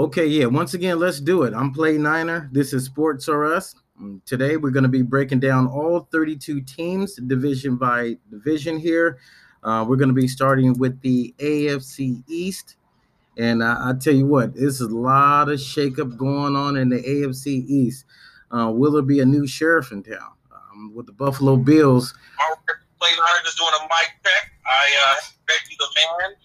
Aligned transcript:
Okay, 0.00 0.24
yeah. 0.26 0.46
Once 0.46 0.72
again, 0.72 0.98
let's 0.98 1.20
do 1.20 1.42
it. 1.42 1.52
I'm 1.52 1.74
Play 1.74 1.98
Niner. 1.98 2.48
This 2.52 2.72
is 2.72 2.86
Sports 2.86 3.28
R 3.28 3.44
Us. 3.52 3.74
Today 4.24 4.56
we're 4.56 4.70
going 4.70 4.84
to 4.84 4.88
be 4.88 5.02
breaking 5.02 5.40
down 5.40 5.66
all 5.66 6.08
32 6.10 6.62
teams, 6.62 7.16
division 7.16 7.76
by 7.76 8.16
division 8.30 8.78
here. 8.78 9.18
Uh, 9.62 9.84
we're 9.86 9.96
going 9.98 10.08
to 10.08 10.14
be 10.14 10.26
starting 10.26 10.72
with 10.78 10.98
the 11.02 11.34
AFC 11.36 12.22
East. 12.26 12.76
And 13.36 13.62
uh, 13.62 13.76
I 13.78 13.92
tell 14.00 14.14
you 14.14 14.24
what, 14.24 14.54
there's 14.54 14.80
a 14.80 14.88
lot 14.88 15.50
of 15.50 15.58
shakeup 15.58 16.16
going 16.16 16.56
on 16.56 16.78
in 16.78 16.88
the 16.88 17.02
AFC 17.02 17.66
East. 17.68 18.06
Uh, 18.50 18.72
will 18.74 18.92
there 18.92 19.02
be 19.02 19.20
a 19.20 19.26
new 19.26 19.46
sheriff 19.46 19.92
in 19.92 20.02
town 20.02 20.32
um, 20.50 20.94
with 20.94 21.04
the 21.04 21.12
Buffalo 21.12 21.58
Bills? 21.58 22.14
Play 22.98 23.10
Niner 23.10 23.44
just 23.44 23.58
doing 23.58 23.72
a 23.78 23.82
mic 23.82 24.14
check. 24.24 24.50
I 24.64 25.10
uh, 25.10 25.16
you 25.68 25.76
the 25.78 25.86
man 25.94 26.36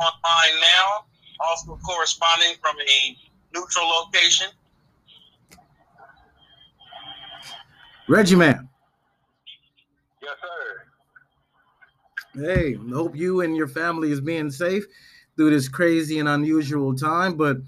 online 0.00 0.60
now 0.60 1.04
also 1.40 1.78
corresponding 1.84 2.54
from 2.60 2.76
a 2.80 3.16
neutral 3.54 3.88
location. 3.88 4.48
Reggie 8.08 8.36
Mann. 8.36 8.68
Yes, 10.22 10.36
sir. 10.40 10.82
Hey, 12.40 12.74
hope 12.74 13.16
you 13.16 13.40
and 13.40 13.56
your 13.56 13.68
family 13.68 14.10
is 14.12 14.20
being 14.20 14.50
safe 14.50 14.84
through 15.36 15.50
this 15.50 15.68
crazy 15.68 16.18
and 16.18 16.28
unusual 16.28 16.94
time. 16.94 17.36
But 17.36 17.58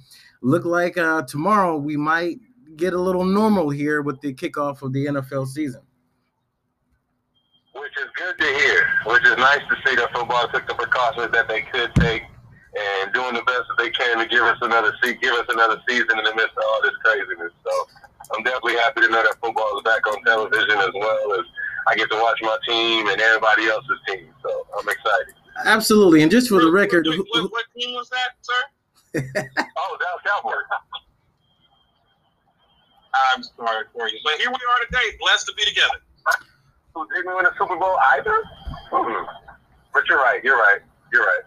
look 0.43 0.65
like 0.65 0.97
uh, 0.99 1.23
tomorrow 1.23 1.77
we 1.77 1.97
might 1.97 2.39
get 2.77 2.93
a 2.93 3.01
little 3.01 3.25
normal 3.25 3.71
here 3.71 4.03
with 4.03 4.21
the 4.21 4.33
kickoff 4.35 4.83
of 4.83 4.93
the 4.93 5.07
NFL 5.07 5.49
season. 5.49 5.83
Which 7.75 7.93
is 7.99 8.09
good 8.17 8.39
to 8.39 8.45
hear. 8.45 8.89
Which 9.07 9.25
is 9.25 9.37
nice 9.37 9.61
to 9.69 9.77
see 9.87 9.97
that 9.97 10.13
football 10.15 10.49
took 10.49 10.69
the 10.69 10.75
precautions 10.75 11.33
that 11.33 11.49
they 11.49 11.63
could 11.63 11.95
take 11.97 12.23
and 12.79 13.13
doing 13.13 13.35
the 13.35 13.43
best 13.43 13.67
that 13.69 13.79
they 13.79 13.91
can 13.91 14.19
to 14.19 14.27
give 14.27 14.43
us 14.43 14.59
another 14.63 14.95
se- 15.03 15.19
give 15.21 15.35
us 15.35 15.47
another 15.49 15.81
season 15.89 16.19
in 16.19 16.25
the 16.25 16.35
midst 16.35 16.57
of 16.57 16.65
all 16.67 16.81
this 16.83 16.95
craziness. 17.03 17.53
So 17.65 17.73
I'm 18.35 18.43
definitely 18.45 18.77
happy 18.77 19.03
to 19.03 19.09
know 19.09 19.23
that 19.23 19.37
football 19.43 19.79
is 19.79 19.83
back 19.83 20.07
on 20.07 20.23
television 20.25 20.79
as 20.79 20.91
well 20.95 21.35
as 21.35 21.45
I 21.89 21.97
get 21.97 22.11
to 22.11 22.17
watch 22.21 22.39
my 22.43 22.57
team 22.67 23.09
and 23.09 23.21
everybody 23.21 23.67
else's 23.67 23.99
team. 24.07 24.29
So 24.43 24.67
I'm 24.79 24.89
excited. 24.89 25.35
Absolutely, 25.65 26.23
and 26.23 26.31
just 26.31 26.49
for 26.49 26.61
the 26.61 26.71
record, 26.71 27.07
what, 27.07 27.19
what, 27.19 27.51
what 27.51 27.65
team 27.77 27.95
was 27.95 28.09
that, 28.11 28.39
sir? 28.43 28.63
oh, 29.77 29.97
Dallas 29.99 30.23
Cowboys. 30.25 30.55
I'm 33.35 33.43
sorry 33.43 33.85
for 33.93 34.09
you, 34.09 34.19
but 34.23 34.35
here 34.35 34.51
we 34.51 34.55
are 34.55 34.87
today, 34.87 35.17
blessed 35.19 35.47
to 35.47 35.55
be 35.55 35.65
together. 35.65 35.99
Who 36.95 37.07
didn't 37.15 37.35
win 37.35 37.47
a 37.47 37.51
Super 37.59 37.77
Bowl 37.77 37.97
either? 38.15 38.43
Hmm. 38.91 39.25
But 39.93 40.09
you're 40.09 40.19
right. 40.19 40.43
You're 40.45 40.59
right. 40.59 40.81
You're 41.13 41.25
right. 41.25 41.45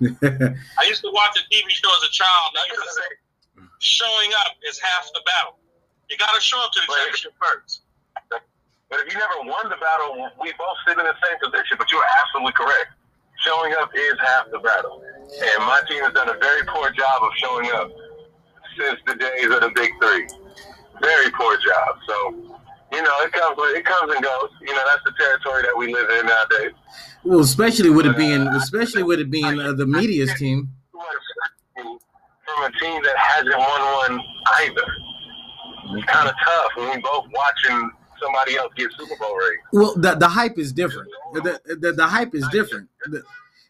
I 0.78 0.84
used 0.86 1.02
to 1.02 1.10
watch 1.12 1.36
a 1.38 1.44
TV 1.52 1.68
show 1.70 1.90
as 1.96 2.02
a 2.08 2.12
child. 2.12 2.48
I 2.54 2.64
used 2.70 2.82
to 2.82 2.94
say, 2.94 3.10
showing 3.78 4.30
up 4.46 4.56
is 4.68 4.78
half 4.78 5.10
the 5.12 5.20
battle. 5.26 5.58
You 6.10 6.16
got 6.18 6.34
to 6.34 6.40
show 6.40 6.60
up 6.62 6.72
to 6.72 6.80
the 6.80 6.92
championship 6.92 7.32
first. 7.40 7.82
But 8.28 9.00
if 9.00 9.12
you 9.12 9.18
never 9.18 9.48
won 9.48 9.72
the 9.72 9.80
battle, 9.80 10.28
we 10.36 10.52
both 10.60 10.76
sit 10.86 10.98
in 10.98 11.04
the 11.04 11.16
same 11.24 11.38
position. 11.40 11.80
But 11.80 11.90
you're 11.90 12.04
absolutely 12.20 12.52
correct. 12.52 12.92
Showing 13.40 13.72
up 13.80 13.90
is 13.96 14.14
half 14.20 14.52
the 14.52 14.58
battle. 14.60 15.02
And 15.02 15.64
my 15.64 15.80
team 15.88 16.04
has 16.04 16.12
done 16.12 16.28
a 16.28 16.36
very 16.38 16.62
poor 16.68 16.90
job 16.92 17.22
of 17.24 17.32
showing 17.40 17.72
up 17.72 17.88
since 18.76 19.00
the 19.06 19.16
days 19.16 19.48
of 19.48 19.64
the 19.64 19.72
big 19.74 19.90
three. 19.96 20.28
Very 21.00 21.30
poor 21.32 21.56
job. 21.56 21.98
So, 22.06 22.60
you 22.92 23.02
know, 23.02 23.14
it 23.20 23.32
comes 23.32 23.56
it 23.58 23.84
comes 23.84 24.14
and 24.14 24.22
goes. 24.22 24.50
You 24.60 24.74
know, 24.74 24.82
that's 24.86 25.02
the 25.04 25.12
territory 25.18 25.62
that 25.62 25.76
we 25.76 25.92
live 25.92 26.08
in 26.10 26.26
nowadays. 26.26 26.72
Well, 27.24 27.40
especially 27.40 27.90
with 27.90 28.06
it 28.06 28.16
being, 28.16 28.46
especially 28.48 29.02
with 29.02 29.20
it 29.20 29.30
being 29.30 29.60
uh, 29.60 29.72
the 29.72 29.86
media's 29.86 30.34
team. 30.34 30.68
From 31.74 32.64
a 32.64 32.70
team 32.78 33.02
that 33.02 33.16
hasn't 33.16 33.56
won 33.56 33.80
one 34.10 34.20
either. 34.60 34.82
It's 35.96 36.04
kind 36.06 36.28
of 36.28 36.34
tough 36.44 36.70
when 36.76 36.90
we 36.90 37.00
both 37.00 37.26
watching 37.32 37.90
somebody 38.22 38.56
else 38.56 38.72
get 38.76 38.90
Super 38.92 39.16
Bowl 39.18 39.36
rings. 39.36 39.60
Well, 39.72 39.94
the, 39.96 40.14
the 40.14 40.28
hype 40.28 40.58
is 40.58 40.72
different. 40.72 41.08
The, 41.32 41.60
the, 41.80 41.92
the 41.92 42.06
hype 42.06 42.34
is 42.34 42.46
different. 42.48 42.88
The, 43.06 43.22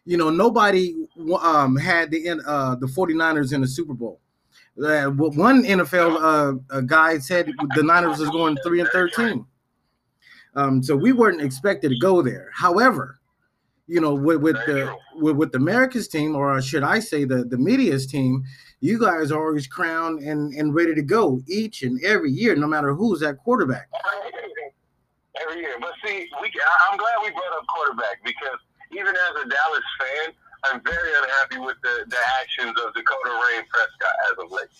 you 0.05 0.17
know, 0.17 0.29
nobody 0.29 0.95
um, 1.41 1.77
had 1.77 2.11
the 2.11 2.41
uh, 2.45 2.75
the 2.75 2.87
49ers 2.87 3.53
in 3.53 3.61
the 3.61 3.67
Super 3.67 3.93
Bowl. 3.93 4.19
Uh, 4.81 5.05
one 5.11 5.63
NFL 5.63 6.61
uh, 6.71 6.81
guy 6.81 7.19
said 7.19 7.51
the 7.75 7.83
Niners 7.83 8.19
was 8.19 8.29
going 8.29 8.57
three 8.65 8.79
and 8.79 8.89
thirteen. 8.89 9.45
Um, 10.55 10.81
so 10.83 10.95
we 10.95 11.13
weren't 11.13 11.41
expected 11.41 11.89
to 11.89 11.99
go 11.99 12.21
there. 12.21 12.49
However, 12.53 13.19
you 13.87 13.99
know, 13.99 14.13
with, 14.13 14.41
with 14.41 14.55
the 14.65 14.95
with, 15.15 15.35
with 15.35 15.55
America's 15.55 16.07
team, 16.07 16.35
or 16.35 16.61
should 16.61 16.83
I 16.83 16.99
say 16.99 17.25
the 17.25 17.43
the 17.43 17.57
media's 17.57 18.07
team, 18.07 18.43
you 18.79 18.99
guys 18.99 19.31
are 19.31 19.45
always 19.45 19.67
crowned 19.67 20.23
and 20.23 20.53
and 20.53 20.73
ready 20.73 20.95
to 20.95 21.01
go 21.01 21.41
each 21.47 21.83
and 21.83 22.03
every 22.03 22.31
year, 22.31 22.55
no 22.55 22.67
matter 22.67 22.93
who's 22.93 23.21
at 23.21 23.37
quarterback. 23.37 23.89
Every 25.41 25.61
year, 25.61 25.75
but 25.79 25.91
see, 26.05 26.27
we 26.41 26.51
I'm 26.91 26.97
glad 26.97 27.15
we 27.23 27.31
brought 27.31 27.57
up 27.57 27.65
quarterback 27.67 28.23
because 28.23 28.59
even 28.91 29.09
as 29.09 29.43
a 29.43 29.49
Dallas 29.49 29.83
fan, 29.99 30.33
I'm 30.65 30.81
very 30.83 31.11
unhappy 31.23 31.59
with 31.59 31.77
the 31.83 32.05
the 32.07 32.21
actions 32.41 32.73
of 32.79 32.93
Dakota 32.93 33.31
Rayne 33.31 33.65
Prescott 33.69 34.15
as 34.31 34.45
of 34.45 34.51
late. 34.51 34.71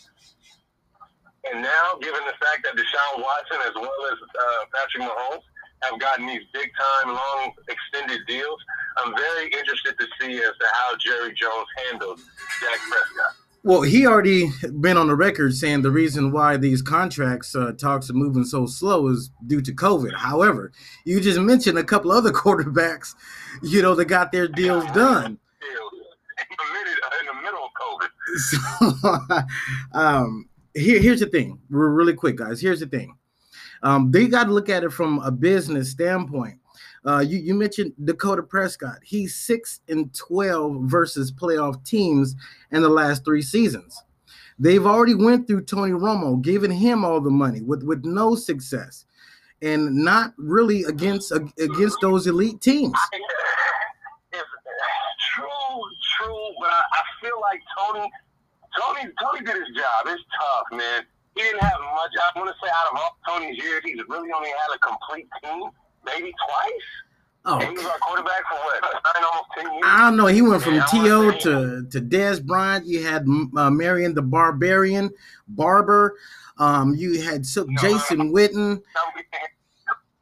And 1.51 1.61
now, 1.61 1.99
given 2.01 2.21
the 2.25 2.37
fact 2.39 2.63
that 2.63 2.75
Deshaun 2.75 3.21
Watson 3.21 3.59
as 3.67 3.75
well 3.75 3.99
as 4.11 4.17
uh, 4.17 4.63
Patrick 4.73 5.03
Mahomes 5.03 5.43
have 5.83 5.99
gotten 5.99 6.25
these 6.25 6.43
big 6.53 6.71
time, 6.79 7.13
long, 7.13 7.51
extended 7.67 8.21
deals, 8.27 8.59
I'm 8.97 9.13
very 9.15 9.47
interested 9.47 9.95
to 9.99 10.07
see 10.19 10.37
as 10.37 10.53
to 10.61 10.67
how 10.71 10.95
Jerry 10.97 11.33
Jones 11.33 11.67
handles 11.85 12.23
Dak 12.61 12.79
Prescott. 12.89 13.35
Well, 13.65 13.81
he 13.81 14.05
already 14.05 14.49
been 14.81 14.97
on 14.97 15.07
the 15.07 15.15
record 15.15 15.55
saying 15.55 15.83
the 15.83 15.91
reason 15.91 16.33
why 16.33 16.57
these 16.57 16.81
contracts 16.81 17.55
uh, 17.55 17.71
talks 17.71 18.09
are 18.09 18.13
moving 18.13 18.43
so 18.43 18.65
slow 18.65 19.07
is 19.07 19.31
due 19.47 19.61
to 19.61 19.73
COVID. 19.73 20.13
However, 20.15 20.73
you 21.05 21.21
just 21.21 21.39
mentioned 21.39 21.77
a 21.77 21.83
couple 21.83 22.11
other 22.11 22.31
quarterbacks, 22.33 23.15
you 23.61 23.81
know, 23.81 23.95
that 23.95 24.05
got 24.05 24.33
their 24.33 24.49
deals 24.49 24.85
done. 24.91 25.39
In 27.19 27.25
the 27.27 27.41
middle 27.41 27.65
of 27.65 27.71
COVID. 27.79 28.09
So, 28.37 29.47
um, 29.97 30.49
here, 30.73 30.99
here's 30.99 31.19
the 31.19 31.27
thing. 31.27 31.59
We're 31.69 31.89
really 31.89 32.13
quick, 32.13 32.37
guys. 32.37 32.61
Here's 32.61 32.79
the 32.79 32.87
thing. 32.87 33.15
Um, 33.83 34.11
they 34.11 34.27
got 34.27 34.45
to 34.45 34.51
look 34.51 34.69
at 34.69 34.83
it 34.83 34.91
from 34.91 35.19
a 35.19 35.31
business 35.31 35.91
standpoint. 35.91 36.59
Uh, 37.05 37.19
you, 37.19 37.37
you 37.37 37.53
mentioned 37.53 37.93
Dakota 38.03 38.41
Prescott. 38.41 38.99
He's 39.03 39.35
six 39.35 39.81
and 39.89 40.13
twelve 40.13 40.83
versus 40.83 41.31
playoff 41.31 41.83
teams 41.85 42.35
in 42.71 42.81
the 42.81 42.89
last 42.89 43.25
three 43.25 43.41
seasons. 43.41 44.01
They've 44.57 44.85
already 44.85 45.15
went 45.15 45.47
through 45.47 45.65
Tony 45.65 45.91
Romo, 45.91 46.41
giving 46.41 46.71
him 46.71 47.03
all 47.03 47.19
the 47.19 47.29
money 47.29 47.61
with 47.61 47.83
with 47.83 48.05
no 48.05 48.35
success, 48.35 49.05
and 49.61 49.93
not 49.95 50.33
really 50.37 50.83
against 50.83 51.33
against 51.33 51.97
those 52.01 52.25
elite 52.27 52.61
teams. 52.61 52.97
True, 55.35 55.47
true, 56.17 56.49
but 56.59 56.69
I, 56.69 56.81
I 56.91 57.01
feel 57.21 57.39
like 57.53 57.61
Tony, 57.77 58.11
Tony, 58.79 59.13
Tony 59.21 59.45
did 59.45 59.55
his 59.55 59.75
job. 59.77 60.07
It's 60.07 60.23
tough, 60.39 60.77
man. 60.77 61.03
He 61.35 61.41
didn't 61.41 61.61
have 61.61 61.79
much. 61.79 62.11
I 62.17 62.39
want 62.39 62.49
to 62.49 62.55
say 62.61 62.69
out 62.69 62.93
of 62.93 62.99
all 62.99 63.17
Tony's 63.27 63.57
years, 63.57 63.81
he's 63.85 63.99
really 64.07 64.31
only 64.31 64.49
had 64.49 64.75
a 64.75 64.79
complete 64.79 65.27
team 65.43 65.69
maybe 66.05 66.33
twice. 66.47 66.87
Oh, 67.45 67.59
he 67.59 67.69
was 67.71 67.85
our 67.85 67.97
quarterback 67.99 68.43
for 68.49 68.55
what? 68.55 68.81
Nine, 68.81 69.23
almost 69.23 69.49
ten 69.57 69.65
years. 69.65 69.83
I 69.85 70.09
don't 70.09 70.17
know. 70.17 70.27
He 70.27 70.41
went 70.41 70.63
from 70.63 70.81
T.O. 70.89 71.31
to 71.31 71.85
to 71.89 72.01
Dez 72.01 72.43
Bryant. 72.43 72.85
You 72.85 73.03
had 73.03 73.25
uh, 73.57 73.69
Marion 73.69 74.13
the 74.13 74.21
Barbarian, 74.21 75.09
Barber. 75.47 76.15
Um, 76.57 76.95
you 76.95 77.21
had 77.21 77.45
so, 77.45 77.65
no, 77.67 77.81
Jason 77.81 78.31
Witten. 78.31 78.81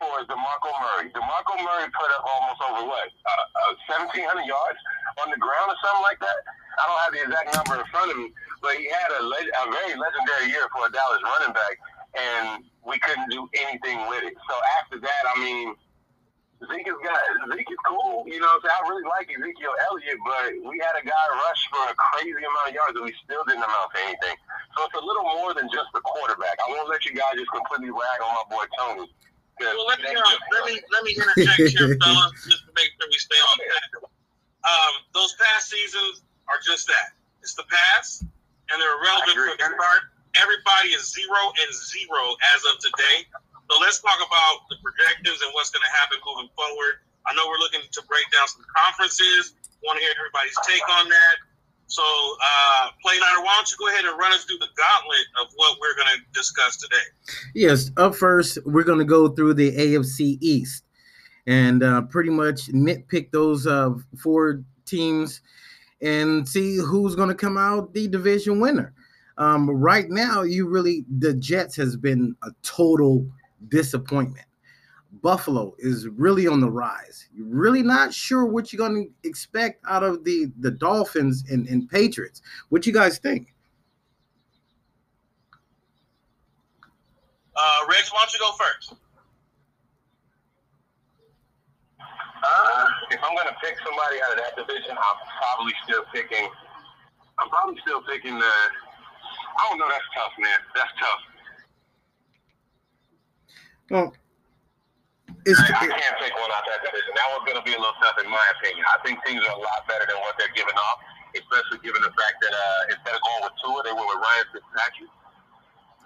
Was 0.02 0.26
DeMarco 0.26 0.72
Murray? 0.82 1.12
DeMarco 1.14 1.62
Murray 1.62 1.88
put 1.94 2.10
up 2.18 2.26
almost 2.26 2.62
over 2.68 2.88
what, 2.90 3.06
uh, 3.06 3.70
uh, 3.70 4.02
1,700 4.02 4.46
yards 4.48 4.80
on 5.20 5.28
the 5.32 5.40
ground 5.40 5.68
or 5.74 5.78
something 5.84 6.06
like 6.06 6.20
that. 6.24 6.40
I 6.80 6.84
don't 6.88 7.02
have 7.04 7.14
the 7.14 7.22
exact 7.28 7.48
number 7.52 7.76
in 7.84 7.88
front 7.92 8.10
of 8.12 8.18
me, 8.18 8.32
but 8.64 8.80
he 8.80 8.88
had 8.88 9.10
a, 9.20 9.22
le- 9.24 9.52
a 9.52 9.64
very 9.72 9.94
legendary 10.00 10.48
year 10.54 10.66
for 10.72 10.88
a 10.88 10.92
Dallas 10.92 11.20
running 11.20 11.54
back 11.54 11.76
and 12.16 12.64
we 12.84 13.00
couldn't 13.00 13.30
do 13.30 13.48
anything 13.68 14.00
with 14.10 14.24
it. 14.24 14.36
So 14.50 14.56
after 14.82 15.00
that, 15.00 15.24
I 15.36 15.40
mean, 15.40 15.76
Zeke 16.62 16.88
is 16.88 17.00
got 17.02 17.18
Zeke 17.50 17.72
is 17.72 17.82
cool. 17.90 18.26
You 18.28 18.40
know, 18.40 18.52
so 18.62 18.68
I 18.70 18.80
really 18.86 19.06
like 19.10 19.32
Ezekiel 19.32 19.74
Elliott, 19.90 20.20
but 20.22 20.50
we 20.70 20.78
had 20.78 20.94
a 20.94 21.04
guy 21.06 21.26
rush 21.42 21.62
for 21.74 21.84
a 21.90 21.96
crazy 21.98 22.38
amount 22.38 22.70
of 22.70 22.74
yards, 22.76 22.96
and 23.02 23.06
we 23.06 23.14
still 23.26 23.42
didn't 23.50 23.66
amount 23.66 23.90
to 23.96 24.00
anything. 24.06 24.38
So 24.78 24.86
it's 24.86 24.98
a 24.98 25.04
little 25.04 25.26
more 25.42 25.54
than 25.58 25.70
just 25.74 25.90
the 25.94 26.02
quarterback. 26.06 26.62
I 26.62 26.70
won't 26.70 26.90
let 26.90 27.02
you 27.06 27.18
guys 27.18 27.34
just 27.34 27.50
completely 27.50 27.90
rag 27.90 28.20
on 28.22 28.32
my 28.38 28.46
boy 28.50 28.66
Tony. 28.78 29.10
Well, 29.62 29.86
let 29.88 30.02
me, 30.02 30.10
uh, 30.10 30.22
let 30.58 30.66
me 30.66 30.82
let 30.90 31.02
me 31.06 31.12
interject 31.14 31.78
here, 31.78 31.94
fellas, 32.02 32.34
just 32.50 32.66
to 32.66 32.72
make 32.74 32.90
sure 32.98 33.10
we 33.10 33.18
stay 33.18 33.38
on 33.38 33.58
track. 33.66 34.11
Um, 34.64 34.94
those 35.14 35.36
past 35.42 35.70
seasons 35.70 36.22
are 36.48 36.60
just 36.64 36.88
that. 36.88 37.18
It's 37.42 37.56
the 37.56 37.66
past, 37.66 38.22
and 38.22 38.76
they're 38.78 39.02
relevant 39.02 39.34
for 39.34 39.58
the 39.58 39.76
start 39.76 40.12
everybody 40.36 40.96
is 40.96 41.12
zero 41.12 41.52
and 41.60 41.72
zero 41.74 42.24
as 42.56 42.62
of 42.72 42.80
today. 42.80 43.28
So 43.70 43.80
let's 43.80 44.00
talk 44.00 44.20
about 44.20 44.68
the 44.70 44.78
projections 44.84 45.40
and 45.44 45.52
what's 45.56 45.72
going 45.72 45.84
to 45.84 45.94
happen 45.96 46.20
moving 46.28 46.52
forward. 46.56 47.04
I 47.28 47.34
know 47.36 47.48
we're 47.48 47.62
looking 47.62 47.84
to 47.84 48.02
break 48.08 48.28
down 48.32 48.48
some 48.48 48.64
conferences. 48.68 49.56
Want 49.84 49.98
to 49.98 50.04
hear 50.04 50.14
everybody's 50.20 50.58
take 50.68 50.84
on 51.00 51.08
that. 51.10 51.36
So, 51.88 52.04
uh, 52.04 52.88
Play 53.04 53.20
Niner 53.20 53.44
why 53.44 53.52
don't 53.56 53.68
you 53.68 53.78
go 53.78 53.90
ahead 53.92 54.06
and 54.06 54.18
run 54.18 54.32
us 54.32 54.46
through 54.46 54.60
the 54.60 54.72
gauntlet 54.80 55.26
of 55.42 55.52
what 55.56 55.78
we're 55.82 55.96
going 55.96 56.08
to 56.16 56.20
discuss 56.32 56.78
today? 56.78 57.04
Yes, 57.54 57.92
up 57.98 58.16
first, 58.16 58.60
we're 58.66 58.86
going 58.86 59.00
to 59.00 59.06
go 59.06 59.28
through 59.28 59.56
the 59.56 59.76
AFC 59.76 60.38
East 60.40 60.84
and 61.48 61.84
uh, 61.84 62.02
pretty 62.04 62.30
much 62.30 62.68
nitpick 62.68 63.32
those 63.32 63.68
uh, 63.68 63.92
four 64.18 64.64
teams 64.86 65.42
and 66.02 66.48
see 66.48 66.78
who's 66.78 67.16
going 67.16 67.30
to 67.30 67.36
come 67.36 67.58
out 67.58 67.94
the 67.94 68.08
division 68.08 68.60
winner. 68.60 68.94
Um, 69.38 69.70
right 69.70 70.10
now, 70.10 70.44
you 70.44 70.68
really 70.68 71.06
the 71.20 71.34
Jets 71.34 71.76
has 71.78 71.96
been 71.96 72.36
a 72.44 72.50
total 72.64 73.26
disappointment. 73.70 74.46
Buffalo 75.22 75.76
is 75.78 76.08
really 76.08 76.48
on 76.48 76.62
the 76.62 76.70
rise. 76.70 77.28
You're 77.34 77.48
really 77.48 77.84
not 77.84 78.14
sure 78.14 78.46
what 78.46 78.72
you're 78.72 78.78
going 78.78 79.06
to 79.06 79.28
expect 79.28 79.84
out 79.88 80.04
of 80.04 80.24
the 80.24 80.52
the 80.60 80.72
Dolphins 80.72 81.44
and, 81.50 81.68
and 81.68 81.90
Patriots. 81.90 82.42
What 82.70 82.86
you 82.86 82.94
guys 82.94 83.18
think? 83.18 83.54
Uh, 87.56 87.86
Reg, 87.90 88.04
why 88.12 88.26
don't 88.26 88.34
you 88.34 88.40
go 88.40 88.52
first? 88.54 89.01
Uh, 92.42 92.86
if 93.14 93.22
I'm 93.22 93.38
gonna 93.38 93.56
pick 93.62 93.78
somebody 93.86 94.18
out 94.26 94.34
of 94.34 94.40
that 94.42 94.54
division, 94.58 94.98
I'm 94.98 95.18
probably 95.38 95.74
still 95.86 96.04
picking. 96.10 96.50
I'm 97.38 97.50
probably 97.50 97.78
still 97.86 98.02
picking 98.02 98.38
the. 98.38 98.50
I 98.50 99.62
don't 99.70 99.78
know. 99.78 99.90
That's 99.90 100.10
tough, 100.18 100.34
man. 100.42 100.60
That's 100.74 100.94
tough. 100.98 101.22
Well, 103.92 104.08
it's, 105.46 105.60
I, 105.60 105.86
I 105.86 105.86
can't 105.86 106.18
pick 106.18 106.34
one 106.34 106.50
out 106.50 106.66
of 106.66 106.72
that 106.74 106.82
division. 106.82 107.12
That 107.14 107.28
one's 107.30 107.46
gonna 107.46 107.66
be 107.66 107.78
a 107.78 107.82
little 107.82 107.98
tough, 108.02 108.18
in 108.18 108.30
my 108.30 108.46
opinion. 108.58 108.86
I 108.90 108.98
think 109.06 109.22
teams 109.26 109.46
are 109.46 109.54
a 109.54 109.62
lot 109.62 109.86
better 109.86 110.10
than 110.10 110.18
what 110.26 110.34
they're 110.42 110.54
giving 110.58 110.74
off, 110.74 110.98
especially 111.38 111.78
given 111.86 112.02
the 112.02 112.14
fact 112.18 112.42
that 112.42 112.54
uh, 112.58 112.94
instead 112.98 113.14
of 113.14 113.22
going 113.22 113.42
with 113.46 113.56
Tua, 113.62 113.86
they 113.86 113.94
went 113.94 114.10
with 114.10 114.22
Ryan 114.22 114.46
Fitzpatrick. 114.50 115.14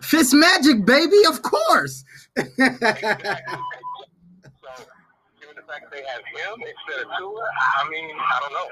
Fitz 0.04 0.34
Magic, 0.36 0.84
baby, 0.84 1.24
of 1.32 1.42
course. 1.42 2.04
so, 2.36 2.44
given 2.60 2.76
the 4.84 4.95
fact 5.68 5.92
they 5.92 6.04
have 6.06 6.24
him 6.26 6.62
instead 6.62 7.06
of 7.06 7.12
Tua, 7.18 7.44
I 7.82 7.90
mean, 7.90 8.16
I 8.16 8.40
don't 8.42 8.54
know. 8.54 8.70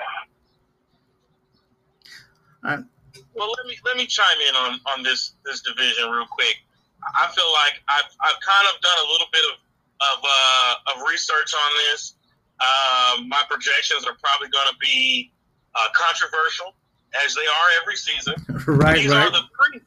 Well, 3.35 3.51
let 3.57 3.65
me 3.67 3.77
let 3.85 3.97
me 3.97 4.05
chime 4.05 4.39
in 4.49 4.55
on, 4.55 4.79
on 4.95 5.03
this 5.03 5.33
this 5.45 5.61
division 5.61 6.09
real 6.09 6.25
quick. 6.29 6.55
I 7.03 7.27
feel 7.35 7.51
like 7.51 7.83
I've, 7.89 8.09
I've 8.23 8.39
kind 8.39 8.65
of 8.71 8.79
done 8.79 8.97
a 9.03 9.07
little 9.11 9.27
bit 9.31 9.43
of 9.51 9.59
of, 10.03 10.19
uh, 10.23 10.91
of 10.95 11.07
research 11.07 11.53
on 11.53 11.71
this. 11.87 12.15
Um, 12.59 13.29
my 13.29 13.41
projections 13.49 14.05
are 14.05 14.15
probably 14.23 14.49
going 14.49 14.67
to 14.69 14.77
be 14.79 15.31
uh, 15.75 15.87
controversial, 15.93 16.75
as 17.23 17.35
they 17.35 17.47
are 17.47 17.67
every 17.81 17.95
season. 17.95 18.35
right, 18.67 18.97
These 18.97 19.11
right. 19.11 19.27
are 19.27 19.31
the 19.31 19.43
pre 19.51 19.79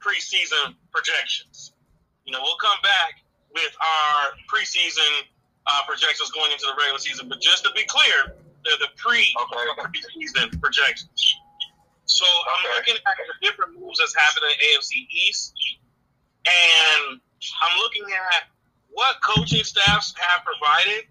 preseason 0.00 0.74
projections. 0.92 1.72
You 2.24 2.32
know, 2.32 2.40
we'll 2.42 2.60
come 2.60 2.78
back 2.82 3.22
with 3.52 3.74
our 3.80 4.32
preseason 4.48 5.26
uh, 5.70 5.82
projections 5.86 6.30
going 6.30 6.50
into 6.52 6.66
the 6.66 6.74
regular 6.78 6.98
season, 6.98 7.28
but 7.28 7.40
just 7.40 7.64
to 7.64 7.70
be 7.74 7.84
clear, 7.84 8.34
they're 8.64 8.78
the 8.78 8.88
pre 8.96 9.22
Okay. 9.40 9.88
preseason 9.88 10.60
projections. 10.60 11.20
So 12.04 12.26
I'm 12.26 12.66
Okay. 12.66 12.74
looking 12.76 12.96
at 13.06 13.16
the 13.16 13.46
different 13.46 13.78
moves 13.78 13.98
that's 13.98 14.14
happening 14.14 14.50
in 14.50 14.58
AFC 14.76 15.06
East, 15.10 15.54
and 16.46 17.20
I'm 17.62 17.78
looking 17.78 18.04
at 18.10 18.50
what 18.90 19.16
coaching 19.22 19.62
staffs 19.64 20.12
have 20.18 20.42
provided, 20.44 21.06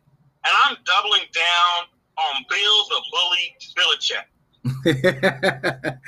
and 0.45 0.53
I'm 0.65 0.75
doubling 0.83 1.23
down 1.33 1.87
on 2.17 2.45
Bills 2.49 2.89
of 2.91 3.01
bully 3.11 3.55
Belichick. 3.77 4.27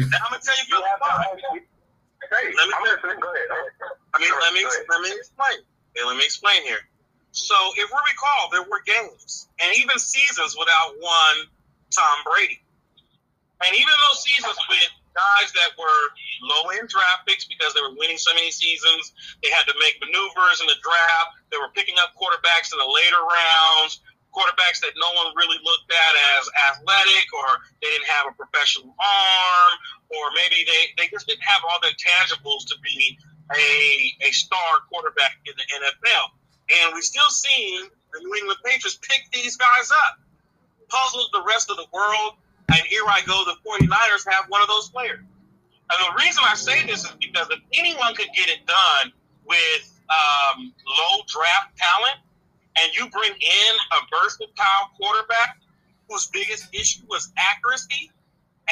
Now 0.00 0.16
I'm 0.24 0.30
gonna 0.30 0.40
tell 0.42 0.54
you, 0.56 0.78
You 0.78 0.82
have. 0.82 1.00
Hey, 2.30 2.54
Let 2.56 2.68
me- 2.68 2.74
I'm 2.76 2.82
listening. 2.84 3.18
Go 3.20 3.28
ahead. 3.34 3.48
Let 4.14 4.20
me 4.22 4.28
Go 4.30 4.38
ahead. 4.38 4.84
let 4.88 5.00
me 5.02 5.10
explain. 5.10 5.58
Okay, 5.96 6.06
let 6.06 6.16
me 6.16 6.24
explain 6.24 6.62
here. 6.62 6.78
So, 7.32 7.54
if 7.76 7.88
we 7.90 8.00
recall, 8.10 8.50
there 8.50 8.66
were 8.66 8.82
games 8.82 9.48
and 9.62 9.70
even 9.76 9.98
seasons 9.98 10.56
without 10.58 10.98
one 10.98 11.46
Tom 11.90 12.16
Brady, 12.26 12.62
and 13.64 13.72
even 13.74 13.94
those 14.10 14.22
seasons 14.24 14.56
with 14.68 14.90
guys 15.14 15.52
that 15.52 15.76
were 15.76 16.02
low 16.42 16.70
end 16.74 16.88
draft 16.88 17.26
picks 17.26 17.44
because 17.44 17.74
they 17.74 17.82
were 17.82 17.94
winning 17.98 18.18
so 18.18 18.32
many 18.34 18.50
seasons, 18.50 19.12
they 19.42 19.50
had 19.50 19.66
to 19.68 19.74
make 19.78 20.00
maneuvers 20.00 20.58
in 20.62 20.66
the 20.66 20.78
draft. 20.80 21.30
They 21.52 21.58
were 21.58 21.70
picking 21.74 21.98
up 22.00 22.16
quarterbacks 22.16 22.72
in 22.72 22.78
the 22.80 22.88
later 22.88 23.20
rounds, 23.20 24.00
quarterbacks 24.32 24.80
that 24.80 24.94
no 24.96 25.10
one 25.18 25.34
really 25.36 25.58
looked 25.60 25.90
at 25.90 26.14
as 26.38 26.44
athletic, 26.72 27.26
or 27.34 27.60
they 27.82 27.90
didn't 27.90 28.08
have 28.08 28.30
a 28.30 28.34
professional 28.34 28.94
arm, 28.96 29.72
or 30.08 30.24
maybe 30.34 30.64
they, 30.64 30.82
they 30.96 31.06
just 31.10 31.26
didn't 31.26 31.44
have 31.44 31.62
all 31.68 31.78
the 31.82 31.92
intangibles 31.92 32.64
to 32.70 32.76
be 32.80 33.18
a, 33.52 33.68
a 34.24 34.30
star 34.30 34.86
quarterback 34.88 35.36
in 35.44 35.54
the 35.58 35.66
NFL. 35.68 36.39
And 36.70 36.94
we 36.94 37.02
still 37.02 37.28
seen 37.30 37.82
the 38.12 38.20
New 38.20 38.34
England 38.34 38.60
Patriots 38.64 38.98
pick 39.02 39.26
these 39.32 39.56
guys 39.56 39.90
up, 40.06 40.20
puzzled 40.88 41.28
the 41.32 41.42
rest 41.46 41.70
of 41.70 41.76
the 41.76 41.86
world. 41.92 42.34
And 42.68 42.80
here 42.86 43.02
I 43.06 43.20
go, 43.26 43.44
the 43.44 43.56
49ers 43.66 44.30
have 44.32 44.44
one 44.48 44.62
of 44.62 44.68
those 44.68 44.90
players. 44.90 45.20
And 45.20 45.98
the 46.06 46.22
reason 46.24 46.44
I 46.46 46.54
say 46.54 46.86
this 46.86 47.04
is 47.04 47.10
because 47.20 47.48
if 47.50 47.58
anyone 47.76 48.14
could 48.14 48.28
get 48.34 48.48
it 48.48 48.64
done 48.66 49.12
with 49.44 50.00
um, 50.08 50.72
low 50.86 51.22
draft 51.26 51.76
talent, 51.76 52.18
and 52.78 52.94
you 52.94 53.10
bring 53.10 53.32
in 53.32 53.72
a 53.92 54.16
versatile 54.16 54.90
quarterback 54.96 55.58
whose 56.08 56.26
biggest 56.28 56.72
issue 56.72 57.02
was 57.08 57.32
accuracy, 57.36 58.10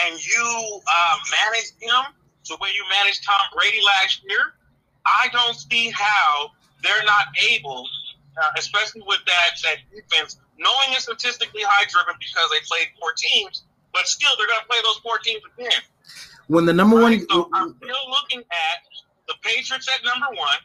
and 0.00 0.24
you 0.24 0.80
uh, 0.86 1.16
manage 1.30 1.72
him 1.80 2.14
the 2.48 2.56
way 2.60 2.70
you 2.74 2.84
managed 2.88 3.24
Tom 3.24 3.40
Brady 3.54 3.80
last 4.00 4.22
year, 4.28 4.54
I 5.04 5.28
don't 5.32 5.54
see 5.54 5.90
how 5.90 6.52
they're 6.82 7.04
not 7.04 7.26
able, 7.50 7.86
uh, 8.40 8.50
especially 8.58 9.02
with 9.06 9.20
that 9.26 9.50
that 9.64 9.78
defense, 9.94 10.38
knowing 10.58 10.88
it's 10.94 11.04
statistically 11.04 11.62
high 11.64 11.86
driven 11.88 12.14
because 12.18 12.48
they 12.50 12.60
played 12.66 12.88
four 13.00 13.12
teams, 13.16 13.64
but 13.92 14.06
still 14.06 14.30
they're 14.38 14.46
going 14.46 14.60
to 14.60 14.66
play 14.68 14.78
those 14.84 14.98
four 14.98 15.18
teams 15.18 15.42
again. 15.58 15.82
when 16.48 16.64
the 16.66 16.72
number 16.72 16.96
Right? 16.96 17.18
one, 17.20 17.28
So 17.28 17.48
I'm 17.52 17.74
still 17.76 18.04
looking 18.10 18.40
at 18.40 18.78
the 19.28 19.34
Patriots 19.42 19.88
at 19.92 20.04
number 20.04 20.28
one. 20.36 20.58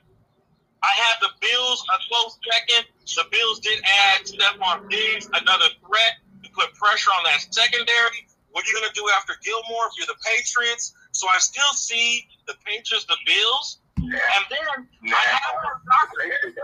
I 0.84 0.92
have 1.08 1.20
the 1.22 1.30
Bills 1.40 1.84
a 1.96 1.98
close 2.12 2.38
second. 2.44 2.86
The 3.08 3.24
Bills 3.32 3.60
did 3.60 3.80
add 4.12 4.26
Stefon 4.26 4.90
Diggs, 4.90 5.28
another 5.34 5.68
threat 5.80 6.14
to 6.44 6.50
put 6.52 6.74
pressure 6.76 7.10
on 7.12 7.24
that 7.24 7.40
secondary. 7.54 8.28
What 8.52 8.66
are 8.66 8.68
you 8.68 8.76
going 8.76 8.88
to 8.92 8.94
do 8.94 9.08
after 9.16 9.34
Gilmore 9.44 9.88
if 9.88 9.98
you're 9.98 10.08
the 10.08 10.20
Patriots? 10.24 10.94
So 11.12 11.28
I 11.30 11.40
still 11.40 11.72
see 11.74 12.28
the 12.48 12.56
Patriots, 12.66 13.06
the 13.06 13.16
Bills, 13.26 13.80
and 13.98 14.44
then 14.50 15.14
I 15.14 15.26
have 15.28 15.56
the 15.62 15.72
Dodgers. 15.86 16.56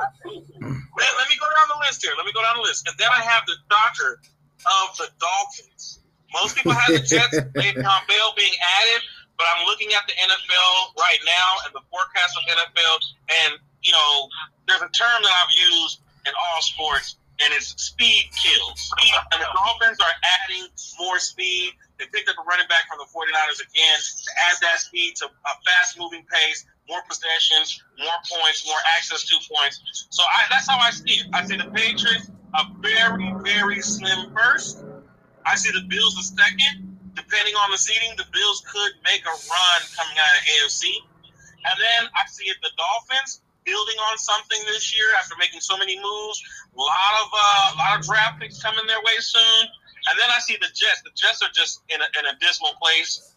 Let, 0.98 1.10
let 1.18 1.28
me 1.30 1.38
go 1.40 1.48
down 1.48 1.68
the 1.72 1.80
list 1.86 2.04
here. 2.04 2.14
Let 2.18 2.26
me 2.26 2.34
go 2.34 2.42
down 2.42 2.58
the 2.58 2.66
list. 2.66 2.88
And 2.88 2.98
then 2.98 3.08
I 3.12 3.22
have 3.24 3.46
the 3.48 3.56
doctor 3.70 4.20
of 4.66 4.98
the 4.98 5.08
Dolphins. 5.20 6.00
Most 6.34 6.56
people 6.56 6.74
have 6.74 6.92
the 6.94 7.02
Jets, 7.02 7.34
Le'Veon 7.58 8.04
Bell 8.06 8.30
being 8.38 8.54
added, 8.54 9.02
but 9.38 9.48
I'm 9.56 9.66
looking 9.66 9.90
at 9.98 10.06
the 10.06 10.14
NFL 10.14 10.94
right 11.00 11.22
now 11.26 11.50
and 11.66 11.74
the 11.74 11.82
forecast 11.90 12.38
of 12.38 12.44
NFL, 12.46 12.96
and 13.46 13.52
you 13.82 13.92
know, 13.92 14.28
there's 14.68 14.84
a 14.84 14.92
term 14.92 15.20
that 15.24 15.34
I've 15.34 15.56
used 15.56 16.02
in 16.28 16.34
all 16.36 16.62
sports, 16.62 17.16
and 17.42 17.54
it's 17.56 17.74
speed 17.82 18.30
kills. 18.36 18.92
And 19.32 19.42
the 19.42 19.48
Dolphins 19.48 19.98
are 20.04 20.16
adding 20.44 20.68
more 21.00 21.18
speed. 21.18 21.74
They 21.98 22.06
picked 22.12 22.30
up 22.30 22.36
a 22.38 22.46
running 22.46 22.68
back 22.68 22.86
from 22.92 23.00
the 23.00 23.08
49ers 23.10 23.64
again 23.64 23.98
to 23.98 24.30
add 24.52 24.58
that 24.62 24.80
speed 24.84 25.16
to 25.24 25.26
a 25.26 25.54
fast 25.66 25.98
moving 25.98 26.26
pace, 26.30 26.66
more 26.90 27.02
possessions, 27.08 27.82
more 27.98 28.20
points, 28.26 28.66
more 28.66 28.82
access 28.98 29.24
to 29.30 29.36
points. 29.54 30.08
So 30.10 30.24
I, 30.24 30.50
that's 30.50 30.68
how 30.68 30.78
I 30.78 30.90
see 30.90 31.22
it. 31.22 31.28
I 31.34 31.46
see 31.46 31.56
the 31.56 31.70
Patriots 31.70 32.32
a 32.58 32.66
very, 32.82 33.30
very 33.46 33.80
slim 33.82 34.34
first. 34.34 34.84
I 35.46 35.56
see 35.56 35.72
the 35.72 35.86
Bills 35.88 36.18
a 36.18 36.24
second. 36.24 36.98
Depending 37.14 37.54
on 37.56 37.72
the 37.72 37.78
seeding, 37.78 38.16
the 38.18 38.26
Bills 38.34 38.64
could 38.66 38.94
make 39.06 39.22
a 39.22 39.36
run 39.36 39.80
coming 39.94 40.18
out 40.18 40.34
of 40.34 40.42
AFC. 40.66 40.90
And 41.66 41.76
then 41.78 42.10
I 42.16 42.26
see 42.28 42.50
the 42.62 42.72
Dolphins 42.74 43.42
building 43.66 43.98
on 44.10 44.18
something 44.18 44.60
this 44.66 44.96
year 44.96 45.06
after 45.20 45.36
making 45.38 45.60
so 45.60 45.78
many 45.78 45.98
moves. 45.98 46.42
A 46.74 46.80
lot 46.80 47.14
of 47.22 47.28
uh, 47.34 47.76
a 47.76 47.78
lot 47.78 48.00
of 48.00 48.06
draft 48.06 48.40
picks 48.40 48.62
coming 48.62 48.86
their 48.88 49.02
way 49.06 49.18
soon. 49.20 49.64
And 50.10 50.16
then 50.18 50.30
I 50.32 50.40
see 50.40 50.56
the 50.56 50.72
Jets. 50.74 51.04
The 51.04 51.12
Jets 51.14 51.44
are 51.44 51.52
just 51.54 51.84
in 51.90 52.00
a, 52.02 52.08
in 52.18 52.26
a 52.26 52.40
dismal 52.40 52.74
place. 52.82 53.36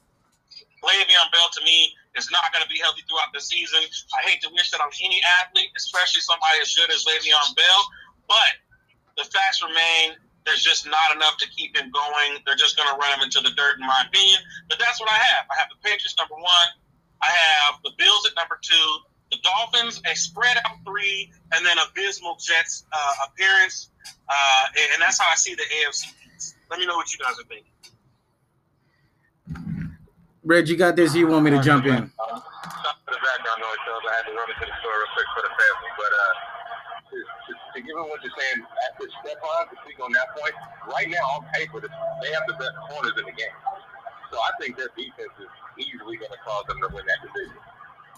Le'Veon 0.82 1.28
Bell 1.30 1.50
to 1.52 1.64
me 1.64 1.94
is 2.16 2.28
not 2.30 2.52
going 2.52 2.62
to 2.62 2.68
be 2.68 2.78
healthy 2.80 3.02
throughout 3.08 3.32
the 3.32 3.40
season. 3.40 3.80
I 4.12 4.28
hate 4.28 4.40
to 4.42 4.50
wish 4.52 4.70
that 4.70 4.80
on 4.80 4.90
any 5.00 5.20
athlete, 5.40 5.70
especially 5.76 6.20
somebody 6.20 6.60
as 6.60 6.74
good 6.74 6.90
as 6.90 7.04
Le'Veon 7.04 7.56
Bell. 7.56 7.80
But 8.28 8.52
the 9.16 9.24
facts 9.28 9.62
remain. 9.62 10.16
There's 10.44 10.62
just 10.62 10.86
not 10.86 11.14
enough 11.14 11.38
to 11.38 11.48
keep 11.50 11.76
him 11.76 11.90
going. 11.94 12.42
They're 12.44 12.58
just 12.58 12.76
going 12.76 12.90
to 12.90 12.98
run 12.98 13.14
him 13.14 13.22
into 13.22 13.40
the 13.40 13.54
dirt, 13.54 13.78
in 13.78 13.86
my 13.86 14.02
opinion. 14.06 14.40
But 14.68 14.78
that's 14.78 14.98
what 15.00 15.08
I 15.08 15.14
have. 15.14 15.46
I 15.50 15.54
have 15.58 15.68
the 15.70 15.78
Patriots 15.86 16.16
number 16.18 16.34
one. 16.34 16.68
I 17.22 17.30
have 17.30 17.78
the 17.84 17.92
Bills 17.96 18.26
at 18.26 18.34
number 18.34 18.58
two. 18.60 18.88
The 19.30 19.38
Dolphins 19.40 20.02
a 20.04 20.14
spread 20.14 20.58
out 20.66 20.76
three, 20.84 21.32
and 21.54 21.64
then 21.64 21.76
abysmal 21.78 22.36
Jets 22.36 22.84
uh, 22.92 23.14
appearance. 23.26 23.88
Uh, 24.28 24.64
and, 24.76 24.92
and 24.94 25.02
that's 25.02 25.18
how 25.18 25.30
I 25.30 25.36
see 25.36 25.54
the 25.54 25.62
AFC. 25.62 26.12
Let 26.68 26.80
me 26.80 26.86
know 26.86 26.96
what 26.96 27.12
you 27.12 27.18
guys 27.18 27.38
are 27.38 27.46
thinking. 27.48 27.71
Brad, 30.42 30.66
you 30.66 30.74
got 30.74 30.98
this. 30.98 31.14
You 31.14 31.30
want 31.30 31.46
me 31.46 31.54
to 31.54 31.62
jump 31.62 31.86
in? 31.86 32.10
Stop 32.10 32.98
for 33.06 33.14
the 33.14 33.22
background 33.22 33.62
noise, 33.62 33.78
fellas. 33.86 34.02
I 34.10 34.12
had 34.18 34.26
to 34.26 34.34
run 34.34 34.50
into 34.50 34.66
the 34.66 34.74
store 34.82 34.90
real 34.98 35.10
quick 35.14 35.28
for 35.38 35.42
the 35.46 35.54
family. 35.54 35.90
But 35.94 36.12
uh, 36.18 36.34
to, 37.14 37.16
to, 37.22 37.52
to 37.54 37.78
give 37.78 37.94
him 37.94 38.06
what 38.10 38.18
you're 38.26 38.34
saying, 38.34 38.58
at 38.58 38.98
the 38.98 39.06
step 39.22 39.38
on 39.38 39.70
to 39.70 39.74
speak 39.86 40.02
on 40.02 40.10
that 40.10 40.34
point, 40.34 40.50
right 40.90 41.06
now 41.06 41.22
on 41.38 41.46
paper, 41.54 41.78
they 41.78 42.30
have 42.34 42.42
the 42.50 42.58
best 42.58 42.74
corners 42.90 43.14
in 43.22 43.24
the 43.30 43.36
game. 43.38 43.58
So 44.34 44.42
I 44.42 44.50
think 44.58 44.74
their 44.74 44.90
defense 44.98 45.30
is 45.38 45.52
easily 45.78 46.18
going 46.18 46.34
to 46.34 46.42
cause 46.42 46.66
them 46.66 46.82
to 46.82 46.90
win 46.90 47.06
that 47.06 47.22
division. 47.22 47.62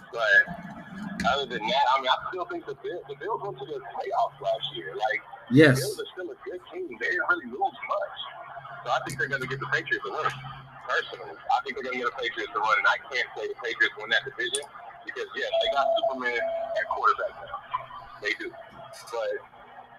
But 0.09 1.29
other 1.29 1.45
than 1.45 1.61
that, 1.61 1.85
I 1.93 1.95
mean, 2.01 2.09
I 2.09 2.19
still 2.33 2.49
think 2.49 2.65
the 2.65 2.79
Bills, 2.81 3.05
the 3.05 3.21
Bills 3.21 3.45
went 3.45 3.61
to 3.61 3.69
the 3.69 3.85
playoffs 3.93 4.41
last 4.41 4.65
year. 4.73 4.97
Like, 4.97 5.21
yes. 5.53 5.77
the 5.77 5.93
Bills 5.93 6.01
are 6.01 6.11
still 6.17 6.29
a 6.33 6.39
good 6.49 6.63
team. 6.73 6.89
They 6.97 7.13
didn't 7.13 7.29
really 7.29 7.53
lose 7.53 7.79
much. 7.85 8.17
So 8.81 8.97
I 8.97 9.05
think 9.05 9.21
they're 9.21 9.29
going 9.29 9.45
to 9.45 9.51
get 9.51 9.61
the 9.61 9.69
Patriots 9.69 10.09
a 10.09 10.13
win. 10.17 10.33
Personally, 10.85 11.33
I 11.33 11.59
think 11.65 11.77
they're 11.77 11.89
going 11.89 11.97
to 11.97 12.05
get 12.05 12.13
the 12.13 12.21
Patriots 12.21 12.53
to 12.53 12.61
run, 12.61 12.77
and 12.77 12.89
I 12.89 13.01
can't 13.09 13.29
say 13.33 13.49
the 13.49 13.57
Patriots 13.57 13.97
win 13.97 14.13
that 14.13 14.25
division 14.29 14.65
because, 15.09 15.29
yes, 15.33 15.49
they 15.65 15.69
got 15.73 15.89
Superman 15.97 16.37
at 16.37 16.85
quarterback 16.93 17.35
now. 17.41 17.57
They 18.21 18.37
do. 18.37 18.53
But 18.53 19.33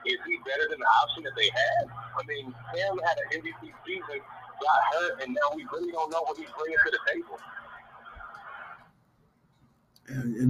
is 0.05 0.19
he 0.27 0.37
better 0.45 0.69
than 0.69 0.79
the 0.79 0.91
option 1.01 1.23
that 1.23 1.33
they 1.35 1.49
had? 1.49 1.89
I 1.89 2.21
mean, 2.29 2.53
Cam 2.73 2.97
had 3.01 3.17
an 3.17 3.41
MVP 3.41 3.73
season, 3.85 4.21
got 4.61 4.79
hurt, 4.93 5.21
and 5.21 5.33
now 5.33 5.55
we 5.55 5.65
really 5.73 5.91
don't 5.91 6.11
know 6.11 6.21
what 6.21 6.37
he's 6.37 6.49
bringing 6.57 6.77
to 6.85 6.91
the 6.91 6.99
table. 7.09 7.39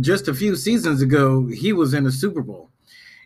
Just 0.02 0.28
a 0.28 0.34
few 0.34 0.56
seasons 0.56 1.02
ago, 1.02 1.48
he 1.48 1.72
was 1.72 1.94
in 1.94 2.04
the 2.04 2.12
Super 2.12 2.42
Bowl, 2.42 2.70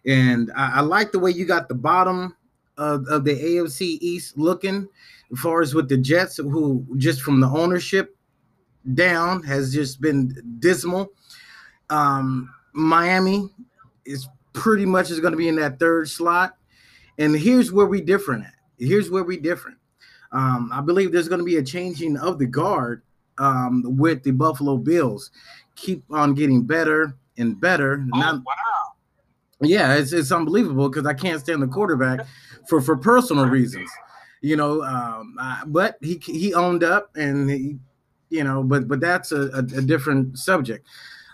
and 0.06 0.52
I, 0.56 0.78
I 0.78 0.82
like 0.82 1.12
the 1.12 1.18
way 1.20 1.32
you 1.32 1.46
got 1.46 1.68
the 1.68 1.76
bottom 1.76 2.36
of, 2.80 3.06
of 3.08 3.26
the 3.26 3.36
AFC 3.36 3.98
East 4.02 4.38
looking, 4.38 4.88
as 5.32 5.40
far 5.40 5.62
as 5.62 5.76
with 5.76 5.90
the 5.90 5.98
Jets, 5.98 6.38
who 6.38 6.86
just 6.98 7.22
from 7.22 7.40
the 7.40 7.48
ownership 7.48 8.16
down 8.94 9.44
has 9.44 9.74
just 9.74 10.02
been 10.02 10.34
dismal. 10.60 11.10
Um, 11.90 12.50
Miami 12.74 13.50
is 14.06 14.28
pretty 14.54 14.86
much 14.86 15.12
is 15.12 15.20
going 15.20 15.34
to 15.34 15.38
be 15.38 15.50
in 15.50 15.58
that 15.58 15.78
third 15.78 16.10
slot, 16.10 16.56
and 17.18 17.36
here's 17.36 17.72
where 17.72 17.86
we 17.86 18.02
different 18.02 18.46
at. 18.46 18.54
Here's 18.78 19.12
where 19.12 19.24
we 19.24 19.38
different. 19.38 19.78
Um, 20.32 20.72
I 20.74 20.80
believe 20.82 21.12
there's 21.12 21.28
going 21.28 21.40
to 21.40 21.46
be 21.46 21.58
a 21.58 21.64
changing 21.64 22.16
of 22.18 22.40
the 22.40 22.46
guard 22.46 23.02
um, 23.40 23.98
with 23.98 24.24
the 24.24 24.32
Buffalo 24.32 24.78
Bills. 24.78 25.32
Keep 25.76 26.04
on 26.12 26.34
getting 26.34 26.64
better 26.64 27.16
and 27.38 27.60
better. 27.60 28.06
Oh, 28.14 28.20
Not- 28.20 28.44
wow. 28.46 28.94
yeah, 29.62 29.96
it's 29.96 30.14
it's 30.14 30.32
unbelievable 30.32 30.88
because 30.88 31.06
I 31.06 31.14
can't 31.14 31.42
stand 31.42 31.62
the 31.62 31.68
quarterback 31.68 32.26
for 32.70 32.80
for 32.80 32.96
personal 32.96 33.48
reasons, 33.48 33.90
you 34.42 34.56
know. 34.56 34.84
Um, 34.84 35.36
I, 35.40 35.64
but 35.66 35.98
he 36.02 36.22
he 36.24 36.54
owned 36.54 36.84
up 36.84 37.10
and 37.16 37.50
he, 37.50 37.78
you 38.30 38.44
know, 38.44 38.64
but 38.64 38.88
but 38.88 39.02
that's 39.02 39.32
a, 39.32 39.50
a, 39.50 39.60
a 39.60 39.82
different 39.82 40.38
subject. 40.38 40.88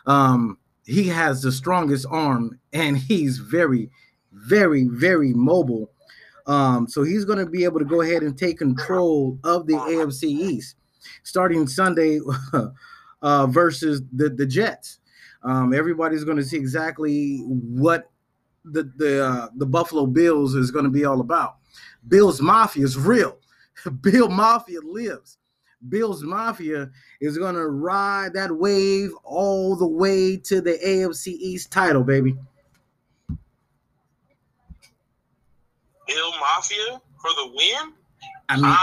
Um, 0.07 0.57
he 0.85 1.07
has 1.09 1.41
the 1.41 1.51
strongest 1.51 2.05
arm 2.09 2.59
and 2.71 2.97
he's 2.97 3.39
very, 3.39 3.89
very, 4.31 4.87
very 4.87 5.33
mobile. 5.33 5.91
Um, 6.47 6.87
so 6.87 7.01
he's 7.01 7.25
going 7.25 7.39
to 7.39 7.47
be 7.47 7.63
able 7.63 7.79
to 7.79 7.85
go 7.85 8.01
ahead 8.01 8.21
and 8.21 8.37
take 8.37 8.59
control 8.59 9.39
of 9.43 9.65
the 9.65 9.73
AFC 9.73 10.25
East 10.25 10.75
starting 11.23 11.67
Sunday 11.67 12.19
uh, 13.21 13.47
versus 13.47 14.01
the 14.13 14.29
the 14.29 14.45
Jets. 14.45 14.99
Um, 15.43 15.73
everybody's 15.73 16.23
going 16.23 16.37
to 16.37 16.43
see 16.43 16.57
exactly 16.57 17.37
what 17.45 18.09
the 18.71 18.91
the 18.97 19.25
uh, 19.25 19.47
the 19.55 19.65
Buffalo 19.65 20.05
Bills 20.05 20.55
is 20.55 20.71
going 20.71 20.85
to 20.85 20.91
be 20.91 21.05
all 21.05 21.21
about. 21.21 21.57
Bills 22.07 22.41
Mafia 22.41 22.83
is 22.83 22.97
real. 22.97 23.37
Bill 24.01 24.29
Mafia 24.29 24.79
lives. 24.81 25.37
Bills 25.89 26.23
Mafia 26.23 26.89
is 27.21 27.37
going 27.37 27.53
to 27.55 27.67
ride 27.67 28.33
that 28.33 28.51
wave 28.51 29.11
all 29.23 29.75
the 29.75 29.85
way 29.87 30.35
to 30.37 30.59
the 30.61 30.79
AFC 30.83 31.27
East 31.27 31.71
title, 31.71 32.03
baby. 32.03 32.35
Bill 36.07 36.31
Mafia 36.39 37.01
for 37.21 37.29
the 37.35 37.51
win? 37.55 37.93
I 38.49 38.55
mean, 38.55 38.65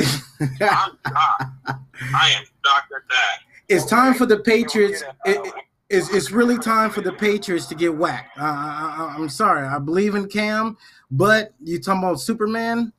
I'm, 0.00 0.10
I'm 0.40 0.98
shocked. 1.06 1.06
I 1.06 2.30
am 2.36 2.44
shocked 2.64 2.92
at 2.96 3.02
that. 3.08 3.38
it's 3.68 3.84
time 3.84 4.14
for 4.14 4.26
the 4.26 4.38
Patriots. 4.38 5.02
It, 5.24 5.44
it- 5.46 5.54
it's, 5.90 6.08
it's 6.10 6.30
really 6.30 6.56
time 6.56 6.90
for 6.90 7.00
the 7.00 7.12
Patriots 7.12 7.66
to 7.66 7.74
get 7.74 7.94
whacked. 7.94 8.38
Uh, 8.38 8.44
I, 8.44 9.14
am 9.16 9.28
sorry. 9.28 9.66
I 9.66 9.78
believe 9.80 10.14
in 10.14 10.28
Cam, 10.28 10.76
but 11.10 11.52
you 11.62 11.80
talking 11.80 12.04
about 12.04 12.20
Superman. 12.20 12.92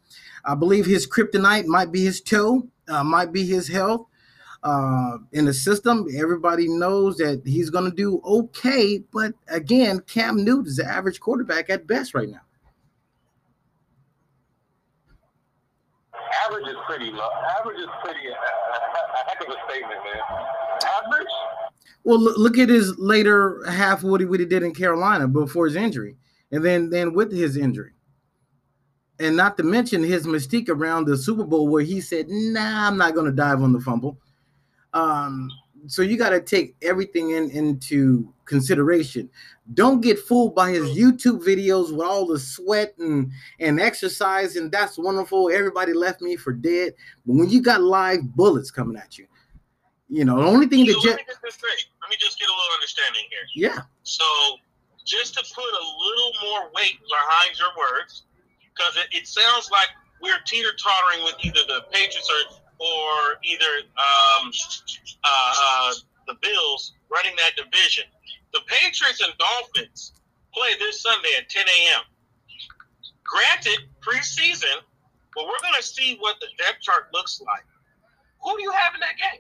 I 0.44 0.56
believe 0.56 0.86
his 0.86 1.08
kryptonite 1.08 1.66
might 1.66 1.92
be 1.92 2.04
his 2.04 2.20
toe, 2.20 2.68
uh, 2.90 3.04
might 3.04 3.32
be 3.32 3.46
his 3.46 3.68
health. 3.68 4.08
Uh, 4.64 5.18
in 5.32 5.46
the 5.46 5.54
system, 5.54 6.06
everybody 6.16 6.68
knows 6.68 7.16
that 7.18 7.42
he's 7.46 7.70
going 7.70 7.90
to 7.90 7.96
do 7.96 8.22
okay. 8.26 9.02
But 9.12 9.34
again, 9.48 10.02
Cam 10.02 10.44
Newton 10.44 10.68
is 10.68 10.76
the 10.76 10.86
average 10.86 11.20
quarterback 11.20 11.70
at 11.70 11.88
best 11.88 12.14
right 12.14 12.30
now. 12.30 12.42
Average 16.46 16.68
is 16.68 16.76
pretty 16.86 17.12
low. 17.12 17.30
Average 17.58 17.80
is 17.80 17.88
pretty 18.04 18.28
a 18.28 19.30
heck 19.30 19.42
of 19.42 19.48
a 19.48 19.58
statement, 19.70 20.00
man. 20.04 20.22
Average? 21.06 21.71
Well, 22.04 22.20
look, 22.20 22.58
at 22.58 22.70
his 22.70 22.98
later 22.98 23.64
half 23.68 24.04
what 24.04 24.22
he, 24.22 24.26
what 24.26 24.40
he 24.40 24.46
did 24.46 24.64
in 24.64 24.74
Carolina 24.74 25.28
before 25.28 25.66
his 25.66 25.76
injury, 25.76 26.18
and 26.52 26.66
then 26.66 26.90
then 26.90 27.14
with 27.14 27.32
his 27.32 27.58
injury, 27.58 27.92
and 29.20 29.38
not 29.38 29.56
to 29.58 29.64
mention 29.64 30.04
his 30.04 30.26
mystique 30.26 30.70
around 30.70 31.06
the 31.06 31.16
Super 31.16 31.44
Bowl 31.44 31.68
where 31.68 31.84
he 31.84 32.02
said, 32.02 32.26
"Nah, 32.28 32.88
I'm 32.88 32.98
not 32.98 33.14
going 33.14 33.28
to 33.28 33.32
dive 33.32 33.62
on 33.62 33.72
the 33.72 33.80
fumble." 33.80 34.18
Um, 34.94 35.50
so 35.88 36.02
you 36.02 36.18
got 36.18 36.32
to 36.32 36.42
take 36.42 36.76
everything 36.82 37.32
in 37.32 37.50
into 37.52 38.34
consideration. 38.46 39.30
Don't 39.74 40.02
get 40.02 40.20
fooled 40.20 40.54
by 40.54 40.72
his 40.72 40.98
YouTube 40.98 41.44
videos 41.46 41.92
with 41.92 42.06
all 42.06 42.26
the 42.26 42.40
sweat 42.40 42.94
and 42.98 43.32
and 43.60 43.80
exercise, 43.80 44.56
and 44.56 44.72
that's 44.72 44.98
wonderful. 44.98 45.52
Everybody 45.52 45.94
left 45.94 46.22
me 46.22 46.36
for 46.36 46.52
dead, 46.52 46.94
but 47.26 47.34
when 47.34 47.50
you 47.50 47.62
got 47.62 47.82
live 47.82 48.24
bullets 48.36 48.72
coming 48.72 48.98
at 48.98 49.18
you, 49.18 49.28
you 50.12 50.26
know 50.26 50.36
the 50.36 50.46
only 50.46 50.68
thing 50.68 50.86
that 50.86 51.00
let 51.00 51.16
me 51.16 51.52
straight. 51.56 51.88
Let 52.04 52.12
me 52.12 52.18
just 52.20 52.38
get 52.38 52.52
a 52.52 52.52
little 52.52 52.76
understanding 52.76 53.24
here. 53.32 53.48
yeah. 53.56 53.88
So, 54.04 54.28
just 55.08 55.34
to 55.36 55.42
put 55.56 55.72
a 55.72 55.86
little 56.04 56.32
more 56.44 56.68
weight 56.76 57.00
behind 57.00 57.56
your 57.56 57.72
words, 57.80 58.28
because 58.76 58.98
it, 58.98 59.08
it 59.16 59.26
sounds 59.26 59.72
like 59.72 59.88
we're 60.22 60.44
teeter 60.46 60.76
tottering 60.76 61.24
with 61.24 61.36
either 61.40 61.64
the 61.66 61.88
Patriots 61.96 62.28
or, 62.28 62.60
or 62.84 63.40
either 63.48 63.88
um, 63.96 64.52
uh, 65.24 65.54
uh, 65.64 65.94
the 66.28 66.36
Bills 66.44 66.94
running 67.08 67.34
that 67.40 67.56
division. 67.56 68.04
The 68.52 68.62
Patriots 68.68 69.24
and 69.24 69.32
Dolphins 69.40 70.12
play 70.54 70.76
this 70.78 71.02
Sunday 71.02 71.40
at 71.40 71.48
10 71.48 71.64
a.m. 71.64 72.04
Granted, 73.24 73.88
preseason, 74.04 74.84
but 75.34 75.46
we're 75.46 75.64
going 75.64 75.80
to 75.80 75.84
see 75.84 76.18
what 76.20 76.36
the 76.42 76.48
depth 76.58 76.82
chart 76.82 77.08
looks 77.14 77.40
like. 77.40 77.64
Who 78.44 78.58
do 78.58 78.64
you 78.64 78.72
have 78.72 78.94
in 78.94 79.00
that 79.00 79.16
game? 79.16 79.40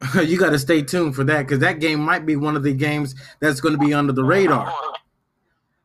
you 0.24 0.38
got 0.38 0.50
to 0.50 0.58
stay 0.58 0.82
tuned 0.82 1.14
for 1.14 1.24
that 1.24 1.42
because 1.42 1.58
that 1.58 1.80
game 1.80 2.00
might 2.00 2.24
be 2.24 2.36
one 2.36 2.56
of 2.56 2.62
the 2.62 2.72
games 2.72 3.14
that's 3.40 3.60
going 3.60 3.78
to 3.78 3.84
be 3.84 3.92
under 3.92 4.12
the 4.12 4.24
radar. 4.24 4.72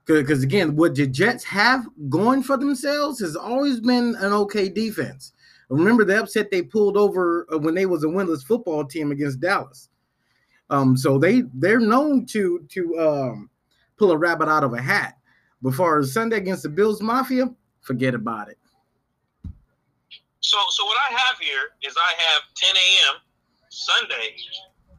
Because 0.06 0.44
again, 0.44 0.76
what 0.76 0.96
the 0.96 1.08
Jets 1.08 1.44
have 1.46 1.86
going 2.10 2.44
for 2.44 2.58
themselves 2.58 3.20
has 3.22 3.36
always 3.36 3.80
been 3.80 4.16
an 4.20 4.34
okay 4.34 4.70
defense. 4.70 5.32
Remember 5.70 6.04
the 6.04 6.20
upset 6.20 6.52
they 6.52 6.62
pulled 6.62 6.98
over 6.98 7.48
uh, 7.52 7.58
when 7.58 7.74
they 7.74 7.86
was 7.86 8.04
a 8.04 8.08
winless 8.08 8.44
football 8.44 8.86
team 8.86 9.12
against 9.12 9.40
Dallas. 9.40 9.90
Um, 10.70 10.96
so 10.98 11.18
they 11.18 11.44
they're 11.54 11.80
known 11.80 12.26
to 12.28 12.66
to 12.70 13.00
um, 13.00 13.50
pull 13.98 14.12
a 14.12 14.18
rabbit 14.18 14.50
out 14.50 14.64
of 14.64 14.74
a 14.74 14.82
hat. 14.82 15.18
But 15.62 15.74
far 15.74 16.00
as 16.00 16.12
Sunday 16.12 16.38
against 16.38 16.64
the 16.64 16.70
Bills 16.70 17.02
Mafia, 17.02 17.50
forget 17.82 18.14
about 18.14 18.50
it. 18.50 18.58
So, 20.42 20.58
so 20.70 20.86
what 20.86 20.98
I 21.10 21.14
have 21.18 21.40
here 21.40 21.70
is 21.84 21.96
I 21.98 22.14
have 22.22 22.42
10 22.56 22.76
a.m. 22.76 23.22
Sunday, 23.74 24.38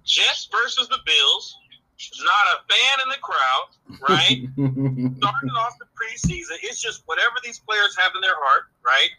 Jets 0.03 0.49
versus 0.51 0.89
the 0.89 0.99
Bills. 1.07 1.57
Not 2.19 2.47
a 2.53 2.67
fan 2.67 2.97
in 3.07 3.09
the 3.09 3.23
crowd, 3.23 3.67
right? 4.03 4.43
Starting 5.23 5.55
off 5.57 5.79
the 5.79 5.87
preseason, 5.95 6.59
it's 6.61 6.83
just 6.83 7.03
whatever 7.07 7.39
these 7.43 7.61
players 7.61 7.97
have 7.97 8.13
in 8.15 8.21
their 8.21 8.35
heart, 8.35 8.67
right? 8.85 9.15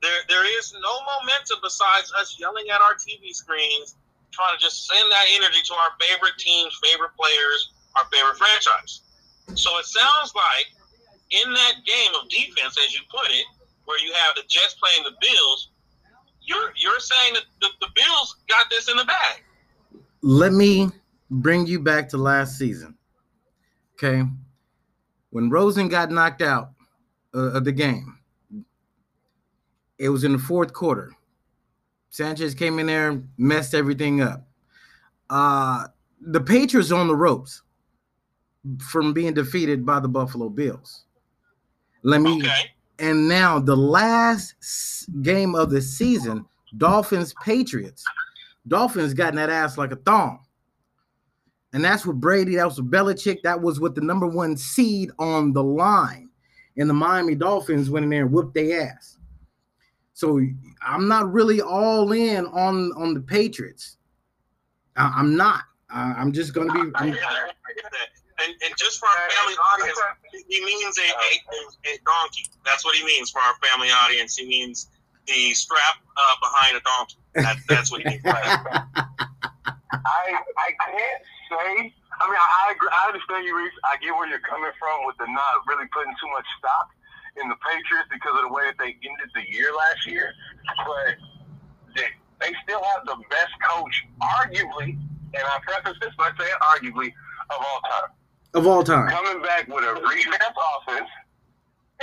There, 0.00 0.24
there 0.28 0.58
is 0.58 0.72
no 0.72 0.94
momentum 1.04 1.60
besides 1.62 2.10
us 2.18 2.40
yelling 2.40 2.64
at 2.72 2.80
our 2.80 2.96
TV 2.96 3.36
screens, 3.36 3.94
trying 4.32 4.56
to 4.56 4.60
just 4.60 4.88
send 4.88 5.04
that 5.12 5.26
energy 5.36 5.60
to 5.68 5.74
our 5.74 5.92
favorite 6.00 6.40
teams, 6.40 6.72
favorite 6.82 7.12
players, 7.14 7.76
our 7.94 8.08
favorite 8.10 8.40
franchise. 8.40 9.04
So 9.52 9.78
it 9.78 9.84
sounds 9.84 10.32
like 10.34 10.72
in 11.30 11.52
that 11.52 11.84
game 11.84 12.12
of 12.16 12.28
defense, 12.32 12.74
as 12.80 12.92
you 12.96 13.04
put 13.12 13.28
it, 13.30 13.46
where 13.84 14.00
you 14.00 14.12
have 14.24 14.34
the 14.34 14.42
Jets 14.48 14.74
playing 14.80 15.04
the 15.04 15.14
Bills, 15.20 15.70
you're 16.44 16.72
you're 16.76 17.00
saying 17.00 17.34
that 17.34 17.44
the, 17.60 17.68
the 17.80 17.88
Bills 17.94 18.36
got 18.48 18.66
this 18.70 18.88
in 18.90 18.96
the 18.96 19.04
bag. 19.04 19.42
Let 20.22 20.52
me 20.52 20.90
bring 21.30 21.66
you 21.66 21.80
back 21.80 22.08
to 22.10 22.16
last 22.16 22.58
season. 22.58 22.96
Okay. 23.94 24.22
When 25.30 25.50
Rosen 25.50 25.88
got 25.88 26.10
knocked 26.10 26.42
out 26.42 26.70
uh, 27.34 27.52
of 27.52 27.64
the 27.64 27.72
game, 27.72 28.18
it 29.98 30.08
was 30.08 30.24
in 30.24 30.32
the 30.32 30.38
fourth 30.38 30.72
quarter. 30.72 31.12
Sanchez 32.10 32.54
came 32.54 32.78
in 32.78 32.86
there, 32.86 33.10
and 33.10 33.28
messed 33.36 33.74
everything 33.74 34.20
up. 34.20 34.46
Uh, 35.28 35.88
the 36.20 36.40
Patriots 36.40 36.92
on 36.92 37.08
the 37.08 37.16
ropes 37.16 37.62
from 38.78 39.12
being 39.12 39.34
defeated 39.34 39.84
by 39.84 39.98
the 39.98 40.08
Buffalo 40.08 40.48
Bills. 40.48 41.04
Let 42.02 42.20
me. 42.20 42.38
Okay. 42.38 42.73
And 42.98 43.28
now 43.28 43.58
the 43.58 43.76
last 43.76 44.54
game 45.22 45.54
of 45.54 45.70
the 45.70 45.82
season, 45.82 46.46
Dolphins 46.76 47.34
Patriots. 47.42 48.04
Dolphins 48.66 49.14
got 49.14 49.30
in 49.30 49.36
that 49.36 49.50
ass 49.50 49.76
like 49.76 49.92
a 49.92 49.96
thong. 49.96 50.40
And 51.72 51.84
that's 51.84 52.06
with 52.06 52.20
Brady. 52.20 52.56
That 52.56 52.66
was 52.66 52.80
with 52.80 52.90
Belichick. 52.90 53.42
That 53.42 53.60
was 53.60 53.80
with 53.80 53.94
the 53.94 54.00
number 54.00 54.26
one 54.26 54.56
seed 54.56 55.10
on 55.18 55.52
the 55.52 55.62
line. 55.62 56.30
And 56.76 56.88
the 56.88 56.94
Miami 56.94 57.34
Dolphins 57.34 57.90
went 57.90 58.04
in 58.04 58.10
there 58.10 58.22
and 58.22 58.32
whooped 58.32 58.54
their 58.54 58.88
ass. 58.88 59.18
So 60.12 60.40
I'm 60.86 61.08
not 61.08 61.32
really 61.32 61.60
all 61.60 62.12
in 62.12 62.46
on 62.46 62.92
on 62.96 63.14
the 63.14 63.20
Patriots. 63.20 63.96
I, 64.96 65.18
am 65.18 65.36
not. 65.36 65.62
I, 65.90 66.20
am 66.20 66.32
just 66.32 66.54
going 66.54 66.68
to 66.68 66.84
be. 66.84 66.90
I'm, 66.94 67.16
and, 68.42 68.50
and 68.50 68.72
just 68.76 68.98
for 68.98 69.06
our 69.06 69.30
family 69.30 69.54
audience, 69.54 69.98
he 70.48 70.64
means 70.64 70.98
a, 70.98 71.06
a, 71.06 71.30
a, 71.86 71.92
donkey. 72.02 72.50
That's 72.64 72.84
what 72.84 72.96
he 72.96 73.04
means 73.04 73.30
for 73.30 73.40
our 73.40 73.54
family 73.62 73.88
audience. 73.88 74.36
He 74.36 74.48
means 74.48 74.88
the 75.26 75.54
strap 75.54 76.02
uh, 76.16 76.34
behind 76.42 76.76
a 76.76 76.82
donkey. 76.82 77.16
That, 77.34 77.56
that's 77.68 77.90
what 77.90 78.02
he 78.02 78.08
means. 78.08 78.22
I 78.26 79.06
I 80.34 80.70
can't 80.82 81.22
say. 81.50 81.94
I 82.20 82.22
mean, 82.26 82.38
I, 82.38 82.48
I 82.66 82.72
agree. 82.74 82.90
I 82.90 83.06
understand 83.06 83.46
you, 83.46 83.56
Reese. 83.56 83.74
I 83.86 83.96
get 84.02 84.14
where 84.14 84.28
you're 84.28 84.42
coming 84.42 84.70
from 84.78 85.06
with 85.06 85.16
the 85.18 85.26
not 85.30 85.62
really 85.66 85.86
putting 85.94 86.14
too 86.18 86.30
much 86.34 86.46
stock 86.58 86.90
in 87.40 87.48
the 87.48 87.58
Patriots 87.62 88.10
because 88.10 88.34
of 88.38 88.42
the 88.46 88.52
way 88.54 88.66
that 88.66 88.78
they 88.78 88.94
ended 88.98 89.30
the 89.34 89.46
year 89.50 89.70
last 89.74 90.06
year. 90.06 90.34
But 90.86 91.14
they, 91.94 92.10
they 92.42 92.52
still 92.62 92.82
have 92.82 93.06
the 93.06 93.18
best 93.30 93.54
coach, 93.62 93.94
arguably, 94.22 94.98
and 95.34 95.42
I 95.42 95.58
preface 95.66 95.98
this 96.02 96.14
by 96.18 96.30
saying 96.38 96.58
arguably, 96.74 97.10
of 97.50 97.58
all 97.58 97.80
time. 97.86 98.10
Of 98.54 98.66
all 98.66 98.84
time. 98.84 99.10
Coming 99.10 99.42
back 99.42 99.66
with 99.66 99.82
a 99.82 99.94
revamped 99.94 100.58
offense. 100.78 101.10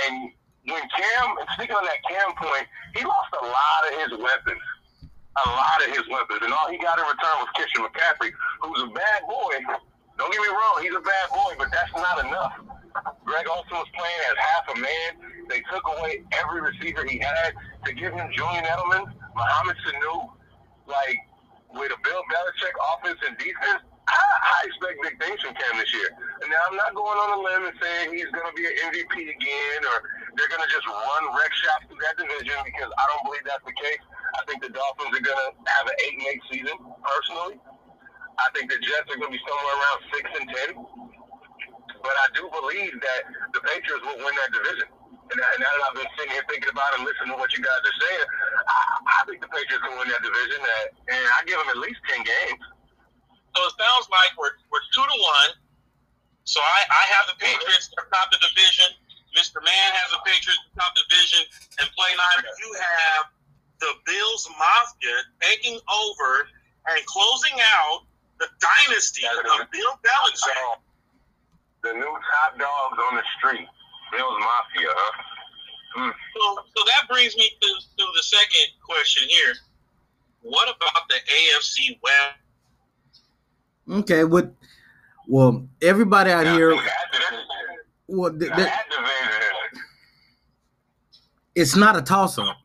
And 0.04 0.30
when 0.68 0.82
Cam, 0.92 1.26
speaking 1.56 1.74
on 1.74 1.84
that 1.84 2.00
Cam 2.04 2.36
point, 2.36 2.68
he 2.94 3.04
lost 3.04 3.32
a 3.40 3.44
lot 3.44 3.80
of 3.88 3.92
his 4.04 4.18
weapons. 4.20 4.60
A 5.00 5.48
lot 5.48 5.80
of 5.80 5.88
his 5.96 6.04
weapons. 6.12 6.40
And 6.42 6.52
all 6.52 6.68
he 6.68 6.76
got 6.76 6.98
in 6.98 7.04
return 7.08 7.36
was 7.40 7.48
Christian 7.56 7.82
McCaffrey, 7.88 8.32
who's 8.60 8.82
a 8.84 8.92
bad 8.92 9.24
boy. 9.24 9.80
Don't 10.18 10.30
get 10.30 10.42
me 10.44 10.48
wrong, 10.52 10.76
he's 10.84 10.94
a 10.94 11.00
bad 11.00 11.26
boy, 11.32 11.56
but 11.56 11.72
that's 11.72 11.92
not 11.96 12.20
enough. 12.20 12.52
Greg 13.24 13.46
Olsen 13.48 13.72
was 13.72 13.88
playing 13.96 14.20
as 14.28 14.36
half 14.36 14.76
a 14.76 14.78
man. 14.78 15.48
They 15.48 15.64
took 15.72 15.82
away 15.96 16.22
every 16.36 16.60
receiver 16.60 17.04
he 17.08 17.18
had 17.18 17.56
to 17.86 17.92
give 17.94 18.12
him 18.12 18.28
Julian 18.36 18.64
Edelman, 18.64 19.08
Mohamed 19.34 19.76
Sanu, 19.88 20.28
like 20.86 21.16
with 21.72 21.90
a 21.92 22.00
Bill 22.04 22.22
Belichick 22.28 22.76
offense 22.92 23.18
and 23.26 23.38
defense. 23.38 23.80
I, 24.08 24.66
expect 24.66 24.98
big 25.02 25.16
things 25.18 25.38
from 25.42 25.54
Cam 25.58 25.74
this 25.78 25.90
year. 25.90 26.10
And 26.42 26.48
now 26.50 26.62
I'm 26.70 26.78
not 26.78 26.94
going 26.94 27.18
on 27.18 27.28
a 27.34 27.40
limb 27.42 27.62
and 27.66 27.76
saying 27.82 28.14
he's 28.14 28.30
going 28.30 28.46
to 28.46 28.54
be 28.54 28.62
an 28.66 28.94
MVP 28.94 29.14
again 29.14 29.80
or 29.90 29.96
they're 30.38 30.50
going 30.50 30.62
to 30.62 30.70
just 30.70 30.86
run 30.86 31.22
wreck 31.34 31.50
shop 31.50 31.86
through 31.86 31.98
that 32.02 32.14
division 32.14 32.56
because 32.62 32.90
I 32.90 33.04
don't 33.10 33.24
believe 33.26 33.42
that's 33.42 33.66
the 33.66 33.74
case. 33.74 34.02
I 34.38 34.42
think 34.46 34.62
the 34.62 34.70
Dolphins 34.70 35.12
are 35.18 35.24
going 35.24 35.38
to 35.38 35.50
have 35.66 35.84
an 35.90 35.96
eight 36.06 36.16
and 36.18 36.26
eight 36.30 36.42
season 36.50 36.76
personally. 37.02 37.58
I 38.38 38.46
think 38.56 38.70
the 38.70 38.80
Jets 38.80 39.10
are 39.12 39.18
going 39.18 39.34
to 39.34 39.36
be 39.36 39.44
somewhere 39.44 39.76
around 39.76 39.98
six 40.14 40.24
and 40.40 40.46
ten. 40.48 40.70
But 42.02 42.14
I 42.18 42.26
do 42.34 42.50
believe 42.50 42.98
that 42.98 43.22
the 43.54 43.62
Patriots 43.62 44.02
will 44.02 44.18
win 44.18 44.34
that 44.34 44.50
division. 44.50 44.88
And, 45.32 45.38
now 45.38 45.70
that 45.70 45.82
I've 45.86 45.96
been 45.96 46.12
sitting 46.18 46.34
here 46.34 46.44
thinking 46.50 46.72
about 46.74 46.98
and 46.98 47.06
listening 47.06 47.32
to 47.32 47.38
what 47.38 47.54
you 47.54 47.62
guys 47.62 47.78
are 47.78 47.98
saying, 48.02 48.26
I, 48.66 48.78
I 49.06 49.20
think 49.30 49.38
the 49.38 49.48
Patriots 49.48 49.84
can 49.86 49.94
win 49.96 50.10
that 50.10 50.22
division. 50.24 50.60
And 51.08 51.24
I 51.38 51.38
give 51.46 51.56
them 51.62 51.70
at 51.70 51.78
least 51.78 52.02
ten 52.10 52.20
games. 52.26 52.62
So 53.54 53.58
it 53.68 53.74
sounds 53.76 54.06
like 54.08 54.32
we're, 54.40 54.56
we're 54.72 54.84
two 54.96 55.04
to 55.04 55.18
one. 55.20 55.52
So 56.44 56.58
I, 56.58 56.80
I 56.88 57.04
have 57.16 57.24
the 57.28 57.38
Patriots 57.38 57.92
top 57.92 58.28
the 58.32 58.40
division. 58.40 58.96
Mr. 59.36 59.62
Mann 59.64 59.90
has 59.96 60.08
the 60.12 60.20
Patriots 60.24 60.60
top 60.74 60.92
the 60.96 61.04
division. 61.08 61.42
And 61.80 61.86
play 61.94 62.12
nine, 62.16 62.44
you 62.44 62.70
have 62.80 63.24
the 63.80 63.92
Bills 64.06 64.48
Mafia 64.56 65.16
taking 65.40 65.78
over 65.90 66.48
and 66.90 66.98
closing 67.06 67.56
out 67.78 68.08
the 68.40 68.48
dynasty 68.58 69.22
of 69.26 69.44
Bill 69.70 69.94
Belichick. 70.02 70.80
The 71.82 71.92
new 71.92 72.14
top 72.30 72.58
dogs 72.58 72.98
on 73.10 73.16
the 73.18 73.26
street, 73.38 73.68
Bills 74.10 74.38
Mafia, 74.38 74.90
huh? 74.90 75.32
Mm. 75.98 76.12
So, 76.34 76.42
so 76.74 76.80
that 76.86 77.08
brings 77.08 77.36
me 77.36 77.50
to, 77.60 77.68
to 77.68 78.04
the 78.16 78.22
second 78.22 78.66
question 78.80 79.28
here. 79.28 79.54
What 80.42 80.68
about 80.68 81.06
the 81.08 81.16
AFC 81.16 81.98
West? 82.02 82.41
Okay, 83.88 84.24
what? 84.24 84.52
Well, 85.26 85.66
everybody 85.80 86.30
out 86.30 86.46
here. 86.46 86.76
Well, 88.06 88.32
the, 88.32 88.46
the, 88.46 88.70
it's 91.54 91.74
not 91.76 91.96
a 91.96 92.02
toss 92.02 92.38
up. 92.38 92.56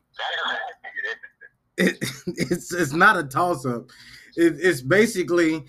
It, 1.78 1.98
it's 2.28 2.74
it's 2.74 2.94
not 2.94 3.18
a 3.18 3.24
toss 3.24 3.66
up. 3.66 3.90
It, 4.36 4.58
it's 4.60 4.82
basically 4.82 5.66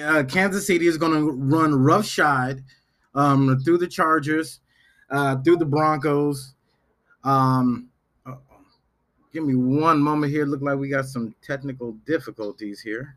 uh, 0.00 0.24
Kansas 0.24 0.66
City 0.66 0.86
is 0.86 0.98
going 0.98 1.12
to 1.12 1.32
run 1.32 1.74
roughshod 1.74 2.62
um, 3.14 3.60
through 3.64 3.78
the 3.78 3.88
Chargers, 3.88 4.60
uh, 5.10 5.36
through 5.42 5.56
the 5.56 5.66
Broncos. 5.66 6.54
Um, 7.24 7.88
give 9.32 9.44
me 9.44 9.54
one 9.54 10.00
moment 10.00 10.32
here. 10.32 10.44
Look 10.44 10.62
like 10.62 10.78
we 10.78 10.88
got 10.88 11.06
some 11.06 11.34
technical 11.42 11.92
difficulties 12.06 12.80
here 12.80 13.16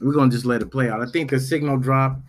we're 0.00 0.12
gonna 0.12 0.30
just 0.30 0.44
let 0.44 0.62
it 0.62 0.70
play 0.70 0.90
out. 0.90 1.00
I 1.00 1.06
think 1.06 1.30
the 1.30 1.40
signal 1.40 1.78
dropped. 1.78 2.22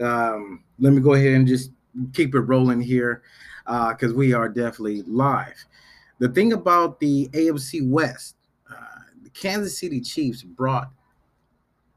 Um, 0.00 0.62
let 0.78 0.92
me 0.92 1.00
go 1.00 1.14
ahead 1.14 1.34
and 1.34 1.46
just 1.46 1.70
keep 2.12 2.34
it 2.34 2.40
rolling 2.40 2.80
here 2.80 3.22
because 3.64 4.12
uh, 4.12 4.14
we 4.14 4.32
are 4.32 4.48
definitely 4.48 5.02
live. 5.02 5.64
The 6.20 6.28
thing 6.28 6.52
about 6.52 7.00
the 7.00 7.28
AFC 7.28 7.88
West, 7.88 8.36
uh, 8.70 8.74
the 9.22 9.30
Kansas 9.30 9.78
City 9.78 10.00
Chiefs 10.00 10.42
brought 10.42 10.90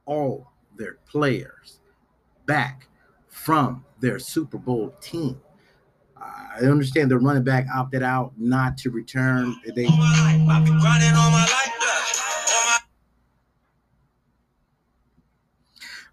all 0.06 0.52
their 0.78 0.98
players 1.08 1.80
back 2.46 2.88
from 3.30 3.86
their 4.00 4.20
Super 4.20 4.58
Bowl 4.58 4.94
team. 5.02 5.40
I 6.18 6.66
understand 6.66 7.10
the 7.10 7.18
running 7.18 7.44
back 7.44 7.66
opted 7.74 8.04
out 8.04 8.34
not 8.38 8.78
to 8.80 8.92
return. 8.92 9.56
They 9.76 9.86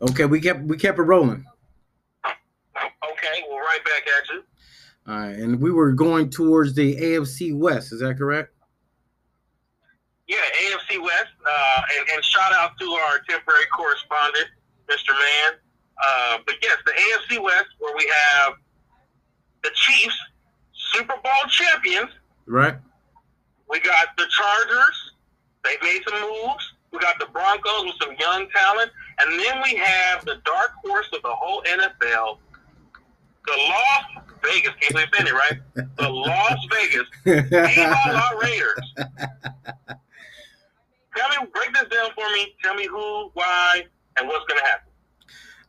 Okay, 0.00 0.26
we 0.26 0.40
kept 0.40 0.62
we 0.62 0.76
kept 0.76 0.98
it 0.98 1.02
rolling. 1.02 1.44
Okay, 2.24 3.42
well, 3.48 3.58
right 3.58 3.80
back 3.84 4.02
at 4.06 4.28
you. 4.30 4.42
All 5.08 5.18
right, 5.18 5.36
and 5.36 5.60
we 5.60 5.72
were 5.72 5.92
going 5.92 6.30
towards 6.30 6.74
the 6.74 6.94
AFC 6.96 7.56
West. 7.56 7.92
Is 7.92 8.00
that 8.00 8.16
correct? 8.18 8.54
Yeah, 10.28 10.36
AFC 10.36 11.00
West, 11.02 11.32
uh, 11.44 11.82
and, 11.98 12.08
and 12.14 12.24
shout 12.24 12.52
out 12.52 12.78
to 12.78 12.84
our 12.84 13.18
temporary 13.28 13.64
correspondent, 13.74 14.48
Mr. 14.88 15.12
Mann. 15.14 15.58
Uh, 16.06 16.38
but 16.46 16.56
yes, 16.62 16.76
the 16.84 16.92
AFC 16.92 17.42
West, 17.42 17.68
where 17.78 17.96
we 17.96 18.12
have 18.34 18.54
the 19.64 19.70
Chiefs, 19.74 20.16
Super 20.72 21.14
Bowl 21.24 21.48
champions. 21.48 22.10
Right. 22.46 22.76
We 23.68 23.80
got 23.80 24.08
the 24.16 24.26
Chargers. 24.28 25.12
They 25.64 25.76
made 25.82 26.02
some 26.08 26.20
moves. 26.20 26.74
We 26.92 26.98
got 26.98 27.18
the 27.18 27.26
Broncos 27.26 27.84
with 27.84 27.94
some 28.00 28.14
young 28.18 28.48
talent. 28.50 28.90
And 29.20 29.38
then 29.38 29.62
we 29.62 29.76
have 29.76 30.24
the 30.24 30.40
dark 30.44 30.72
horse 30.84 31.08
of 31.14 31.22
the 31.22 31.30
whole 31.30 31.62
NFL, 31.62 32.38
the 33.46 33.52
Las 33.52 34.04
Vegas. 34.42 34.72
Can't 34.80 35.10
believe 35.10 35.26
it, 35.26 35.32
right? 35.32 35.60
The 35.74 36.08
Las 36.08 36.58
Vegas 36.72 37.06
Viva 37.24 38.30
Raiders. 38.40 38.94
Tell 41.16 41.28
me, 41.30 41.48
break 41.52 41.74
this 41.74 41.88
down 41.90 42.10
for 42.14 42.28
me. 42.32 42.54
Tell 42.62 42.74
me 42.74 42.86
who, 42.86 43.30
why, 43.34 43.84
and 44.18 44.28
what's 44.28 44.44
going 44.46 44.60
to 44.60 44.66
happen. 44.66 44.88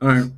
All 0.02 0.10
right. 0.10 0.32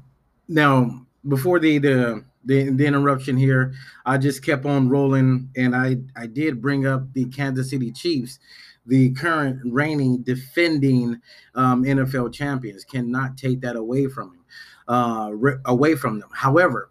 Now, 0.47 1.05
before 1.27 1.59
the, 1.59 1.77
the 1.77 2.23
the 2.45 2.69
the 2.71 2.85
interruption 2.85 3.37
here, 3.37 3.73
I 4.05 4.17
just 4.17 4.43
kept 4.43 4.65
on 4.65 4.89
rolling, 4.89 5.49
and 5.55 5.75
I 5.75 5.97
I 6.15 6.27
did 6.27 6.61
bring 6.61 6.87
up 6.87 7.13
the 7.13 7.25
Kansas 7.25 7.69
City 7.69 7.91
Chiefs 7.91 8.39
the 8.85 9.11
current 9.11 9.59
reigning 9.65 10.23
defending 10.23 11.19
um, 11.55 11.83
NFL 11.83 12.33
champions 12.33 12.83
cannot 12.83 13.37
take 13.37 13.61
that 13.61 13.75
away 13.75 14.07
from 14.07 14.33
him, 14.33 14.45
uh, 14.87 15.29
re- 15.33 15.57
away 15.65 15.95
from 15.95 16.19
them. 16.19 16.29
However, 16.33 16.89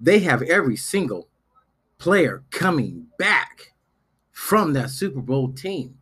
they 0.00 0.18
have 0.20 0.42
every 0.42 0.76
single 0.76 1.28
player 1.98 2.42
coming 2.50 3.06
back 3.18 3.72
from 4.32 4.72
that 4.74 4.90
Super 4.90 5.20
Bowl 5.20 5.52
team. 5.52 5.96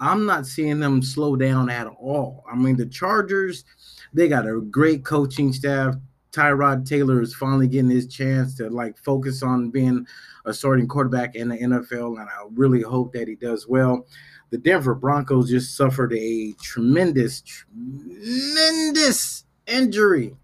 I'm 0.00 0.26
not 0.26 0.46
seeing 0.46 0.80
them 0.80 1.02
slow 1.02 1.36
down 1.36 1.70
at 1.70 1.86
all. 1.86 2.44
I 2.50 2.56
mean, 2.56 2.76
the 2.76 2.86
Chargers, 2.86 3.64
they 4.12 4.28
got 4.28 4.48
a 4.48 4.60
great 4.60 5.04
coaching 5.04 5.52
staff. 5.52 5.94
Tyrod 6.32 6.86
Taylor 6.86 7.20
is 7.20 7.34
finally 7.34 7.68
getting 7.68 7.90
his 7.90 8.08
chance 8.08 8.54
to 8.56 8.70
like 8.70 8.98
focus 8.98 9.42
on 9.42 9.70
being 9.70 10.06
a 10.44 10.52
starting 10.52 10.88
quarterback 10.88 11.34
in 11.36 11.48
the 11.48 11.58
NFL, 11.58 12.18
and 12.18 12.28
I 12.28 12.46
really 12.54 12.82
hope 12.82 13.12
that 13.12 13.28
he 13.28 13.36
does 13.36 13.68
well. 13.68 14.06
The 14.52 14.58
Denver 14.58 14.94
Broncos 14.94 15.48
just 15.48 15.78
suffered 15.78 16.12
a 16.12 16.52
tremendous, 16.60 17.40
tremendous 17.40 19.44
injury. 19.66 20.36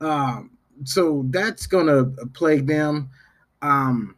Um, 0.00 0.52
so 0.84 1.26
that's 1.28 1.66
gonna 1.66 2.04
plague 2.32 2.66
them. 2.66 3.10
Um, 3.60 4.16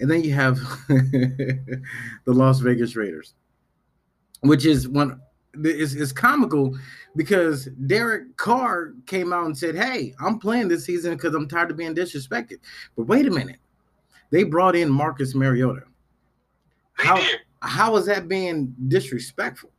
and 0.00 0.08
then 0.08 0.22
you 0.22 0.32
have 0.32 0.58
the 0.88 1.58
Las 2.26 2.60
Vegas 2.60 2.94
Raiders, 2.94 3.34
which 4.42 4.64
is 4.64 4.88
one 4.88 5.20
is, 5.64 5.96
is 5.96 6.12
comical 6.12 6.78
because 7.16 7.64
Derek 7.86 8.36
Carr 8.36 8.92
came 9.06 9.32
out 9.32 9.46
and 9.46 9.58
said, 9.58 9.74
Hey, 9.74 10.14
I'm 10.20 10.38
playing 10.38 10.68
this 10.68 10.84
season 10.84 11.14
because 11.14 11.34
I'm 11.34 11.48
tired 11.48 11.72
of 11.72 11.76
being 11.76 11.96
disrespected. 11.96 12.58
But 12.96 13.08
wait 13.08 13.26
a 13.26 13.30
minute, 13.32 13.58
they 14.30 14.44
brought 14.44 14.76
in 14.76 14.88
Marcus 14.88 15.34
Mariota. 15.34 15.82
How 16.92 17.20
how 17.64 17.96
is 17.96 18.06
that 18.06 18.28
being 18.28 18.74
disrespectful? 18.88 19.70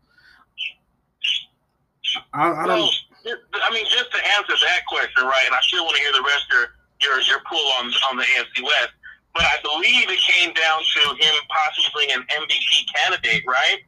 I, 2.34 2.52
I 2.52 2.68
don't. 2.68 2.90
I 3.26 3.74
mean, 3.74 3.86
just 3.90 4.12
to 4.12 4.20
answer 4.38 4.54
that 4.54 4.86
question, 4.88 5.26
right? 5.26 5.44
And 5.46 5.56
I 5.56 5.60
still 5.62 5.84
want 5.84 5.98
to 5.98 6.02
hear 6.02 6.12
the 6.14 6.24
rest 6.24 6.46
of 6.52 6.70
your 7.02 7.20
your 7.22 7.42
pull 7.50 7.66
on 7.80 7.92
on 8.12 8.18
the 8.18 8.24
AFC 8.24 8.64
West. 8.64 8.94
But 9.34 9.44
I 9.44 9.58
believe 9.64 10.10
it 10.10 10.20
came 10.24 10.54
down 10.54 10.80
to 10.80 11.02
him 11.20 11.36
possibly 11.50 12.06
an 12.12 12.24
MVP 12.32 12.66
candidate, 12.96 13.44
right? 13.46 13.80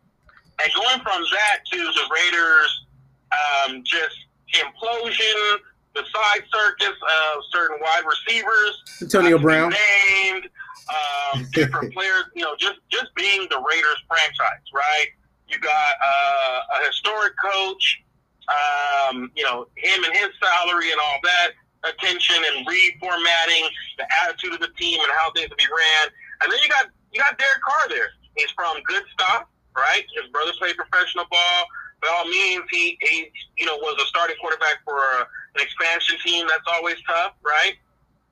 And 0.61 0.73
going 0.73 0.99
from 0.99 1.21
that 1.21 1.63
to 1.71 1.77
the 1.77 2.03
Raiders, 2.11 2.85
um, 3.31 3.83
just 3.85 4.17
implosion, 4.53 5.57
the 5.97 6.05
side 6.13 6.43
circus 6.53 6.95
of 6.95 7.43
certain 7.51 7.77
wide 7.81 8.03
receivers, 8.05 8.83
Antonio 9.01 9.37
Brown, 9.37 9.73
named 9.73 10.49
um, 10.89 11.45
different 11.53 11.93
players. 11.93 12.25
You 12.35 12.43
know, 12.43 12.55
just 12.57 12.79
just 12.89 13.13
being 13.15 13.47
the 13.49 13.57
Raiders 13.57 14.01
franchise, 14.07 14.65
right? 14.73 15.07
You 15.47 15.59
got 15.59 15.93
uh, 16.03 16.59
a 16.81 16.85
historic 16.87 17.33
coach. 17.43 18.03
Um, 18.47 19.29
you 19.35 19.43
know, 19.43 19.67
him 19.75 20.03
and 20.05 20.15
his 20.15 20.29
salary 20.39 20.89
and 20.91 20.99
all 21.01 21.19
that 21.23 21.51
attention 21.83 22.37
and 22.37 22.65
reformatting 22.65 23.67
the 23.97 24.07
attitude 24.23 24.53
of 24.53 24.61
the 24.61 24.69
team 24.79 24.99
and 25.01 25.11
how 25.19 25.31
things 25.33 25.49
will 25.49 25.57
be 25.57 25.67
ran. 25.67 26.11
And 26.41 26.51
then 26.51 26.59
you 26.63 26.69
got 26.69 26.87
you 27.11 27.19
got 27.19 27.37
Derek 27.37 27.61
Carr 27.61 27.89
there. 27.89 28.07
He's 28.37 28.51
from 28.51 28.77
good 28.87 29.03
stuff 29.11 29.47
right? 29.77 30.03
His 30.17 30.29
brother 30.33 30.51
played 30.57 30.75
professional 30.75 31.25
ball. 31.29 31.59
By 32.01 32.09
all 32.09 32.25
means, 32.25 32.65
he, 32.69 32.97
he 33.01 33.31
you 33.57 33.65
know 33.65 33.77
was 33.77 33.95
a 34.01 34.07
starting 34.07 34.35
quarterback 34.41 34.81
for 34.83 34.97
a, 34.97 35.27
an 35.57 35.65
expansion 35.65 36.17
team. 36.23 36.45
That's 36.47 36.65
always 36.67 36.95
tough, 37.07 37.33
right? 37.41 37.73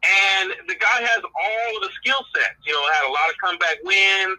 And 0.06 0.54
the 0.70 0.76
guy 0.78 1.02
has 1.02 1.22
all 1.26 1.70
of 1.78 1.82
the 1.82 1.90
skill 1.98 2.22
sets. 2.36 2.62
You 2.66 2.74
know, 2.74 2.84
had 2.94 3.10
a 3.10 3.12
lot 3.12 3.26
of 3.30 3.36
comeback 3.42 3.78
wins. 3.84 4.38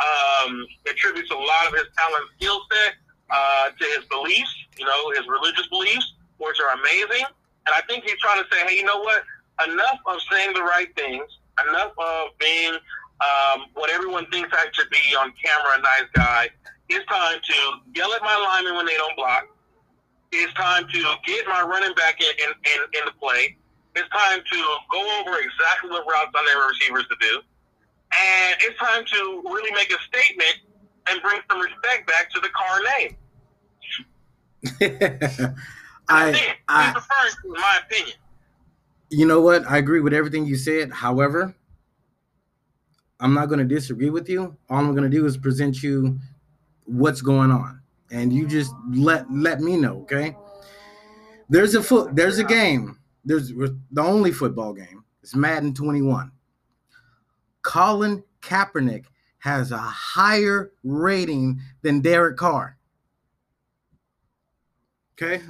Um, 0.00 0.66
attributes 0.88 1.30
a 1.30 1.36
lot 1.36 1.68
of 1.68 1.74
his 1.74 1.86
talent 1.94 2.24
skill 2.40 2.58
set 2.72 2.96
uh, 3.30 3.70
to 3.70 3.84
his 3.94 4.08
beliefs. 4.08 4.50
You 4.78 4.86
know, 4.86 5.12
his 5.14 5.28
religious 5.28 5.68
beliefs, 5.68 6.14
which 6.38 6.56
are 6.60 6.72
amazing. 6.80 7.28
And 7.66 7.72
I 7.76 7.82
think 7.86 8.04
he's 8.04 8.18
trying 8.18 8.42
to 8.42 8.48
say, 8.50 8.66
hey, 8.66 8.76
you 8.76 8.84
know 8.84 9.00
what? 9.00 9.22
Enough 9.68 10.00
of 10.06 10.16
saying 10.32 10.54
the 10.54 10.62
right 10.62 10.88
things. 10.96 11.28
Enough 11.68 11.92
of 11.98 12.38
being 12.40 12.72
um, 13.20 13.66
what 13.74 13.90
everyone 13.90 14.26
thinks 14.32 14.48
I 14.52 14.66
should 14.72 14.90
be 14.90 15.14
on 15.20 15.32
camera, 15.44 15.78
a 15.78 15.82
nice 15.82 16.10
guy. 16.14 16.48
It's 16.88 17.06
time 17.06 17.38
to 17.38 17.54
yell 17.94 18.12
at 18.12 18.22
my 18.22 18.34
linemen 18.34 18.76
when 18.76 18.86
they 18.86 18.96
don't 18.96 19.14
block. 19.14 19.46
It's 20.32 20.52
time 20.54 20.86
to 20.88 20.98
get 21.26 21.46
my 21.46 21.62
running 21.62 21.94
back 21.94 22.20
in, 22.20 22.26
in, 22.38 22.50
in, 22.50 22.80
in 22.98 23.04
the 23.04 23.12
play. 23.20 23.56
It's 23.94 24.08
time 24.08 24.40
to 24.40 24.56
go 24.90 25.20
over 25.20 25.38
exactly 25.38 25.90
what 25.90 26.06
routes 26.06 26.32
I 26.34 26.44
their 26.46 26.66
receivers 26.68 27.06
to 27.08 27.16
do. 27.20 27.40
And 28.18 28.56
it's 28.60 28.78
time 28.78 29.04
to 29.04 29.42
really 29.44 29.70
make 29.72 29.92
a 29.92 29.98
statement 30.02 30.56
and 31.08 31.20
bring 31.20 31.40
some 31.50 31.60
respect 31.60 32.06
back 32.06 32.30
to 32.30 32.40
the 32.40 32.48
Carr 32.48 32.80
name. 32.98 33.16
I, 36.08 36.32
I, 36.32 36.54
I, 36.68 36.92
the 36.92 37.00
first, 37.00 37.36
in 37.44 37.52
my 37.52 37.80
opinion. 37.84 38.16
You 39.10 39.26
know 39.26 39.42
what? 39.42 39.66
I 39.66 39.76
agree 39.76 40.00
with 40.00 40.14
everything 40.14 40.46
you 40.46 40.56
said. 40.56 40.90
However, 40.92 41.54
I'm 43.20 43.34
not 43.34 43.46
going 43.46 43.58
to 43.58 43.64
disagree 43.64 44.10
with 44.10 44.28
you. 44.30 44.56
All 44.70 44.78
I'm 44.78 44.92
going 44.92 45.10
to 45.10 45.14
do 45.14 45.26
is 45.26 45.36
present 45.36 45.82
you 45.82 46.18
what's 46.84 47.20
going 47.20 47.50
on, 47.50 47.81
and 48.12 48.32
you 48.32 48.46
just 48.46 48.72
let 48.90 49.26
let 49.32 49.60
me 49.60 49.76
know. 49.76 50.02
Okay. 50.02 50.36
There's 51.48 51.74
a 51.74 51.82
foot. 51.82 52.14
There's 52.14 52.38
a 52.38 52.44
game. 52.44 52.98
There's 53.24 53.48
the 53.48 54.02
only 54.02 54.30
football 54.30 54.72
game. 54.72 55.04
It's 55.22 55.34
Madden 55.34 55.74
21. 55.74 56.30
Colin 57.62 58.22
Kaepernick 58.40 59.04
has 59.38 59.72
a 59.72 59.78
higher 59.78 60.72
rating 60.84 61.60
than 61.82 62.00
Derek 62.00 62.36
Carr. 62.36 62.76
Okay. 65.14 65.42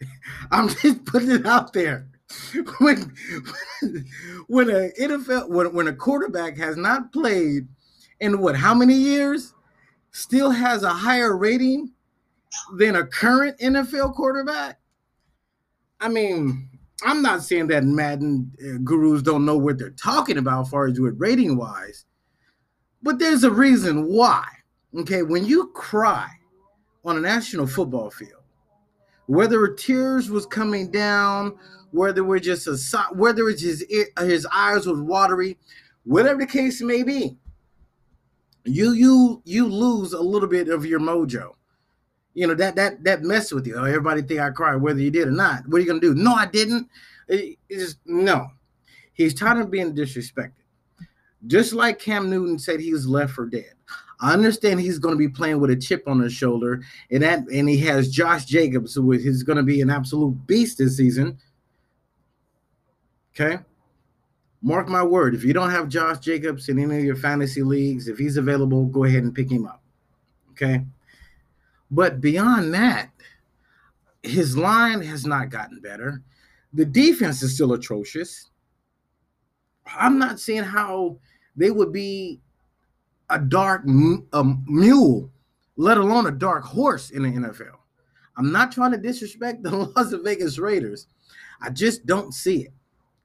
I'm 0.50 0.68
just 0.68 1.04
putting 1.04 1.30
it 1.30 1.46
out 1.46 1.72
there. 1.72 2.06
when 2.78 3.12
when 4.46 4.70
a 4.70 4.90
NFL 5.00 5.48
when, 5.48 5.72
when 5.72 5.88
a 5.88 5.92
quarterback 5.92 6.56
has 6.56 6.76
not 6.76 7.12
played 7.12 7.66
in 8.20 8.40
what 8.40 8.54
how 8.54 8.72
many 8.72 8.94
years 8.94 9.52
still 10.12 10.50
has 10.50 10.84
a 10.84 10.90
higher 10.90 11.36
rating 11.36 11.92
than 12.76 12.96
a 12.96 13.06
current 13.06 13.58
NFL 13.58 14.14
quarterback. 14.14 14.78
I 16.00 16.08
mean, 16.08 16.68
I'm 17.02 17.22
not 17.22 17.42
saying 17.42 17.68
that 17.68 17.84
Madden 17.84 18.52
uh, 18.62 18.78
gurus 18.84 19.22
don't 19.22 19.44
know 19.44 19.56
what 19.56 19.78
they're 19.78 19.90
talking 19.90 20.38
about 20.38 20.62
as 20.62 20.70
far 20.70 20.86
as 20.86 21.00
with 21.00 21.20
rating 21.20 21.56
wise, 21.56 22.04
but 23.02 23.18
there's 23.18 23.44
a 23.44 23.50
reason 23.50 24.06
why. 24.06 24.44
Okay, 24.98 25.22
when 25.22 25.44
you 25.44 25.68
cry 25.68 26.28
on 27.04 27.16
a 27.16 27.20
national 27.20 27.66
football 27.66 28.10
field, 28.10 28.42
whether 29.26 29.68
tears 29.68 30.30
was 30.30 30.46
coming 30.46 30.90
down 30.90 31.56
whether 31.92 32.24
we're 32.24 32.38
just 32.38 32.66
a 32.66 32.98
whether 33.14 33.48
it's 33.48 33.62
his 33.62 33.84
his 34.18 34.46
eyes 34.52 34.86
was 34.86 35.00
watery, 35.00 35.58
whatever 36.04 36.40
the 36.40 36.46
case 36.46 36.80
may 36.80 37.02
be, 37.02 37.36
you 38.64 38.92
you 38.92 39.42
you 39.44 39.66
lose 39.66 40.12
a 40.12 40.20
little 40.20 40.48
bit 40.48 40.68
of 40.68 40.86
your 40.86 41.00
mojo. 41.00 41.54
You 42.34 42.46
know 42.46 42.54
that 42.54 42.76
that 42.76 43.02
that 43.04 43.22
mess 43.22 43.52
with 43.52 43.66
you. 43.66 43.76
Oh, 43.76 43.84
everybody 43.84 44.22
think 44.22 44.40
I 44.40 44.50
cried, 44.50 44.76
whether 44.76 45.00
you 45.00 45.10
did 45.10 45.28
or 45.28 45.32
not. 45.32 45.66
What 45.66 45.78
are 45.78 45.80
you 45.80 45.86
gonna 45.86 46.00
do? 46.00 46.14
No, 46.14 46.34
I 46.34 46.46
didn't. 46.46 46.88
It, 47.28 47.58
just 47.70 47.98
no. 48.06 48.48
He's 49.12 49.34
tired 49.34 49.58
of 49.58 49.70
being 49.70 49.94
disrespected. 49.94 50.52
Just 51.46 51.72
like 51.72 51.98
Cam 51.98 52.30
Newton 52.30 52.58
said, 52.58 52.80
he 52.80 52.92
was 52.92 53.06
left 53.06 53.32
for 53.32 53.46
dead. 53.46 53.72
I 54.20 54.34
understand 54.34 54.80
he's 54.80 54.98
going 54.98 55.14
to 55.14 55.18
be 55.18 55.28
playing 55.28 55.60
with 55.60 55.70
a 55.70 55.76
chip 55.76 56.04
on 56.06 56.20
his 56.20 56.32
shoulder, 56.32 56.82
and 57.10 57.22
that 57.22 57.40
and 57.50 57.68
he 57.68 57.78
has 57.78 58.10
Josh 58.10 58.44
Jacobs, 58.44 58.94
who 58.94 59.12
is 59.12 59.42
going 59.42 59.56
to 59.56 59.62
be 59.62 59.80
an 59.80 59.90
absolute 59.90 60.46
beast 60.46 60.78
this 60.78 60.96
season. 60.96 61.38
Okay. 63.34 63.58
Mark 64.62 64.88
my 64.88 65.02
word, 65.02 65.34
if 65.34 65.42
you 65.42 65.54
don't 65.54 65.70
have 65.70 65.88
Josh 65.88 66.18
Jacobs 66.18 66.68
in 66.68 66.78
any 66.78 66.98
of 66.98 67.04
your 67.04 67.16
fantasy 67.16 67.62
leagues, 67.62 68.08
if 68.08 68.18
he's 68.18 68.36
available, 68.36 68.84
go 68.84 69.04
ahead 69.04 69.22
and 69.22 69.34
pick 69.34 69.50
him 69.50 69.66
up. 69.66 69.82
Okay. 70.50 70.84
But 71.90 72.20
beyond 72.20 72.72
that, 72.74 73.10
his 74.22 74.56
line 74.56 75.02
has 75.02 75.26
not 75.26 75.50
gotten 75.50 75.80
better. 75.80 76.22
The 76.72 76.84
defense 76.84 77.42
is 77.42 77.54
still 77.54 77.72
atrocious. 77.72 78.50
I'm 79.86 80.18
not 80.18 80.38
seeing 80.38 80.62
how 80.62 81.18
they 81.56 81.70
would 81.70 81.92
be 81.92 82.40
a 83.28 83.38
dark 83.38 83.82
a 83.84 84.44
mule, 84.66 85.30
let 85.76 85.98
alone 85.98 86.26
a 86.26 86.32
dark 86.32 86.64
horse 86.64 87.10
in 87.10 87.22
the 87.22 87.28
NFL. 87.30 87.76
I'm 88.36 88.52
not 88.52 88.72
trying 88.72 88.92
to 88.92 88.98
disrespect 88.98 89.62
the 89.62 89.70
Las 89.96 90.12
Vegas 90.24 90.58
Raiders. 90.58 91.06
I 91.60 91.70
just 91.70 92.06
don't 92.06 92.32
see 92.32 92.62
it. 92.62 92.72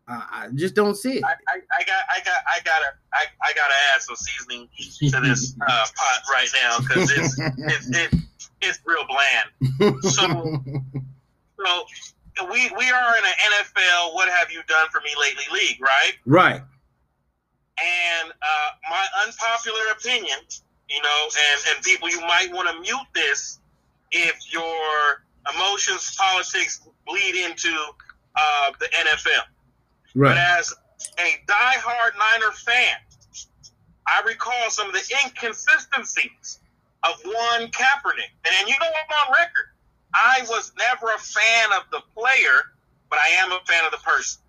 Uh, 0.08 0.21
I 0.32 0.49
just 0.54 0.75
don't 0.75 0.95
see 0.95 1.13
it. 1.13 1.23
I, 1.23 1.30
I, 1.30 1.56
I, 1.80 1.84
got, 1.84 2.04
I 2.12 2.19
got, 2.23 2.41
I 2.47 2.60
gotta, 2.63 2.86
I, 3.13 3.23
I 3.43 3.54
gotta 3.56 3.73
add 3.93 4.01
some 4.01 4.15
seasoning 4.15 4.69
to 5.10 5.19
this 5.21 5.56
uh, 5.67 5.86
pot 5.95 6.21
right 6.32 6.49
now 6.62 6.78
because 6.80 7.12
it's, 7.12 7.39
it's, 7.39 7.89
it's, 7.89 8.23
it's 8.65 8.80
real 8.86 9.06
bland. 9.08 10.01
So, 10.04 10.62
so 11.65 12.49
we, 12.51 12.71
we 12.78 12.89
are 12.91 13.17
in 13.17 13.25
an 13.25 13.38
NFL. 13.62 14.13
What 14.13 14.30
have 14.30 14.51
you 14.51 14.62
done 14.67 14.88
for 14.91 15.01
me 15.01 15.12
lately? 15.19 15.43
League, 15.54 15.82
right? 15.82 16.13
Right. 16.25 16.62
And 17.78 18.32
uh, 18.32 18.69
my 18.89 19.06
unpopular 19.25 19.91
opinion, 19.97 20.39
you 20.89 21.01
know, 21.01 21.30
and 21.51 21.75
and 21.75 21.84
people, 21.84 22.10
you 22.10 22.21
might 22.21 22.49
want 22.51 22.69
to 22.69 22.80
mute 22.80 23.08
this 23.13 23.60
if 24.12 24.54
your 24.54 25.23
emotions, 25.54 26.15
politics 26.15 26.82
bleed 27.06 27.36
into 27.36 27.75
uh, 28.36 28.71
the 28.80 28.86
NFL. 28.86 29.43
Right. 30.15 30.30
But 30.30 30.38
as 30.38 30.73
a 31.19 31.41
die-hard 31.47 32.13
Niner 32.17 32.51
fan, 32.54 32.97
I 34.08 34.21
recall 34.25 34.69
some 34.69 34.88
of 34.88 34.93
the 34.93 35.15
inconsistencies 35.23 36.60
of 37.10 37.22
one 37.24 37.72
Kaepernick. 37.72 38.32
And 38.46 38.68
you 38.68 38.76
know 38.80 38.88
I'm 38.88 39.28
on 39.28 39.34
record. 39.34 39.74
I 40.13 40.46
was 40.48 40.72
never 40.78 41.13
a 41.13 41.20
fan 41.20 41.70
of 41.74 41.84
the 41.91 42.02
player, 42.15 42.72
but 43.10 43.15
but 43.15 43.24
I 43.24 43.30
am 43.39 43.52
a 43.54 43.60
fan 43.65 43.86
of 43.86 43.91
the 43.91 44.04
person, 44.04 44.41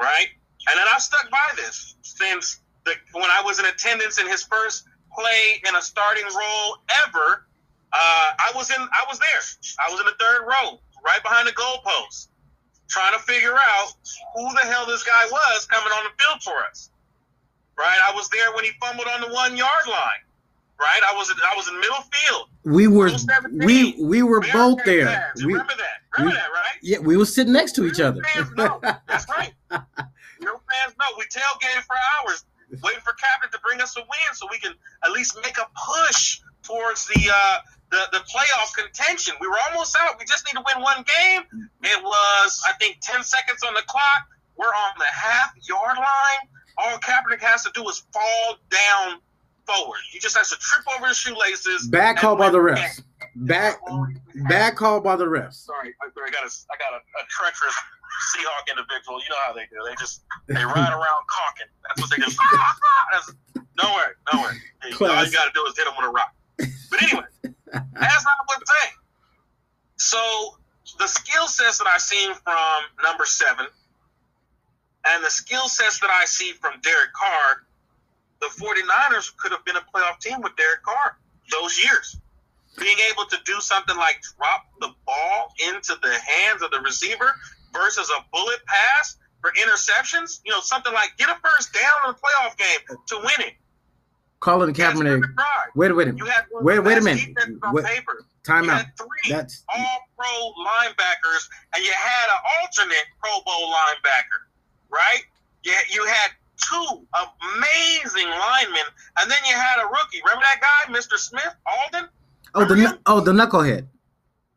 right? 0.00 0.26
And 0.68 0.78
then 0.78 0.86
I've 0.92 1.00
stuck 1.00 1.30
by 1.30 1.38
this 1.54 1.94
since 2.02 2.58
the 2.84 2.94
when 3.12 3.30
I 3.30 3.40
was 3.44 3.60
in 3.60 3.66
attendance 3.66 4.18
in 4.18 4.26
his 4.26 4.42
first 4.42 4.82
play 5.16 5.62
in 5.68 5.76
a 5.76 5.80
starting 5.80 6.24
role 6.24 6.78
ever. 7.06 7.46
Uh, 7.92 8.26
I 8.38 8.50
was 8.56 8.70
in 8.70 8.80
I 8.80 9.04
was 9.08 9.20
there. 9.20 9.76
I 9.86 9.92
was 9.92 10.00
in 10.00 10.06
the 10.06 10.16
third 10.18 10.42
row, 10.42 10.80
right 11.04 11.22
behind 11.22 11.46
the 11.46 11.52
goalpost, 11.52 12.28
trying 12.88 13.12
to 13.12 13.20
figure 13.20 13.54
out 13.54 13.92
who 14.34 14.52
the 14.54 14.66
hell 14.66 14.86
this 14.86 15.04
guy 15.04 15.24
was 15.30 15.66
coming 15.66 15.92
on 15.92 16.04
the 16.04 16.24
field 16.24 16.42
for 16.42 16.64
us. 16.68 16.90
Right? 17.78 17.98
I 18.04 18.12
was 18.12 18.28
there 18.30 18.52
when 18.54 18.64
he 18.64 18.72
fumbled 18.80 19.06
on 19.06 19.20
the 19.20 19.32
one 19.32 19.56
yard 19.56 19.86
line. 19.86 20.24
Right? 20.82 21.00
I 21.06 21.14
was 21.14 21.30
in, 21.30 21.36
I 21.40 21.54
was 21.56 21.68
in 21.68 21.78
middle 21.80 22.02
field. 22.12 22.48
We 22.64 22.88
were 22.88 23.10
we 23.64 23.94
we 24.02 24.22
were 24.22 24.40
Very, 24.40 24.52
both 24.52 24.78
there. 24.84 25.06
fast. 25.06 25.44
We, 25.44 25.52
Remember 25.52 25.74
that? 25.78 26.18
Remember 26.18 26.34
we- 26.34 26.40
that, 26.40 26.48
right? 26.52 26.78
yeah, 26.82 26.98
we 26.98 27.16
were 27.16 27.24
sitting 27.26 27.52
next 27.52 27.72
to 27.76 27.86
each 27.86 27.98
Real 27.98 28.08
other. 28.08 28.22
Fans 28.34 28.50
know. 28.56 28.80
That's 29.08 29.26
right. 29.28 29.52
Real 29.70 30.60
fans 30.68 30.96
know. 30.98 31.06
We 31.18 31.24
tailgated 31.24 31.82
for 31.82 31.94
hours, 32.18 32.44
waiting 32.82 33.00
for 33.00 33.12
Captain 33.14 33.50
to 33.52 33.58
bring 33.64 33.80
us 33.80 33.96
a 33.96 34.00
win, 34.00 34.34
so 34.34 34.46
we 34.50 34.58
can 34.58 34.72
at 35.04 35.12
least 35.12 35.38
make 35.44 35.56
a 35.58 35.66
push 36.02 36.40
towards 36.64 37.06
the 37.06 37.30
uh, 37.32 37.58
the 37.92 38.00
the 38.12 38.18
playoff 38.18 38.74
contention. 38.76 39.34
We 39.40 39.46
were 39.46 39.58
almost 39.70 39.96
out. 40.00 40.18
We 40.18 40.24
just 40.24 40.44
need 40.46 40.58
to 40.58 40.64
win 40.74 40.82
one 40.82 41.04
game. 41.20 41.42
It 41.82 42.02
was, 42.02 42.62
I 42.68 42.72
think, 42.80 42.98
ten 43.00 43.22
seconds 43.22 43.62
on 43.62 43.74
the 43.74 43.82
clock. 43.86 44.22
We're 44.56 44.66
on 44.66 44.92
the 44.98 45.04
half 45.06 45.52
yard 45.68 45.96
line. 45.96 46.48
All 46.78 46.98
Kaepernick 46.98 47.40
has 47.40 47.62
to 47.64 47.70
do 47.74 47.88
is 47.88 48.02
fall 48.12 48.56
down 48.70 49.18
forward. 49.72 49.98
He 50.10 50.18
just 50.18 50.36
has 50.36 50.50
to 50.50 50.56
trip 50.56 50.84
over 50.96 51.08
his 51.08 51.16
shoelaces. 51.16 51.88
Bad 51.88 52.16
call 52.16 52.36
by 52.36 52.50
the 52.50 52.58
refs. 52.58 53.02
Bad 53.34 53.76
bad 54.48 54.76
call 54.76 55.00
by 55.00 55.16
the 55.16 55.24
refs. 55.24 55.54
Sorry. 55.54 55.94
I 56.02 56.30
got 56.30 56.44
a, 56.44 56.50
I 56.70 56.76
got 56.76 56.92
a, 56.92 57.00
a 57.00 57.24
treacherous 57.28 57.74
Seahawk 58.34 58.68
individual. 58.70 59.18
You 59.18 59.30
know 59.30 59.42
how 59.46 59.52
they 59.52 59.66
do. 59.70 59.76
They 59.88 59.94
just 59.96 60.22
they 60.46 60.64
ride 60.64 60.92
around 60.92 61.22
caulking. 61.28 61.70
That's 61.88 62.00
what 62.00 62.10
they 62.10 62.16
do. 62.16 62.30
That's, 63.12 63.32
don't 63.76 63.94
worry, 63.94 64.14
don't 64.30 64.42
worry. 64.42 64.56
Hey, 64.82 64.92
all 64.92 65.24
you 65.24 65.32
got 65.32 65.46
to 65.46 65.52
do 65.54 65.64
is 65.66 65.76
hit 65.76 65.86
them 65.86 65.94
with 65.96 66.08
a 66.08 66.12
rock. 66.12 66.34
But 66.90 67.02
anyway, 67.02 67.26
that's 67.42 68.24
not 68.24 68.36
what 68.46 68.58
I'm 68.58 68.66
saying. 68.66 68.94
So 69.96 70.56
the 70.98 71.06
skill 71.06 71.46
sets 71.48 71.78
that 71.78 71.86
I've 71.86 72.00
seen 72.00 72.34
from 72.34 72.82
number 73.02 73.24
seven, 73.24 73.66
and 75.06 75.24
the 75.24 75.30
skill 75.30 75.68
sets 75.68 76.00
that 76.00 76.10
I 76.10 76.26
see 76.26 76.52
from 76.52 76.80
Derek 76.82 77.12
Carr, 77.12 77.64
the 78.42 78.48
49ers 78.60 79.34
could 79.38 79.52
have 79.52 79.64
been 79.64 79.76
a 79.76 79.84
playoff 79.94 80.18
team 80.20 80.42
with 80.42 80.54
Derek 80.56 80.82
Carr 80.82 81.16
those 81.50 81.78
years 81.82 82.18
being 82.78 82.96
able 83.10 83.24
to 83.26 83.36
do 83.44 83.60
something 83.60 83.96
like 83.96 84.20
drop 84.36 84.64
the 84.80 84.88
ball 85.06 85.54
into 85.68 85.94
the 86.02 86.12
hands 86.12 86.62
of 86.62 86.70
the 86.70 86.80
receiver 86.80 87.32
versus 87.72 88.10
a 88.18 88.24
bullet 88.32 88.60
pass 88.66 89.16
for 89.40 89.52
interceptions, 89.62 90.40
you 90.44 90.52
know, 90.52 90.60
something 90.60 90.92
like 90.92 91.10
get 91.18 91.28
a 91.28 91.36
first 91.44 91.72
down 91.74 91.82
in 92.06 92.10
a 92.10 92.14
playoff 92.14 92.56
game 92.56 92.98
to 93.08 93.16
win 93.16 93.48
it. 93.48 93.54
That's 94.76 94.98
Kaepernick. 94.98 95.22
Wait, 95.74 95.92
wait 95.94 96.08
a 96.08 96.10
You 96.10 96.16
minute. 96.16 96.28
had 96.32 96.44
one 96.50 96.64
Wait, 96.64 96.78
wait 96.80 96.98
a 96.98 97.00
minute. 97.00 97.28
Wait. 97.72 97.84
paper. 97.84 98.24
Time 98.44 98.64
you 98.64 98.70
out. 98.72 98.78
had 98.78 98.96
three 98.98 99.30
That's 99.30 99.64
all-pro 99.72 100.52
linebackers, 100.66 101.48
and 101.74 101.84
you 101.84 101.92
had 101.92 102.28
an 102.28 102.40
alternate 102.62 103.06
Pro 103.22 103.30
Bowl 103.44 103.72
linebacker, 103.72 104.40
right? 104.90 105.22
You, 105.62 105.72
you 105.92 106.04
had 106.06 106.30
two 106.72 107.06
amazing 107.56 108.28
linemen, 108.28 108.86
and 109.18 109.30
then 109.30 109.38
you 109.48 109.54
had 109.54 109.80
a 109.82 109.86
rookie. 109.86 110.20
Remember 110.24 110.44
that 110.52 110.60
guy, 110.60 110.92
Mr. 110.92 111.18
Smith, 111.18 111.54
Aldon? 111.66 112.08
oh 112.54 112.64
the 112.64 112.76
knu- 112.76 112.98
oh 113.06 113.20
the 113.20 113.32
knucklehead. 113.32 113.86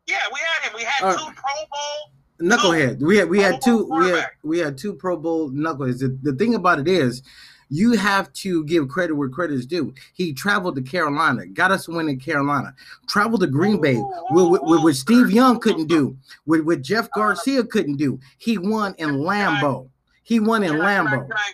Yeah, 0.06 0.16
we 0.32 0.40
had 0.40 0.68
him. 0.68 0.76
We 0.76 0.84
had 0.84 1.04
Uh, 1.04 1.16
two 1.16 1.32
Pro 1.34 1.54
Bowl 1.70 2.12
Knucklehead. 2.40 3.00
We 3.02 3.16
had 3.16 3.28
we 3.28 3.40
had 3.40 3.60
two 3.62 3.84
we 3.90 4.10
had 4.10 4.26
we 4.42 4.58
had 4.58 4.76
two 4.78 4.94
Pro 4.94 5.16
Bowl 5.16 5.50
knuckleheads. 5.50 5.98
The, 6.00 6.16
the 6.22 6.32
thing 6.36 6.54
about 6.54 6.78
it 6.78 6.86
is, 6.88 7.22
you 7.70 7.92
have 7.92 8.32
to 8.34 8.62
give 8.64 8.88
credit 8.88 9.14
where 9.14 9.28
credit 9.28 9.54
is 9.54 9.66
due. 9.66 9.92
He 10.14 10.32
traveled 10.32 10.76
to 10.76 10.82
Carolina, 10.82 11.46
got 11.46 11.72
us 11.72 11.88
a 11.88 11.90
win 11.90 12.08
in 12.08 12.20
Carolina. 12.20 12.74
Traveled 13.08 13.40
to 13.40 13.46
Green 13.48 13.80
Bay, 13.80 13.96
which 14.30 14.96
Steve 14.96 15.30
Young 15.32 15.58
couldn't 15.58 15.86
do, 15.88 16.16
with 16.44 16.82
Jeff 16.82 17.08
Garcia 17.12 17.64
couldn't 17.64 17.96
do. 17.96 18.20
He 18.38 18.58
won 18.58 18.94
in 18.98 19.16
Lambeau. 19.18 19.88
He 20.22 20.38
won 20.40 20.62
in 20.62 20.72
Can 20.72 20.80
I- 20.82 20.94
can 20.96 21.06
I- 21.06 21.10
Lambeau. 21.16 21.28
can 21.28 21.36
I- 21.36 21.52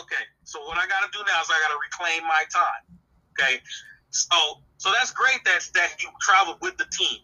okay, 0.00 0.24
so 0.44 0.60
what 0.64 0.78
I 0.78 0.86
got 0.86 1.04
to 1.04 1.10
do 1.12 1.22
now 1.26 1.40
is 1.42 1.48
I 1.50 1.58
got 1.60 1.72
to 1.74 1.80
reclaim 1.80 2.22
my 2.26 2.42
time. 2.50 2.82
Okay, 3.34 3.60
so 4.10 4.62
so 4.78 4.92
that's 4.92 5.12
great 5.12 5.42
that 5.44 5.62
that 5.74 5.90
he 5.98 6.06
traveled 6.20 6.58
with 6.60 6.76
the 6.76 6.86
team 6.90 7.20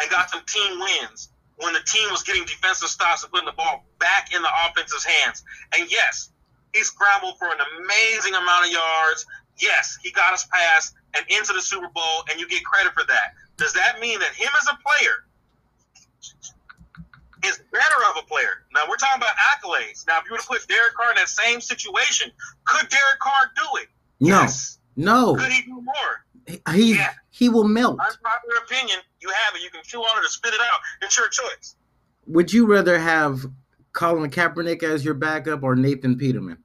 and 0.00 0.10
got 0.10 0.30
some 0.30 0.42
team 0.46 0.78
wins 0.80 1.30
when 1.56 1.72
the 1.74 1.82
team 1.84 2.08
was 2.10 2.22
getting 2.22 2.44
defensive 2.44 2.88
stops 2.88 3.24
and 3.24 3.32
putting 3.32 3.46
the 3.46 3.56
ball 3.56 3.84
back 3.98 4.32
in 4.34 4.42
the 4.42 4.50
offense's 4.66 5.04
hands. 5.04 5.42
And 5.76 5.90
yes, 5.90 6.30
he 6.72 6.82
scrambled 6.82 7.38
for 7.38 7.48
an 7.48 7.58
amazing 7.82 8.34
amount 8.34 8.66
of 8.66 8.72
yards. 8.72 9.26
Yes, 9.60 9.98
he 10.02 10.12
got 10.12 10.32
us 10.32 10.46
past 10.46 10.94
and 11.16 11.26
into 11.28 11.52
the 11.52 11.62
Super 11.62 11.88
Bowl, 11.88 12.22
and 12.30 12.38
you 12.38 12.48
get 12.48 12.64
credit 12.64 12.92
for 12.92 13.04
that. 13.08 13.34
Does 13.56 13.72
that 13.72 13.98
mean 13.98 14.20
that 14.20 14.32
him 14.34 14.50
as 14.60 14.68
a 14.68 14.78
player 14.78 15.26
is 17.44 17.58
better 17.72 18.00
of 18.10 18.22
a 18.22 18.26
player? 18.26 18.64
Now 18.74 18.82
we're 18.88 18.96
talking 18.96 19.18
about 19.22 19.34
accolades. 19.36 20.06
Now, 20.06 20.18
if 20.18 20.24
you 20.26 20.32
were 20.32 20.38
to 20.38 20.46
put 20.46 20.66
Derek 20.68 20.94
Carr 20.94 21.10
in 21.10 21.16
that 21.16 21.28
same 21.28 21.60
situation, 21.60 22.30
could 22.66 22.88
Derek 22.88 23.18
Carr 23.20 23.50
do 23.56 23.62
it? 23.82 23.88
No, 24.20 24.40
Yes. 24.42 24.78
no, 24.96 25.34
Could 25.36 25.52
he 25.52 25.62
do 25.62 25.80
more? 25.82 26.24
he 26.74 26.94
Yeah. 26.96 27.12
he 27.30 27.48
will 27.48 27.68
melt. 27.68 27.98
Unpopular 28.00 28.56
opinion. 28.64 28.98
You 29.20 29.28
have 29.30 29.54
it. 29.56 29.62
You 29.62 29.70
can 29.70 29.82
chew 29.84 30.00
on 30.00 30.18
it 30.18 30.24
or 30.24 30.28
spit 30.28 30.54
it 30.54 30.60
out. 30.60 30.80
It's 31.02 31.16
your 31.16 31.28
choice. 31.28 31.76
Would 32.26 32.52
you 32.52 32.66
rather 32.66 32.98
have 32.98 33.44
Colin 33.92 34.30
Kaepernick 34.30 34.82
as 34.82 35.04
your 35.04 35.14
backup 35.14 35.62
or 35.62 35.74
Nathan 35.76 36.16
Peterman? 36.18 36.58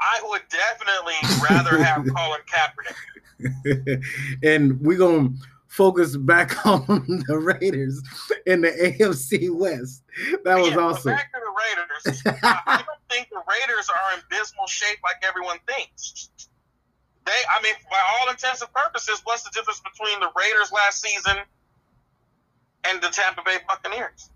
I 0.00 0.20
would 0.24 0.42
definitely 0.48 1.14
rather 1.50 1.82
have 1.82 2.04
Colin 2.14 2.40
Kaepernick. 2.46 4.02
and 4.42 4.80
we're 4.80 4.98
gonna 4.98 5.30
focus 5.70 6.16
back 6.16 6.66
on 6.66 7.24
the 7.28 7.38
Raiders 7.38 8.02
in 8.44 8.60
the 8.60 8.70
AFC 8.70 9.54
West. 9.54 10.02
That 10.44 10.58
was 10.58 10.70
Yeah, 10.70 10.78
awesome. 10.78 11.12
Back 11.14 11.32
to 11.32 11.40
the 11.40 12.06
Raiders. 12.06 12.22
I 12.42 12.82
don't 12.84 12.98
think 13.08 13.28
the 13.30 13.42
Raiders 13.48 13.88
are 13.88 14.18
in 14.18 14.24
dismal 14.30 14.66
shape 14.66 14.98
like 15.02 15.16
everyone 15.26 15.58
thinks. 15.66 16.30
They, 17.24 17.32
I 17.32 17.62
mean, 17.62 17.74
by 17.88 17.98
all 18.20 18.30
intents 18.30 18.62
and 18.62 18.72
purposes, 18.72 19.20
what's 19.24 19.44
the 19.44 19.50
difference 19.54 19.80
between 19.80 20.18
the 20.20 20.30
Raiders 20.36 20.72
last 20.72 21.00
season 21.00 21.36
and 22.84 23.00
the 23.00 23.08
Tampa 23.08 23.42
Bay 23.44 23.58
Buccaneers? 23.68 24.30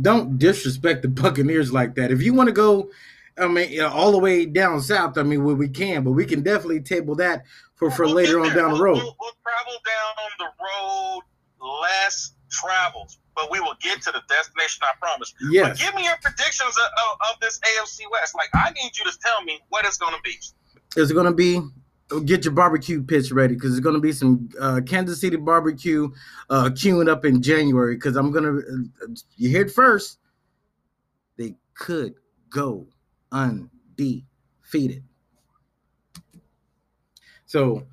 Don't 0.00 0.38
disrespect 0.38 1.02
the 1.02 1.08
Buccaneers 1.08 1.72
like 1.72 1.94
that. 1.96 2.12
If 2.12 2.22
you 2.22 2.32
want 2.32 2.48
to 2.48 2.52
go, 2.52 2.90
I 3.38 3.48
mean, 3.48 3.80
all 3.80 4.12
the 4.12 4.18
way 4.18 4.46
down 4.46 4.80
south, 4.80 5.18
I 5.18 5.24
mean, 5.24 5.42
well, 5.42 5.56
we 5.56 5.68
can, 5.68 6.04
but 6.04 6.12
we 6.12 6.24
can 6.24 6.42
definitely 6.42 6.80
table 6.80 7.16
that 7.16 7.44
for, 7.76 7.90
for 7.90 8.04
We'll 8.04 8.14
later 8.14 8.40
on 8.40 8.54
down 8.54 8.74
the 8.74 8.82
road. 8.82 8.96
We'll, 8.96 9.16
we'll 9.20 9.32
travel 9.42 9.74
down 9.84 10.30
the 10.38 10.48
road 10.62 11.20
less 11.82 12.34
travels, 12.50 13.18
but 13.34 13.50
we 13.50 13.60
will 13.60 13.74
get 13.80 14.02
to 14.02 14.12
the 14.12 14.22
destination. 14.28 14.82
I 14.82 14.92
promise. 15.00 15.34
But 15.40 15.78
give 15.78 15.94
me 15.94 16.04
your 16.04 16.16
predictions 16.22 16.76
of, 16.76 16.84
of, 16.84 17.34
of 17.34 17.40
this 17.40 17.58
AFC 17.60 18.10
West. 18.10 18.34
Like, 18.34 18.48
I 18.54 18.70
need 18.70 18.92
you 18.96 19.10
to 19.10 19.18
tell 19.18 19.42
me 19.42 19.60
what 19.68 19.84
it's 19.84 19.98
going 19.98 20.14
to 20.14 20.20
be. 20.22 20.38
it's 20.96 21.12
gonna 21.12 21.32
be. 21.32 21.60
Get 22.26 22.44
your 22.44 22.52
barbecue 22.52 23.02
pitch 23.02 23.32
ready 23.32 23.54
because 23.54 23.72
it's 23.72 23.80
gonna 23.80 23.98
be 23.98 24.12
some 24.12 24.50
uh, 24.60 24.82
Kansas 24.86 25.20
City 25.20 25.36
barbecue 25.36 26.10
uh, 26.50 26.64
queuing 26.66 27.08
up 27.08 27.24
in 27.24 27.40
January. 27.42 27.94
Because 27.94 28.16
I'm 28.16 28.30
gonna, 28.30 28.58
uh, 28.58 29.06
you 29.36 29.48
hear 29.48 29.62
it 29.62 29.70
first. 29.70 30.18
They 31.38 31.56
could 31.74 32.14
go 32.50 32.86
undefeated. 33.32 35.02
So 37.54 37.86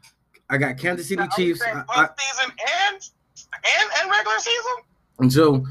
I 0.50 0.58
got 0.58 0.76
Kansas 0.80 1.08
City 1.08 1.18
Now, 1.18 1.26
are 1.26 1.40
you 1.40 1.54
Chiefs. 1.54 1.62
I- 1.62 1.84
I- 1.88 2.08
postseason 2.08 2.50
and 2.50 3.10
and 3.54 3.92
and 4.02 4.10
regular 4.10 4.40
season. 4.40 4.74
and 5.20 5.32
so 5.32 5.64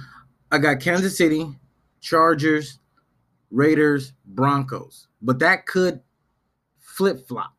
I 0.53 0.59
got 0.59 0.79
Kansas 0.79 1.18
City, 1.18 1.59
Chargers, 2.00 2.79
Raiders, 3.50 4.12
Broncos. 4.26 5.09
But 5.20 5.40
that 5.40 5.66
could 5.66 6.03
flip 6.79 7.26
flop. 7.26 7.53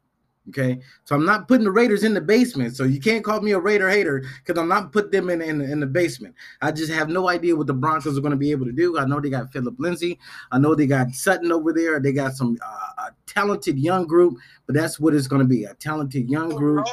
Okay. 0.49 0.79
So 1.05 1.15
I'm 1.15 1.23
not 1.25 1.47
putting 1.47 1.63
the 1.65 1.71
Raiders 1.71 2.03
in 2.03 2.15
the 2.15 2.21
basement. 2.21 2.75
So 2.75 2.83
you 2.83 2.99
can't 2.99 3.23
call 3.23 3.41
me 3.41 3.51
a 3.51 3.59
Raider 3.59 3.89
hater 3.89 4.23
because 4.43 4.59
I'm 4.59 4.67
not 4.67 4.91
putting 4.91 5.11
them 5.11 5.29
in, 5.29 5.39
in, 5.41 5.61
in 5.61 5.79
the 5.79 5.85
basement. 5.85 6.33
I 6.61 6.71
just 6.71 6.91
have 6.91 7.09
no 7.09 7.29
idea 7.29 7.55
what 7.55 7.67
the 7.67 7.73
Broncos 7.75 8.17
are 8.17 8.21
going 8.21 8.31
to 8.31 8.37
be 8.37 8.49
able 8.51 8.65
to 8.65 8.71
do. 8.71 8.97
I 8.97 9.05
know 9.05 9.19
they 9.19 9.29
got 9.29 9.51
Philip 9.53 9.75
Lindsay. 9.77 10.17
I 10.51 10.57
know 10.57 10.73
they 10.73 10.87
got 10.87 11.11
Sutton 11.13 11.51
over 11.51 11.71
there. 11.71 11.99
They 11.99 12.11
got 12.11 12.33
some 12.33 12.57
uh, 12.65 13.03
a 13.03 13.11
talented 13.27 13.77
young 13.77 14.07
group, 14.07 14.35
but 14.65 14.73
that's 14.73 14.99
what 14.99 15.13
it's 15.13 15.27
going 15.27 15.43
to 15.43 15.47
be 15.47 15.65
a 15.65 15.75
talented 15.75 16.27
young 16.27 16.49
No, 16.49 16.57
group. 16.57 16.85
no, 16.85 16.91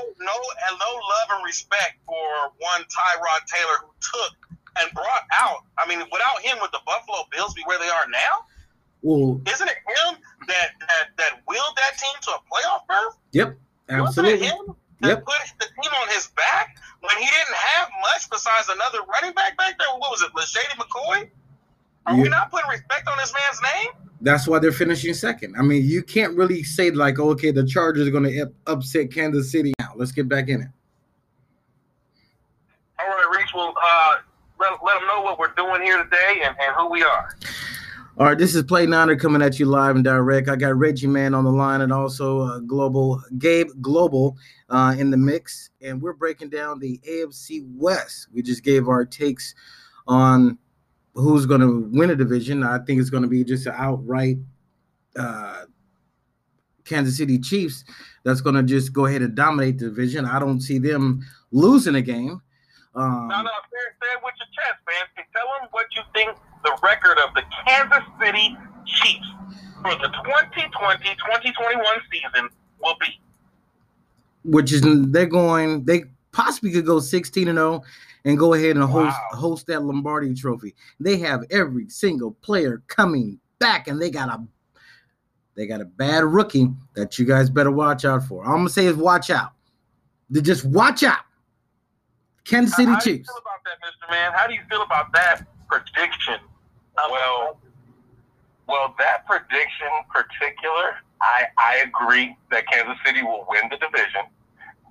and 0.68 0.78
no 0.78 0.92
love 0.94 1.28
and 1.38 1.44
respect 1.44 1.94
for 2.04 2.52
one 2.58 2.82
Tyrod 2.82 3.46
Taylor 3.46 3.78
who 3.82 3.88
took 4.00 4.36
and 4.80 4.92
brought 4.92 5.24
out. 5.32 5.64
I 5.78 5.88
mean, 5.88 5.98
without 6.12 6.42
him, 6.42 6.58
would 6.60 6.70
the 6.72 6.80
Buffalo 6.84 7.24
Bills 7.32 7.54
be 7.54 7.62
where 7.64 7.78
they 7.78 7.88
are 7.88 8.08
now? 8.10 8.44
Well, 9.02 9.40
Isn't 9.46 9.68
it 9.68 9.76
him 9.76 10.16
that 10.48 10.68
that 10.80 11.04
that 11.18 11.30
willed 11.46 11.76
that 11.76 11.98
team 11.98 12.14
to 12.22 12.30
a 12.32 12.40
playoff 12.50 12.86
berth? 12.88 13.16
yep, 13.32 13.56
absolutely. 13.88 14.40
Wasn't 14.40 14.42
it 14.42 14.68
him 14.68 14.76
that 15.00 15.08
Yep. 15.08 15.24
put 15.24 15.34
the 15.60 15.66
team 15.66 15.92
on 16.02 16.08
his 16.08 16.26
back 16.36 16.76
when 17.00 17.16
he 17.18 17.24
didn't 17.24 17.54
have 17.56 17.88
much 18.02 18.28
besides 18.30 18.68
another 18.68 18.98
running 19.08 19.34
back 19.34 19.56
back 19.56 19.78
there? 19.78 19.86
What 19.98 20.10
was 20.10 20.22
it, 20.22 20.32
Lashady 20.34 20.76
McCoy? 20.76 21.30
Are 22.06 22.16
we 22.16 22.28
not 22.28 22.50
putting 22.50 22.70
respect 22.70 23.06
on 23.06 23.16
this 23.18 23.32
man's 23.34 23.60
name? 23.62 23.92
That's 24.22 24.48
why 24.48 24.58
they're 24.58 24.72
finishing 24.72 25.12
second. 25.14 25.54
I 25.58 25.62
mean, 25.62 25.84
you 25.84 26.02
can't 26.02 26.34
really 26.36 26.62
say 26.64 26.90
like, 26.90 27.18
oh, 27.20 27.30
okay, 27.30 27.50
the 27.52 27.64
Chargers 27.66 28.08
are 28.08 28.10
going 28.10 28.24
to 28.24 28.50
upset 28.66 29.12
Kansas 29.12 29.52
City. 29.52 29.74
Now, 29.78 29.92
let's 29.94 30.10
get 30.10 30.26
back 30.28 30.48
in 30.48 30.62
it. 30.62 30.68
All 32.98 33.06
right, 33.06 33.38
Reese. 33.38 33.52
Well, 33.54 33.74
uh, 33.80 34.16
let, 34.58 34.72
let 34.84 34.98
them 34.98 35.06
know 35.06 35.20
what 35.22 35.38
we're 35.38 35.52
doing 35.54 35.82
here 35.82 36.02
today 36.02 36.40
and, 36.44 36.56
and 36.58 36.74
who 36.76 36.90
we 36.90 37.02
are. 37.02 37.36
All 38.18 38.26
right, 38.26 38.36
this 38.36 38.56
is 38.56 38.64
Play 38.64 38.84
Niner 38.84 39.14
coming 39.14 39.42
at 39.42 39.60
you 39.60 39.66
live 39.66 39.94
and 39.94 40.02
direct. 40.02 40.48
I 40.48 40.56
got 40.56 40.76
Reggie 40.76 41.06
Mann 41.06 41.34
on 41.34 41.44
the 41.44 41.52
line 41.52 41.82
and 41.82 41.92
also 41.92 42.40
uh, 42.40 42.58
Global 42.58 43.22
Gabe 43.38 43.68
Global 43.80 44.36
uh, 44.68 44.96
in 44.98 45.10
the 45.12 45.16
mix, 45.16 45.70
and 45.80 46.02
we're 46.02 46.14
breaking 46.14 46.50
down 46.50 46.80
the 46.80 46.98
AFC 47.08 47.64
West. 47.76 48.26
We 48.34 48.42
just 48.42 48.64
gave 48.64 48.88
our 48.88 49.04
takes 49.04 49.54
on 50.08 50.58
who's 51.14 51.46
going 51.46 51.60
to 51.60 51.88
win 51.92 52.10
a 52.10 52.16
division. 52.16 52.64
I 52.64 52.80
think 52.80 53.00
it's 53.00 53.08
going 53.08 53.22
to 53.22 53.28
be 53.28 53.44
just 53.44 53.68
an 53.68 53.74
outright 53.76 54.38
uh, 55.16 55.66
Kansas 56.84 57.16
City 57.16 57.38
Chiefs 57.38 57.84
that's 58.24 58.40
going 58.40 58.56
to 58.56 58.64
just 58.64 58.92
go 58.92 59.06
ahead 59.06 59.22
and 59.22 59.36
dominate 59.36 59.78
the 59.78 59.90
division. 59.90 60.24
I 60.24 60.40
don't 60.40 60.60
see 60.60 60.78
them 60.78 61.24
losing 61.52 61.94
a 61.94 62.02
game. 62.02 62.42
Um, 62.96 63.28
no, 63.28 63.42
no, 63.42 63.50
with 64.24 64.34
your 64.38 64.48
chest, 64.58 64.80
man. 64.88 65.24
Tell 65.32 65.46
them 65.60 65.68
what 65.70 65.86
you 65.94 66.02
think 66.12 66.36
the 66.62 66.76
record 66.82 67.18
of 67.26 67.34
the 67.34 67.42
Kansas 67.66 68.04
City 68.20 68.56
Chiefs 68.86 69.28
for 69.82 69.94
the 69.96 70.08
2020-2021 70.08 71.84
season 72.10 72.48
will 72.82 72.96
be. 73.00 73.20
Which 74.44 74.72
is 74.72 74.82
they're 74.84 75.26
going, 75.26 75.84
they 75.84 76.04
possibly 76.32 76.70
could 76.70 76.86
go 76.86 77.00
16 77.00 77.48
and 77.48 77.58
0 77.58 77.82
and 78.24 78.38
go 78.38 78.54
ahead 78.54 78.76
and 78.76 78.84
host 78.84 79.16
wow. 79.32 79.38
host 79.38 79.66
that 79.66 79.82
Lombardi 79.82 80.34
trophy. 80.34 80.74
They 81.00 81.18
have 81.18 81.44
every 81.50 81.88
single 81.88 82.32
player 82.32 82.82
coming 82.86 83.40
back 83.58 83.88
and 83.88 84.00
they 84.00 84.10
got 84.10 84.28
a 84.28 84.42
they 85.56 85.66
got 85.66 85.80
a 85.80 85.84
bad 85.84 86.24
rookie 86.24 86.68
that 86.94 87.18
you 87.18 87.24
guys 87.24 87.50
better 87.50 87.70
watch 87.70 88.04
out 88.04 88.24
for. 88.24 88.44
All 88.44 88.52
I'm 88.52 88.58
gonna 88.58 88.70
say 88.70 88.86
is 88.86 88.96
watch 88.96 89.30
out. 89.30 89.52
They 90.30 90.40
just 90.40 90.64
watch 90.64 91.02
out. 91.02 91.24
Kansas 92.44 92.76
City 92.76 92.92
Chiefs. 93.02 93.04
How 93.04 93.06
do 93.06 93.14
you 93.14 93.22
feel 93.26 93.38
about 93.38 93.60
that, 93.64 93.78
Mr. 93.84 94.10
Mann? 94.10 94.32
How 94.32 94.46
do 94.46 94.54
you 94.54 94.60
feel 94.70 94.82
about 94.82 95.12
that 95.12 95.46
prediction? 95.68 96.40
Well, 96.96 97.60
well, 98.66 98.94
that 98.98 99.24
prediction 99.26 99.92
particular, 100.10 100.98
I 101.22 101.46
I 101.56 101.84
agree 101.86 102.36
that 102.50 102.66
Kansas 102.66 102.98
City 103.04 103.22
will 103.22 103.46
win 103.48 103.68
the 103.70 103.78
division, 103.78 104.28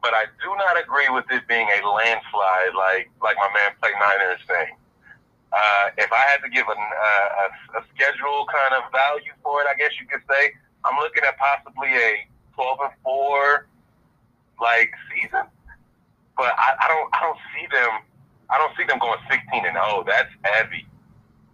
but 0.02 0.14
I 0.14 0.26
do 0.42 0.50
not 0.58 0.80
agree 0.82 1.10
with 1.10 1.26
it 1.30 1.48
being 1.48 1.68
a 1.68 1.80
landslide, 1.86 2.74
like 2.76 3.12
like 3.22 3.38
my 3.38 3.50
man 3.54 3.76
Play 3.82 3.92
Niner 4.00 4.34
is 4.34 4.42
saying. 4.48 4.76
Uh, 5.54 5.90
if 5.98 6.12
I 6.12 6.24
had 6.28 6.44
to 6.44 6.50
give 6.50 6.68
a, 6.68 6.76
a, 6.76 7.80
a 7.80 7.82
schedule 7.96 8.46
kind 8.52 8.76
of 8.76 8.92
value 8.92 9.32
for 9.42 9.62
it, 9.62 9.68
I 9.68 9.76
guess 9.80 9.96
you 10.00 10.06
could 10.06 10.22
say 10.30 10.52
I'm 10.84 11.00
looking 11.00 11.24
at 11.24 11.38
possibly 11.38 11.88
a 11.88 12.28
12 12.56 12.78
and 12.84 12.92
four 13.04 13.68
like 14.60 14.92
season, 15.14 15.46
but 16.36 16.52
I, 16.58 16.76
I 16.82 16.88
don't 16.88 17.10
I 17.14 17.20
don't 17.22 17.40
see 17.54 17.68
them 17.72 17.92
I 18.50 18.58
don't 18.58 18.72
see 18.78 18.84
them 18.88 19.00
going 19.00 19.20
16 19.30 19.66
and 19.66 19.76
0. 19.76 20.04
That's 20.08 20.32
heavy. 20.44 20.88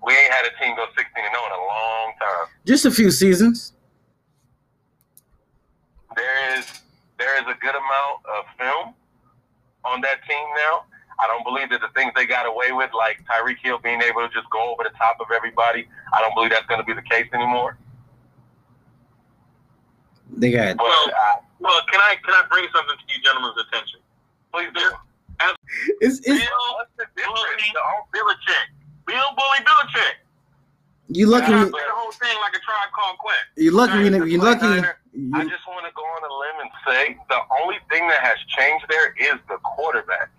We 0.05 0.13
ain't 0.13 0.33
had 0.33 0.45
a 0.45 0.53
team 0.61 0.75
go 0.75 0.85
16 0.95 1.05
and 1.15 1.33
0 1.33 1.45
in 1.45 1.51
a 1.51 1.63
long 1.63 2.13
time. 2.19 2.47
Just 2.65 2.85
a 2.85 2.91
few 2.91 3.09
seasons. 3.09 3.73
There 6.15 6.57
is 6.59 6.65
there 7.17 7.35
is 7.41 7.47
a 7.47 7.57
good 7.59 7.75
amount 7.75 8.17
of 8.29 8.45
film 8.59 8.93
on 9.85 10.01
that 10.01 10.21
team 10.27 10.45
now. 10.55 10.85
I 11.19 11.27
don't 11.27 11.43
believe 11.45 11.69
that 11.69 11.79
the 11.81 11.89
things 11.95 12.11
they 12.15 12.25
got 12.25 12.45
away 12.45 12.71
with, 12.71 12.91
like 12.93 13.23
Tyreek 13.25 13.57
Hill 13.63 13.79
being 13.79 14.01
able 14.01 14.21
to 14.21 14.29
just 14.33 14.49
go 14.49 14.73
over 14.73 14.83
the 14.83 14.95
top 14.97 15.17
of 15.21 15.27
everybody, 15.33 15.87
I 16.11 16.21
don't 16.21 16.33
believe 16.33 16.51
that's 16.51 16.65
going 16.65 16.81
to 16.81 16.85
be 16.85 16.93
the 16.93 17.05
case 17.05 17.27
anymore. 17.33 17.77
They 20.35 20.51
got. 20.51 20.77
But, 20.77 20.83
well, 20.83 21.07
uh, 21.07 21.37
well, 21.59 21.81
can 21.91 22.01
I 22.01 22.15
can 22.23 22.33
I 22.33 22.43
bring 22.49 22.65
something 22.73 22.97
to 22.97 23.05
you 23.13 23.23
gentlemen's 23.23 23.55
attention? 23.67 23.99
Please 24.51 24.69
do. 24.73 24.91
As 25.43 25.55
it's, 26.01 26.19
it's, 26.19 26.45
Bill 27.15 27.33
Bully 27.35 27.69
Belichick. 28.13 28.67
Bill 29.05 29.29
Bully 29.35 29.61
Belichick. 29.65 30.15
You 31.09 31.27
lucky. 31.27 31.51
Yeah, 31.51 31.65
the 31.65 31.71
whole 31.71 32.11
thing 32.13 32.35
like 32.41 32.55
a 32.55 32.59
tribe 32.59 32.89
called 32.95 33.17
Quest. 33.19 33.39
You 33.57 33.71
lucky. 33.71 33.99
You, 33.99 34.25
you 34.25 34.37
lucky. 34.39 34.65
I 34.65 35.43
just 35.43 35.67
want 35.67 35.85
to 35.85 35.91
go 35.95 36.01
on 36.01 36.23
a 36.23 36.33
limb 36.39 36.61
and 36.61 36.71
say 36.87 37.17
the 37.29 37.39
only 37.61 37.77
thing 37.91 38.07
that 38.07 38.21
has 38.21 38.37
changed 38.47 38.85
there 38.89 39.13
is 39.19 39.39
the 39.49 39.57
quarterback. 39.63 40.31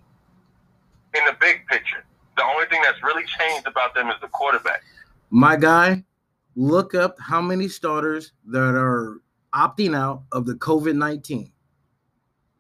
In 1.15 1.25
the 1.27 1.37
big 1.41 1.65
picture, 1.69 2.05
the 2.37 2.43
only 2.43 2.67
thing 2.67 2.81
that's 2.83 3.01
really 3.05 3.25
changed 3.39 3.69
about 3.69 3.95
them 3.95 4.09
is 4.09 4.17
the 4.21 4.29
quarterback. 4.29 4.83
My 5.31 5.55
guy, 5.55 6.05
look 6.57 6.95
up 6.95 7.17
how 7.21 7.41
many 7.41 7.69
starters 7.69 8.33
that 8.47 8.75
are 8.75 9.21
opting 9.55 9.95
out 9.97 10.25
of 10.33 10.47
the 10.47 10.55
COVID 10.55 10.97
nineteen. 10.97 11.53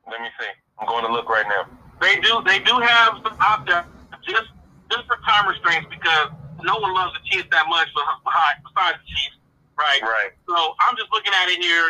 Let 0.08 0.20
me 0.20 0.28
see. 0.38 0.46
I'm 0.78 0.86
going 0.86 1.04
to 1.04 1.12
look 1.12 1.28
right 1.28 1.46
now. 1.48 1.66
They 2.04 2.20
do. 2.20 2.44
They 2.44 2.60
do 2.60 2.76
have 2.84 3.16
some 3.24 3.32
out 3.40 3.64
just 3.64 4.52
just 4.92 5.04
for 5.08 5.16
time 5.24 5.48
restraints 5.48 5.88
because 5.88 6.28
no 6.60 6.76
one 6.76 6.92
loves 6.92 7.16
the 7.16 7.24
Chiefs 7.32 7.48
that 7.48 7.64
much 7.64 7.88
besides 7.96 9.00
the 9.00 9.08
Chiefs, 9.08 9.40
right? 9.80 10.04
Right. 10.04 10.36
So 10.44 10.76
I'm 10.84 10.92
just 11.00 11.08
looking 11.16 11.32
at 11.32 11.48
it 11.48 11.64
here. 11.64 11.88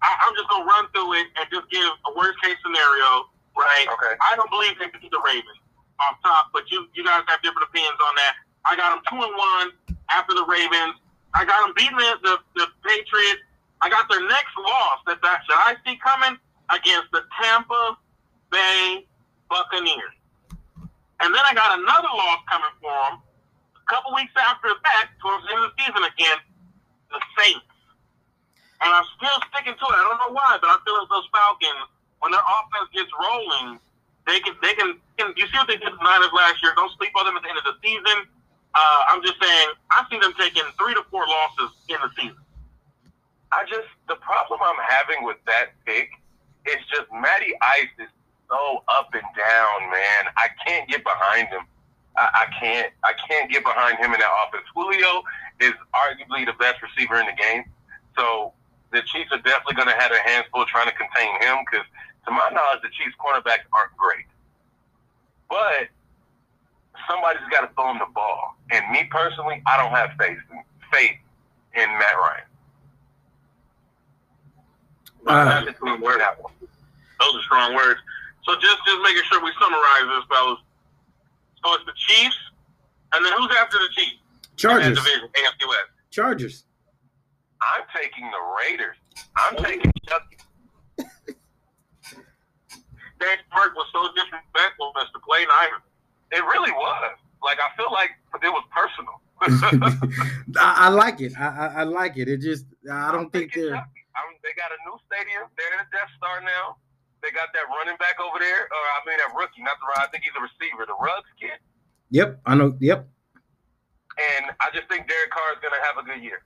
I, 0.00 0.16
am 0.24 0.32
just 0.32 0.48
gonna 0.48 0.64
run 0.64 0.88
through 0.96 1.20
it 1.20 1.28
and 1.36 1.44
just 1.52 1.68
give 1.68 1.92
a 2.08 2.16
worst 2.16 2.40
case 2.40 2.56
scenario, 2.64 3.28
right? 3.52 3.84
Okay. 3.92 4.16
I 4.24 4.32
don't 4.40 4.48
believe 4.48 4.80
they 4.80 4.88
beat 4.88 5.12
the 5.12 5.20
Ravens 5.20 5.60
off 6.00 6.16
top, 6.24 6.48
but 6.56 6.64
you 6.72 6.88
you 6.96 7.04
guys 7.04 7.20
have 7.28 7.44
different 7.44 7.68
opinions 7.68 8.00
on 8.00 8.16
that. 8.16 8.32
I 8.64 8.72
got 8.72 8.96
them 8.96 9.04
two 9.04 9.20
and 9.20 9.36
one 9.36 9.68
after 10.08 10.32
the 10.32 10.48
Ravens. 10.48 10.96
I 11.36 11.44
got 11.44 11.60
them 11.60 11.76
beating 11.76 12.00
the, 12.00 12.16
the, 12.24 12.34
the 12.56 12.66
Patriots. 12.88 13.44
I 13.84 13.92
got 13.92 14.08
their 14.08 14.24
next 14.24 14.56
loss 14.56 15.04
that, 15.06 15.20
that 15.20 15.44
that 15.44 15.60
I 15.60 15.76
see 15.84 16.00
coming 16.00 16.40
against 16.72 17.12
the 17.12 17.22
Tampa 17.36 18.00
Bay 18.50 19.06
Buccaneers. 19.50 20.14
And 21.20 21.28
then 21.34 21.42
I 21.44 21.52
got 21.52 21.76
another 21.76 22.08
loss 22.08 22.40
coming 22.48 22.72
for 22.80 22.88
them 22.88 23.20
a 23.76 23.84
couple 23.90 24.14
weeks 24.16 24.32
after 24.38 24.72
that, 24.72 25.12
towards 25.20 25.44
the 25.44 25.52
end 25.52 25.60
of 25.66 25.68
the 25.68 25.76
season 25.76 26.02
against 26.06 26.46
the 27.12 27.20
Saints. 27.36 27.68
And 28.80 28.88
I'm 28.88 29.04
still 29.20 29.36
sticking 29.52 29.76
to 29.76 29.86
it. 29.92 29.96
I 30.00 30.04
don't 30.08 30.20
know 30.24 30.32
why, 30.32 30.56
but 30.56 30.72
I 30.72 30.80
feel 30.88 30.96
like 30.96 31.12
those 31.12 31.28
Falcons, 31.28 31.92
when 32.24 32.32
their 32.32 32.40
offense 32.40 32.88
gets 32.96 33.12
rolling, 33.12 33.76
they 34.24 34.40
can 34.40 34.56
they 34.64 34.72
can, 34.72 34.96
can 35.18 35.34
you 35.36 35.44
see 35.50 35.58
what 35.58 35.68
they 35.68 35.76
did 35.76 35.92
to 35.92 35.96
the 35.96 36.04
Niners 36.04 36.32
last 36.32 36.62
year? 36.64 36.72
Don't 36.76 36.92
sleep 36.96 37.12
on 37.18 37.28
them 37.28 37.36
at 37.36 37.44
the 37.44 37.50
end 37.52 37.60
of 37.60 37.66
the 37.68 37.76
season. 37.84 38.24
Uh, 38.72 39.00
I'm 39.12 39.20
just 39.20 39.36
saying 39.42 39.68
I 39.90 40.06
see 40.08 40.16
them 40.22 40.32
taking 40.38 40.64
three 40.78 40.94
to 40.94 41.04
four 41.10 41.26
losses 41.26 41.76
in 41.90 41.98
the 42.00 42.08
season. 42.16 42.40
I 43.52 43.66
just 43.68 43.90
the 44.08 44.16
problem 44.22 44.60
I'm 44.62 44.80
having 44.80 45.26
with 45.26 45.42
that 45.44 45.76
pick 45.84 46.08
is 46.64 46.80
just 46.88 47.10
Matty 47.12 47.52
Ice 47.82 47.92
is 47.98 48.12
so 48.50 48.82
up 48.88 49.08
and 49.14 49.22
down, 49.22 49.90
man. 49.90 50.22
I 50.36 50.48
can't 50.66 50.88
get 50.88 51.04
behind 51.04 51.48
him. 51.48 51.62
I, 52.16 52.46
I 52.46 52.60
can't. 52.60 52.92
I 53.04 53.12
can't 53.28 53.50
get 53.50 53.62
behind 53.62 53.98
him 53.98 54.12
in 54.12 54.18
that 54.20 54.30
offense. 54.44 54.66
Julio 54.74 55.22
is 55.60 55.72
arguably 55.94 56.44
the 56.44 56.54
best 56.58 56.82
receiver 56.82 57.16
in 57.16 57.26
the 57.26 57.38
game, 57.38 57.64
so 58.16 58.52
the 58.92 59.02
Chiefs 59.02 59.30
are 59.32 59.38
definitely 59.38 59.74
going 59.74 59.88
to 59.88 59.94
have 59.94 60.10
their 60.10 60.22
hands 60.24 60.46
full 60.52 60.66
trying 60.66 60.90
to 60.90 60.94
contain 60.94 61.30
him. 61.40 61.64
Because 61.70 61.86
to 62.26 62.30
my 62.32 62.50
knowledge, 62.52 62.82
the 62.82 62.90
Chiefs' 62.90 63.14
cornerbacks 63.16 63.64
aren't 63.72 63.96
great, 63.96 64.26
but 65.48 65.88
somebody's 67.08 67.46
got 67.50 67.62
to 67.62 67.70
throw 67.74 67.92
him 67.92 67.98
the 67.98 68.10
ball. 68.12 68.56
And 68.72 68.90
me 68.90 69.06
personally, 69.10 69.62
I 69.66 69.76
don't 69.76 69.92
have 69.92 70.10
faith 70.18 70.38
in, 70.50 70.62
faith 70.92 71.16
in 71.74 71.88
Matt 71.98 72.16
Ryan. 72.18 72.44
Uh, 75.26 75.60
Those 77.20 77.36
are 77.36 77.42
strong 77.42 77.74
words. 77.74 78.00
So 78.44 78.54
just 78.56 78.78
just 78.86 79.00
making 79.02 79.22
sure 79.30 79.42
we 79.42 79.52
summarize 79.60 80.06
this, 80.08 80.24
fellas. 80.28 80.60
So 81.64 81.74
it's 81.74 81.84
the 81.84 81.96
Chiefs, 81.96 82.38
and 83.12 83.24
then 83.24 83.32
who's 83.36 83.52
after 83.58 83.78
the 83.78 83.88
Chiefs? 83.94 84.16
Chargers. 84.56 84.96
Division, 84.96 85.28
AFC 85.28 85.68
West. 85.68 85.90
Chargers. 86.10 86.64
I'm 87.60 87.84
taking 87.94 88.24
the 88.30 88.42
Raiders. 88.58 88.96
I'm 89.36 89.56
taking 89.62 89.92
Chucky. 90.08 90.36
Dan 93.20 93.36
Park 93.52 93.76
was 93.76 93.86
so 93.92 94.08
disrespectful, 94.16 94.92
Mr. 94.96 95.20
Play 95.20 95.44
Niner. 95.44 95.84
It 96.32 96.40
really 96.44 96.72
was. 96.72 97.16
Like 97.44 97.58
I 97.60 97.68
feel 97.76 97.92
like 97.92 98.10
it 98.42 98.48
was 98.48 98.64
personal. 98.72 99.20
I, 100.60 100.86
I, 100.86 100.88
like 100.88 101.20
it. 101.20 101.32
I, 101.38 101.48
I, 101.48 101.66
I, 101.80 101.82
like 101.84 102.16
it. 102.16 102.28
It 102.28 102.40
just 102.40 102.66
I 102.90 103.12
don't 103.12 103.26
I'm 103.26 103.30
think 103.30 103.54
they're. 103.54 103.72
they 103.72 104.52
got 104.56 104.72
a 104.72 104.80
new 104.88 104.96
stadium. 105.08 105.48
They're 105.56 105.72
in 105.72 105.84
the 105.84 105.96
Death 105.96 106.12
Star 106.16 106.40
now. 106.40 106.76
They 107.20 107.30
got 107.36 107.52
that 107.52 107.68
running 107.68 107.96
back 108.00 108.16
over 108.16 108.40
there. 108.40 108.64
Or 108.64 108.84
I 108.96 108.98
mean, 109.04 109.20
that 109.20 109.32
rookie, 109.36 109.60
not 109.60 109.76
the 109.80 109.88
run. 109.92 110.00
I 110.04 110.08
think 110.08 110.24
he's 110.24 110.36
a 110.36 110.42
receiver, 110.42 110.88
the 110.88 110.96
Ruggs 110.96 111.28
kid. 111.36 111.60
Yep, 112.10 112.40
I 112.48 112.56
know. 112.56 112.74
Yep. 112.80 113.06
And 114.18 114.52
I 114.58 114.72
just 114.74 114.88
think 114.90 115.06
Derek 115.06 115.30
Carr 115.30 115.54
is 115.54 115.62
going 115.62 115.76
to 115.76 115.82
have 115.86 115.96
a 116.00 116.04
good 116.04 116.20
year. 116.20 116.42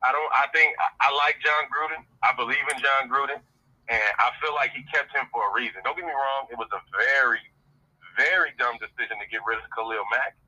I 0.00 0.10
don't. 0.16 0.30
I 0.32 0.48
think 0.56 0.72
I, 0.80 0.88
I 1.04 1.08
like 1.12 1.36
Jon 1.44 1.68
Gruden. 1.68 2.00
I 2.24 2.32
believe 2.32 2.64
in 2.72 2.80
Jon 2.80 3.12
Gruden, 3.12 3.36
and 3.92 4.10
I 4.16 4.32
feel 4.40 4.56
like 4.56 4.72
he 4.72 4.80
kept 4.88 5.12
him 5.12 5.28
for 5.28 5.44
a 5.44 5.52
reason. 5.52 5.84
Don't 5.84 5.92
get 5.92 6.08
me 6.08 6.16
wrong; 6.16 6.48
it 6.48 6.56
was 6.56 6.72
a 6.72 6.80
very, 6.96 7.44
very 8.16 8.56
dumb 8.56 8.80
decision 8.80 9.20
to 9.20 9.26
get 9.28 9.44
rid 9.44 9.60
of 9.60 9.68
Khalil 9.76 10.08
Mack. 10.08 10.40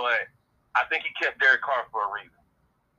But 0.00 0.32
I 0.80 0.88
think 0.88 1.04
he 1.04 1.12
kept 1.20 1.36
Derek 1.44 1.60
Carr 1.60 1.84
for 1.92 2.08
a 2.08 2.10
reason. 2.16 2.40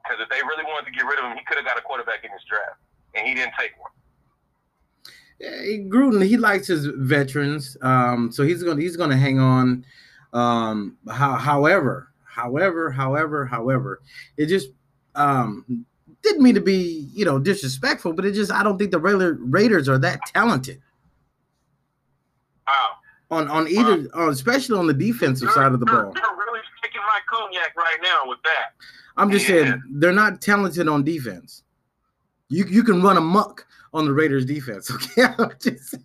Because 0.06 0.22
if 0.22 0.30
they 0.30 0.42
really 0.46 0.66
wanted 0.66 0.90
to 0.90 0.94
get 0.94 1.06
rid 1.06 1.18
of 1.18 1.26
him, 1.30 1.38
he 1.38 1.46
could 1.46 1.58
have 1.58 1.66
got 1.66 1.78
a 1.78 1.86
quarterback 1.86 2.22
in 2.22 2.30
his 2.30 2.46
draft, 2.46 2.78
and 3.18 3.26
he 3.26 3.34
didn't 3.34 3.54
take 3.58 3.74
one. 3.82 3.94
Yeah, 5.42 5.78
Gruden, 5.90 6.24
he 6.24 6.38
likes 6.38 6.68
his 6.68 6.86
veterans, 6.86 7.76
um, 7.82 8.32
so 8.32 8.44
he's 8.44 8.62
gonna 8.62 8.80
he's 8.80 8.96
gonna 8.96 9.18
hang 9.18 9.40
on. 9.40 9.84
Um, 10.34 10.98
how, 11.10 11.34
however, 11.34 12.12
however, 12.24 12.92
however, 12.92 13.48
however, 13.48 14.02
it 14.38 14.46
just 14.46 14.70
um, 15.16 15.84
didn't 16.22 16.44
mean 16.44 16.54
to 16.54 16.62
be 16.62 17.10
you 17.12 17.26
know 17.26 17.40
disrespectful, 17.40 18.14
but 18.14 18.24
it 18.24 18.34
just 18.34 18.52
I 18.52 18.62
don't 18.62 18.78
think 18.78 18.92
the 18.92 19.00
Raider, 19.00 19.40
Raiders 19.42 19.90
are 19.90 19.98
that 19.98 20.20
talented. 20.28 20.80
Wow. 22.68 22.90
On 23.32 23.50
on 23.50 23.68
either, 23.68 24.10
wow. 24.14 24.30
especially 24.30 24.78
on 24.78 24.86
the 24.86 24.94
defensive 24.94 25.48
you're, 25.48 25.54
side 25.54 25.72
of 25.72 25.80
the 25.80 25.88
ball. 25.88 25.96
You're 25.96 26.38
really 26.38 26.60
kicking 26.84 27.02
my 27.02 27.20
cognac 27.28 27.76
right 27.76 27.98
now 28.04 28.22
with 28.26 28.40
that. 28.44 28.76
I'm 29.18 29.32
just 29.32 29.50
yeah. 29.50 29.64
saying 29.64 29.82
they're 29.94 30.12
not 30.12 30.40
talented 30.40 30.88
on 30.88 31.04
defense. 31.04 31.64
You 32.50 32.66
you 32.66 32.84
can 32.84 33.02
run 33.02 33.18
amok 33.18 33.66
on 33.94 34.06
the 34.06 34.14
Raiders 34.14 34.46
defense. 34.46 34.92
Okay, 35.18 35.24
I'm 35.38 35.52
just 35.60 35.96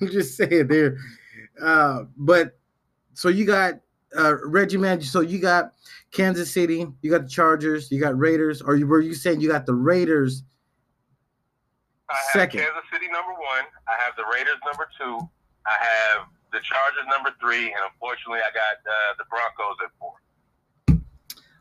I'm 0.00 0.08
just 0.10 0.36
saying 0.36 0.68
there. 0.68 0.96
Uh, 1.60 2.04
but 2.16 2.58
so 3.14 3.28
you 3.28 3.44
got 3.44 3.80
uh, 4.16 4.36
Reggie 4.46 4.76
Mann. 4.76 5.00
So 5.00 5.20
you 5.20 5.38
got 5.38 5.72
Kansas 6.12 6.50
City, 6.50 6.86
you 7.02 7.10
got 7.10 7.22
the 7.24 7.28
Chargers, 7.28 7.90
you 7.90 8.00
got 8.00 8.16
Raiders, 8.18 8.62
or 8.62 8.76
you, 8.76 8.86
were 8.86 9.00
you 9.00 9.14
saying 9.14 9.40
you 9.40 9.48
got 9.48 9.66
the 9.66 9.74
Raiders? 9.74 10.44
I 12.08 12.14
have 12.14 12.32
second. 12.32 12.60
Kansas 12.60 12.84
City 12.92 13.06
number 13.08 13.32
one. 13.32 13.66
I 13.88 14.00
have 14.02 14.14
the 14.16 14.24
Raiders 14.32 14.58
number 14.64 14.88
two. 14.98 15.18
I 15.66 15.76
have 15.80 16.28
the 16.52 16.60
Chargers 16.60 17.04
number 17.10 17.30
three, 17.40 17.72
and 17.72 17.82
unfortunately, 17.90 18.40
I 18.40 18.52
got 18.54 18.78
uh, 18.86 19.14
the 19.18 19.24
Broncos 19.26 19.76
at 19.82 19.90
four. 19.98 20.14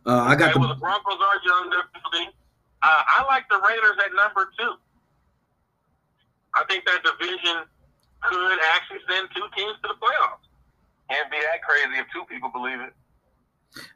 Uh, 0.06 0.22
I 0.22 0.36
got 0.36 0.52
okay, 0.52 0.54
the, 0.54 0.60
well, 0.60 0.70
the 0.70 0.80
Broncos 0.80 1.18
are 1.18 1.40
young. 1.44 1.74
Uh, 1.74 3.02
I 3.08 3.24
like 3.26 3.48
the 3.50 3.62
Raiders 3.68 3.98
at 4.06 4.14
number 4.14 4.52
two. 4.60 4.76
I 6.56 6.64
think 6.70 6.86
that 6.86 7.04
division 7.04 7.64
could 8.22 8.60
actually 8.76 9.00
send 9.10 9.28
two 9.36 9.46
teams 9.56 9.76
to 9.84 9.90
the 9.90 9.96
playoffs. 9.96 10.46
Can't 11.10 11.30
be 11.32 11.38
that 11.38 11.62
crazy 11.62 12.00
if 12.00 12.08
two 12.14 12.24
people 12.30 12.50
believe 12.50 12.80
it. 12.80 12.94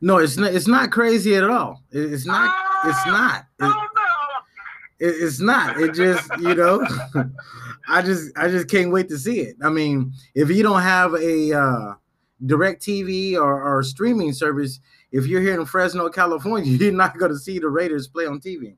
No, 0.01 0.17
it's 0.17 0.37
not. 0.37 0.53
It's 0.53 0.67
not 0.67 0.91
crazy 0.91 1.35
at 1.35 1.43
all. 1.43 1.83
It's 1.91 2.25
not. 2.25 2.49
Uh, 2.83 2.89
it's 2.89 3.05
not. 3.05 3.45
It, 3.59 5.07
it, 5.07 5.15
it's 5.23 5.39
not. 5.39 5.79
It 5.79 5.93
just 5.93 6.29
you 6.39 6.55
know. 6.55 6.85
I 7.87 8.01
just 8.01 8.37
I 8.37 8.49
just 8.49 8.69
can't 8.69 8.91
wait 8.91 9.07
to 9.09 9.17
see 9.17 9.39
it. 9.41 9.55
I 9.63 9.69
mean, 9.69 10.13
if 10.35 10.49
you 10.49 10.63
don't 10.63 10.81
have 10.81 11.13
a 11.13 11.53
uh, 11.53 11.93
direct 12.45 12.81
TV 12.81 13.35
or, 13.35 13.63
or 13.63 13.83
streaming 13.83 14.33
service, 14.33 14.79
if 15.11 15.25
you're 15.25 15.41
here 15.41 15.59
in 15.59 15.65
Fresno, 15.65 16.09
California, 16.09 16.71
you're 16.77 16.91
not 16.91 17.17
going 17.17 17.31
to 17.31 17.37
see 17.37 17.59
the 17.59 17.69
Raiders 17.69 18.07
play 18.07 18.25
on 18.25 18.39
TV. 18.39 18.75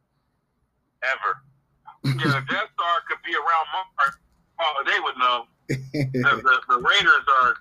Ever. 1.02 1.42
Yeah, 2.04 2.40
the 2.40 2.44
Death 2.48 2.70
Star 2.74 2.96
could 3.08 3.22
be 3.26 3.34
around 3.36 3.66
Mars. 3.76 4.16
Oh, 4.60 4.84
they 4.88 5.00
would 5.00 5.18
know. 5.18 5.38
the, 5.70 6.34
the, 6.42 6.56
the 6.68 6.80
Raiders 6.80 7.26
are, 7.44 7.56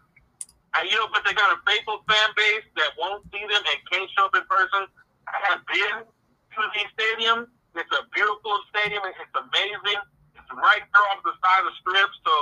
you 0.84 0.96
know, 0.96 1.06
but 1.12 1.22
they 1.26 1.34
got 1.34 1.52
a 1.52 1.58
faithful 1.66 2.02
fan 2.08 2.28
base 2.36 2.66
that 2.76 2.96
won't 2.98 3.22
see 3.30 3.42
them 3.42 3.62
and 3.62 3.78
can't 3.90 4.10
show 4.16 4.26
up 4.26 4.34
in 4.34 4.42
person. 4.48 4.86
I 5.28 5.36
have 5.52 5.62
been 5.66 6.06
to 6.06 6.60
the 6.62 6.82
stadium. 6.94 7.46
It's 7.76 7.92
a 7.92 8.02
beautiful 8.14 8.58
stadium. 8.72 9.02
It's 9.06 9.36
amazing. 9.36 10.00
It's 10.34 10.50
right 10.54 10.82
there 10.82 11.06
off 11.12 11.20
the 11.22 11.34
side 11.38 11.62
of 11.62 11.70
the 11.70 11.74
strip, 11.82 12.10
so 12.24 12.34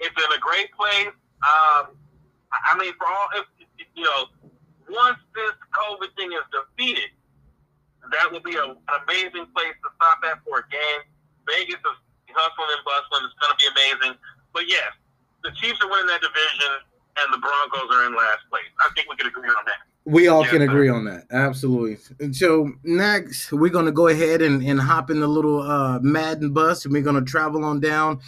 it's 0.00 0.16
in 0.16 0.30
a 0.34 0.40
great 0.40 0.68
place. 0.74 1.14
Um, 1.42 1.96
I 2.52 2.76
mean, 2.76 2.92
for 2.98 3.06
all, 3.06 3.28
if, 3.38 3.46
you 3.94 4.04
know, 4.04 4.26
once 4.90 5.18
this 5.34 5.54
COVID 5.72 6.10
thing 6.16 6.32
is 6.32 6.44
defeated, 6.52 7.10
that 8.10 8.30
will 8.30 8.42
be 8.42 8.56
a, 8.56 8.64
an 8.64 8.94
amazing 9.06 9.46
place 9.54 9.76
to 9.80 9.88
stop 9.96 10.20
at 10.26 10.42
for 10.44 10.60
a 10.60 10.66
game. 10.68 11.02
Vegas 11.46 11.80
is 11.80 11.96
hustling 12.30 12.70
and 12.72 12.82
bustling. 12.84 13.22
It's 13.28 13.36
going 13.38 13.52
to 13.52 13.58
be 13.58 13.68
amazing. 13.70 14.14
But 14.52 14.68
yes, 14.68 14.90
the 15.44 15.50
Chiefs 15.58 15.80
are 15.82 15.90
winning 15.90 16.06
that 16.08 16.20
division, 16.20 16.72
and 17.18 17.26
the 17.32 17.38
Broncos 17.38 17.88
are 17.90 18.06
in 18.06 18.14
last 18.14 18.44
place. 18.50 18.68
I 18.80 18.90
think 18.94 19.08
we 19.10 19.16
can 19.16 19.26
agree 19.26 19.48
on 19.48 19.64
that. 19.66 19.80
We 20.04 20.26
all 20.26 20.44
can 20.44 20.62
agree 20.62 20.88
on 20.88 21.04
that. 21.04 21.26
Absolutely. 21.30 21.96
And 22.18 22.34
so 22.34 22.72
next, 22.82 23.52
we're 23.52 23.70
going 23.70 23.86
to 23.86 23.92
go 23.92 24.08
ahead 24.08 24.42
and, 24.42 24.62
and 24.62 24.80
hop 24.80 25.10
in 25.10 25.20
the 25.20 25.28
little 25.28 25.62
uh, 25.62 26.00
Madden 26.00 26.52
bus, 26.52 26.84
and 26.84 26.92
we're 26.92 27.02
going 27.02 27.22
to 27.22 27.30
travel 27.30 27.64
on 27.64 27.78
down 27.78 28.20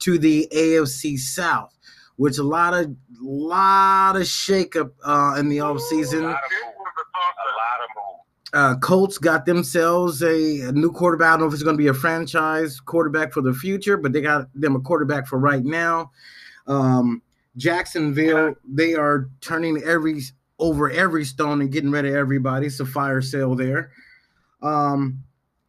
to 0.00 0.18
the 0.18 0.46
AFC 0.52 1.18
South, 1.18 1.72
which 2.16 2.38
a 2.38 2.42
lot 2.42 2.74
of 2.74 2.94
lot 3.18 4.16
of 4.16 4.22
shakeup 4.22 4.90
uh, 5.04 5.36
in 5.38 5.48
the 5.48 5.58
offseason. 5.58 6.22
A 6.22 6.26
lot 6.26 6.34
of, 6.34 6.52
a 6.52 7.52
lot 7.56 7.80
of 7.80 8.21
uh, 8.52 8.76
Colts 8.78 9.18
got 9.18 9.46
themselves 9.46 10.22
a, 10.22 10.60
a, 10.60 10.72
new 10.72 10.92
quarterback. 10.92 11.28
I 11.28 11.30
don't 11.32 11.40
know 11.40 11.46
if 11.46 11.54
it's 11.54 11.62
going 11.62 11.76
to 11.76 11.82
be 11.82 11.88
a 11.88 11.94
franchise 11.94 12.80
quarterback 12.80 13.32
for 13.32 13.40
the 13.40 13.54
future, 13.54 13.96
but 13.96 14.12
they 14.12 14.20
got 14.20 14.48
them 14.54 14.76
a 14.76 14.80
quarterback 14.80 15.26
for 15.26 15.38
right 15.38 15.64
now. 15.64 16.10
Um, 16.66 17.22
Jacksonville, 17.56 18.54
they 18.64 18.94
are 18.94 19.30
turning 19.40 19.82
every 19.82 20.20
over 20.58 20.90
every 20.90 21.24
stone 21.24 21.60
and 21.60 21.72
getting 21.72 21.90
rid 21.90 22.04
of 22.04 22.14
everybody. 22.14 22.66
It's 22.66 22.80
a 22.80 22.86
fire 22.86 23.22
sale 23.22 23.54
there. 23.54 23.90
Um, 24.62 25.22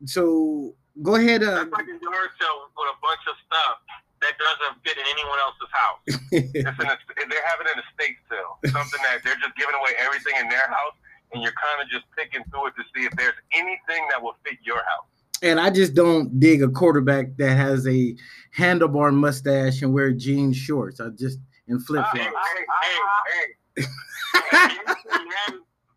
so 0.06 0.76
go 1.02 1.16
ahead. 1.16 1.42
Uh, 1.42 1.66
like 1.72 1.88
a 1.88 1.98
yard 2.00 2.32
sale 2.40 2.68
with 2.78 2.90
a 2.92 3.00
bunch 3.02 3.24
of 3.28 3.36
stuff 3.48 3.78
that 4.22 4.36
doesn't 4.40 4.84
fit 4.84 4.98
in 4.98 5.04
anyone 5.12 5.40
else's 5.40 5.72
house. 5.72 6.02
a, 6.32 7.28
they're 7.28 7.48
having 7.48 7.68
an 7.74 7.82
estate 7.84 8.18
sale, 8.30 8.60
something 8.72 9.00
that 9.04 9.24
they're 9.24 9.40
just 9.40 9.56
giving 9.56 9.76
away 9.76 9.92
everything 10.00 10.36
in 10.40 10.48
their 10.50 10.68
house 10.68 10.96
and 11.34 11.44
you're 11.44 11.54
kind 11.54 11.82
of 11.82 11.90
just 11.90 12.06
picking 12.18 12.44
through 12.52 12.68
it 12.68 12.74
to 12.78 12.84
see 12.96 13.06
if 13.06 13.14
there's 13.16 13.34
anything 13.54 14.08
that 14.12 14.22
will 14.22 14.36
fit 14.46 14.58
your 14.64 14.78
house. 14.78 15.08
And 15.42 15.60
I 15.60 15.70
just 15.70 15.94
don't 15.94 16.40
dig 16.40 16.64
a 16.64 16.70
quarterback 16.70 17.36
that 17.38 17.56
has 17.56 17.86
a 17.88 18.16
handlebar 18.58 19.14
mustache 19.14 19.82
and 19.82 19.94
wear 19.94 20.12
jean 20.12 20.54
shorts. 20.54 21.02
I 21.02 21.10
just 21.10 21.40
in 21.68 21.80
flip 21.80 22.06
flops. 22.12 22.20
Uh, 22.20 22.24
hey, 22.24 22.66
hey, 23.76 23.84
hey, 24.36 24.44
hey. 24.52 24.68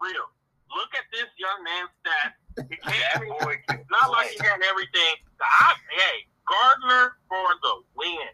real. 0.00 0.26
Look 0.74 0.90
at 0.94 1.06
this 1.12 1.26
young 1.38 1.64
man's 1.64 1.90
stats. 2.02 2.68
He 2.70 2.76
can't, 2.82 3.28
boy 3.40 3.56
can 3.68 3.84
not 3.90 4.08
play. 4.08 4.16
like 4.16 4.28
he 4.30 4.38
had 4.38 4.60
everything. 4.68 5.14
I, 5.40 5.74
hey, 5.96 6.26
Gardner 6.46 7.12
for 7.28 7.46
the 7.62 7.82
win. 7.96 8.28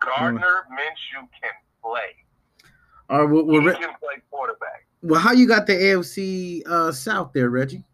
Gardner 0.00 0.66
Minshew 0.72 1.28
can 1.40 1.52
play. 1.82 2.14
All 3.10 3.26
right, 3.26 3.44
well, 3.46 3.60
he 3.60 3.66
can 3.68 3.94
play 4.00 4.22
quarterback. 4.30 4.86
Well, 5.04 5.20
how 5.20 5.36
you 5.36 5.44
got 5.44 5.66
the 5.68 5.76
AFC 5.76 6.64
uh, 6.64 6.88
South 6.88 7.36
there, 7.36 7.50
Reggie? 7.50 7.84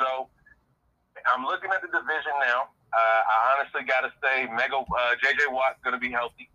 So 0.00 0.32
I'm 1.28 1.44
looking 1.44 1.68
at 1.68 1.84
the 1.84 1.92
division 1.92 2.32
now. 2.40 2.72
Uh, 2.88 3.20
I 3.28 3.36
honestly 3.52 3.84
got 3.84 4.00
to 4.00 4.08
say, 4.24 4.48
Mega 4.48 4.80
uh, 4.80 5.12
JJ 5.20 5.52
Watt's 5.52 5.76
going 5.84 5.92
to 5.92 6.00
be 6.00 6.08
healthy 6.08 6.48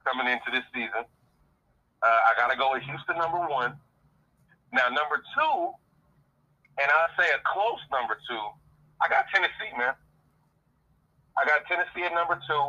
coming 0.00 0.32
into 0.32 0.48
this 0.48 0.64
season. 0.72 1.04
Uh, 2.00 2.06
I 2.08 2.32
got 2.40 2.48
to 2.48 2.56
go 2.56 2.72
with 2.72 2.80
Houston 2.88 3.20
number 3.20 3.36
one. 3.36 3.76
Now 4.72 4.88
number 4.88 5.20
two, 5.36 5.76
and 6.80 6.88
I 6.88 7.12
say 7.20 7.28
a 7.36 7.40
close 7.44 7.84
number 7.92 8.16
two. 8.16 8.44
I 9.04 9.12
got 9.12 9.28
Tennessee, 9.28 9.76
man. 9.76 9.92
I 11.36 11.44
got 11.44 11.68
Tennessee 11.68 12.08
at 12.08 12.16
number 12.16 12.40
two. 12.48 12.64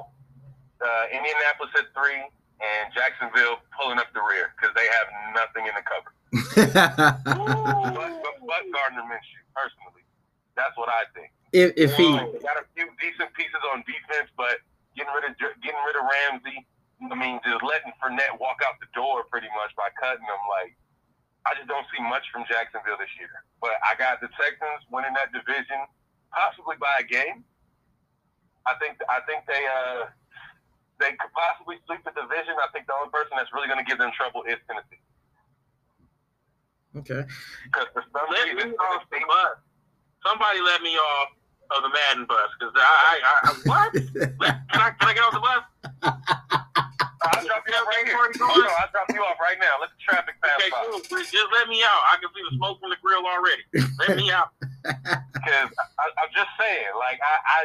Uh, 0.83 1.03
Indianapolis 1.07 1.71
at 1.79 1.87
three 1.95 2.27
and 2.61 2.93
Jacksonville 2.93 3.61
pulling 3.73 3.97
up 3.97 4.11
the 4.13 4.21
rear 4.21 4.53
because 4.55 4.73
they 4.77 4.85
have 4.87 5.07
nothing 5.33 5.65
in 5.65 5.73
the 5.73 5.85
cover. 5.85 6.11
but, 6.57 7.21
but, 7.97 8.35
but, 8.45 8.63
Gardner 8.73 9.05
Minshew, 9.05 9.43
personally, 9.53 10.05
that's 10.55 10.73
what 10.77 10.89
I 10.89 11.05
think. 11.13 11.29
If, 11.53 11.77
if 11.77 11.93
he 11.93 12.09
they 12.09 12.41
got 12.41 12.57
a 12.57 12.65
few 12.73 12.89
decent 12.97 13.29
pieces 13.37 13.61
on 13.73 13.85
defense, 13.85 14.29
but 14.33 14.57
getting 14.97 15.13
rid 15.13 15.29
of 15.29 15.37
getting 15.37 15.83
rid 15.85 15.95
of 15.97 16.05
Ramsey, 16.09 16.65
I 17.05 17.13
mean, 17.13 17.37
just 17.45 17.61
letting 17.61 17.93
Fournette 18.01 18.41
walk 18.41 18.65
out 18.65 18.81
the 18.81 18.89
door 18.97 19.25
pretty 19.29 19.49
much 19.53 19.69
by 19.77 19.93
cutting 20.01 20.25
them. 20.25 20.43
Like, 20.49 20.73
I 21.45 21.53
just 21.53 21.69
don't 21.69 21.85
see 21.93 22.01
much 22.01 22.25
from 22.33 22.47
Jacksonville 22.49 22.97
this 22.97 23.11
year. 23.21 23.45
But 23.61 23.77
I 23.85 23.93
got 23.99 24.17
the 24.17 24.33
Texans 24.33 24.81
winning 24.89 25.13
that 25.13 25.29
division, 25.29 25.85
possibly 26.33 26.79
by 26.81 26.89
a 27.01 27.05
game. 27.05 27.45
I 28.65 28.73
think 28.79 28.97
I 29.11 29.19
think 29.27 29.43
they 29.45 29.61
uh 29.67 30.09
they 31.03 31.11
could 31.19 31.33
possibly 31.35 31.75
sweep 31.83 31.99
the 32.07 32.15
division. 32.15 32.55
I 32.55 32.71
think 32.71 32.87
the 32.87 32.95
only 32.95 33.11
person 33.11 33.35
that's 33.35 33.51
really 33.51 33.67
going 33.67 33.83
to 33.83 33.87
give 33.87 33.99
them 33.99 34.15
trouble 34.15 34.47
is 34.47 34.55
Tennessee. 34.63 35.03
Okay. 36.95 37.27
Because 37.67 37.91
for 37.91 38.03
some 38.15 38.31
let 38.31 38.47
reason, 38.47 38.71
me 38.71 38.77
off 38.79 39.03
the 39.11 39.19
bus. 39.27 39.59
Somebody 40.23 40.63
let 40.63 40.79
me 40.79 40.95
off 40.95 41.35
of 41.75 41.83
the 41.83 41.91
Madden 41.91 42.23
bus 42.29 42.47
because 42.55 42.71
I, 42.77 42.79
I, 42.79 43.15
I, 43.19 43.49
what? 43.67 43.89
can 44.71 44.79
I 44.79 44.89
can 44.95 45.07
I 45.09 45.13
get 45.17 45.25
off 45.25 45.35
the 45.35 45.43
bus? 45.43 45.63
I'll 47.23 47.43
drop 47.43 47.63
you 47.65 47.73
off 47.73 47.87
right 47.87 48.05
here. 48.05 48.19
I'll 48.19 48.91
drop 48.93 49.09
you 49.09 49.23
off 49.25 49.39
right 49.41 49.57
now. 49.59 49.81
Let 49.81 49.89
the 49.95 50.01
traffic 50.05 50.35
pass 50.43 50.59
okay, 50.59 50.69
by. 50.69 50.85
Cool. 50.85 51.23
Just 51.23 51.49
let 51.51 51.67
me 51.67 51.81
out. 51.81 52.01
I 52.13 52.21
can 52.21 52.29
see 52.35 52.43
the 52.45 52.55
smoke 52.55 52.79
from 52.79 52.91
the 52.91 52.99
grill 53.01 53.25
already. 53.25 53.63
Let 53.99 54.15
me 54.15 54.31
out. 54.31 54.49
Because 55.43 55.75
I'm 55.99 56.31
just 56.31 56.47
saying, 56.55 56.91
like 56.95 57.19
I, 57.19 57.35
I 57.43 57.59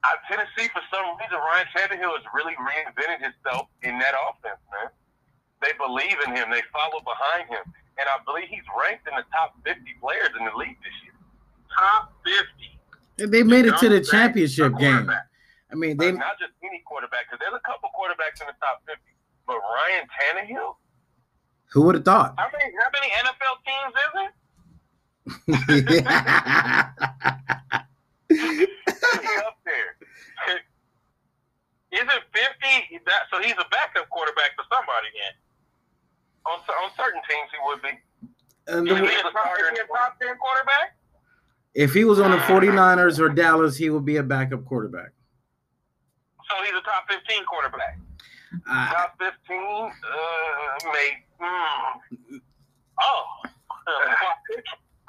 uh, 0.00 0.16
Tennessee, 0.28 0.72
for 0.72 0.80
some 0.88 1.04
reason, 1.20 1.36
Ryan 1.36 1.68
Tannehill 1.76 2.16
has 2.16 2.24
really 2.32 2.56
reinvented 2.56 3.20
himself 3.20 3.68
in 3.84 3.98
that 4.00 4.16
offense, 4.16 4.60
man. 4.72 4.88
They 5.60 5.76
believe 5.76 6.16
in 6.24 6.32
him. 6.32 6.48
They 6.48 6.64
follow 6.72 7.04
behind 7.04 7.52
him, 7.52 7.60
and 8.00 8.08
I 8.08 8.16
believe 8.24 8.48
he's 8.48 8.64
ranked 8.72 9.04
in 9.04 9.12
the 9.12 9.28
top 9.28 9.60
50 9.64 9.76
players 10.00 10.32
in 10.38 10.48
the 10.48 10.56
league 10.56 10.80
this 10.80 10.96
year. 11.04 11.12
Top 11.76 12.16
50. 12.24 12.48
And 13.20 13.28
They 13.28 13.42
made 13.44 13.66
it 13.66 13.76
to 13.84 13.88
the 13.92 14.00
championship 14.00 14.78
game. 14.80 15.12
I 15.12 15.74
mean, 15.76 15.96
But 16.00 16.04
they 16.04 16.12
not 16.12 16.40
just 16.40 16.56
any 16.64 16.80
quarterback, 16.88 17.28
because 17.28 17.38
there's 17.44 17.52
a 17.52 17.60
couple 17.68 17.92
quarterbacks 17.92 18.40
in 18.40 18.48
the 18.48 18.56
top 18.56 18.80
50. 18.88 18.96
But 19.46 19.60
Ryan 19.60 20.08
Tannehill, 20.08 20.80
who 21.72 21.82
would 21.82 21.94
have 21.96 22.04
thought? 22.04 22.34
How 22.38 22.48
many 22.48 22.72
how 22.80 22.88
many 22.96 23.12
NFL 23.20 23.60
teams 23.68 23.94
is 24.00 24.12
it? 28.56 28.70
up 29.46 29.58
there. 29.64 29.96
Is 31.92 32.06
it 32.06 32.22
50? 32.32 33.00
That, 33.06 33.26
so 33.32 33.40
he's 33.42 33.58
a 33.58 33.66
backup 33.70 34.08
quarterback 34.10 34.54
for 34.54 34.64
somebody 34.70 35.10
then. 35.14 35.34
On, 36.46 36.58
on 36.58 36.90
certain 36.96 37.20
teams, 37.28 37.50
he 37.50 37.58
would 37.66 37.82
be. 37.82 37.92
And 38.68 38.86
the- 38.86 38.94
he 38.94 39.14
a 39.18 39.22
top, 39.22 39.58
is 39.58 39.68
he 39.70 39.78
a 39.82 39.86
top 39.86 40.18
10 40.20 40.36
quarterback? 40.38 40.96
if 41.74 41.94
he 41.94 42.04
was 42.04 42.18
on 42.18 42.30
the 42.32 42.36
49ers 42.38 43.18
or 43.20 43.28
Dallas, 43.28 43.76
he 43.76 43.90
would 43.90 44.04
be 44.04 44.16
a 44.16 44.22
backup 44.22 44.64
quarterback. 44.64 45.10
So 46.48 46.56
he's 46.64 46.74
a 46.74 46.82
top 46.82 47.04
15 47.08 47.44
quarterback. 47.44 47.98
I, 48.66 48.92
Top 48.92 49.16
15, 49.20 49.56
uh, 49.56 49.90
maybe. 50.92 51.24
Hmm. 51.38 52.36
Oh. 53.00 53.24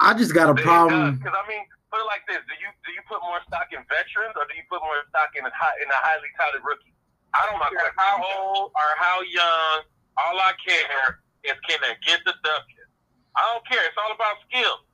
I 0.00 0.14
just 0.14 0.32
got 0.34 0.50
a 0.50 0.54
problem. 0.62 1.16
Because 1.16 1.34
I 1.44 1.48
mean, 1.48 1.64
put 1.92 2.00
it 2.00 2.08
like 2.08 2.24
this: 2.24 2.40
Do 2.48 2.56
you 2.56 2.72
do 2.88 2.90
you 2.96 3.04
put 3.04 3.20
more 3.20 3.44
stock 3.44 3.68
in 3.68 3.84
veterans 3.84 4.32
or 4.40 4.48
do 4.48 4.56
you 4.56 4.64
put 4.72 4.80
more 4.80 5.04
stock 5.12 5.36
in 5.36 5.44
a 5.44 5.52
high, 5.52 5.76
in 5.84 5.86
a 5.92 6.00
highly 6.00 6.32
touted 6.40 6.64
rookie? 6.64 6.96
I 7.36 7.44
don't 7.52 7.60
care 7.60 7.92
how 8.00 8.16
old 8.24 8.72
or 8.72 8.88
how 8.96 9.20
young. 9.28 9.84
All 10.16 10.36
I 10.36 10.52
care 10.60 11.24
is 11.44 11.56
can 11.64 11.80
they 11.80 11.96
get 12.04 12.20
the 12.24 12.36
W. 12.36 12.84
I 13.36 13.42
don't 13.52 13.64
care. 13.64 13.80
It's 13.84 13.96
all 13.96 14.12
about 14.12 14.40
skill. 14.48 14.84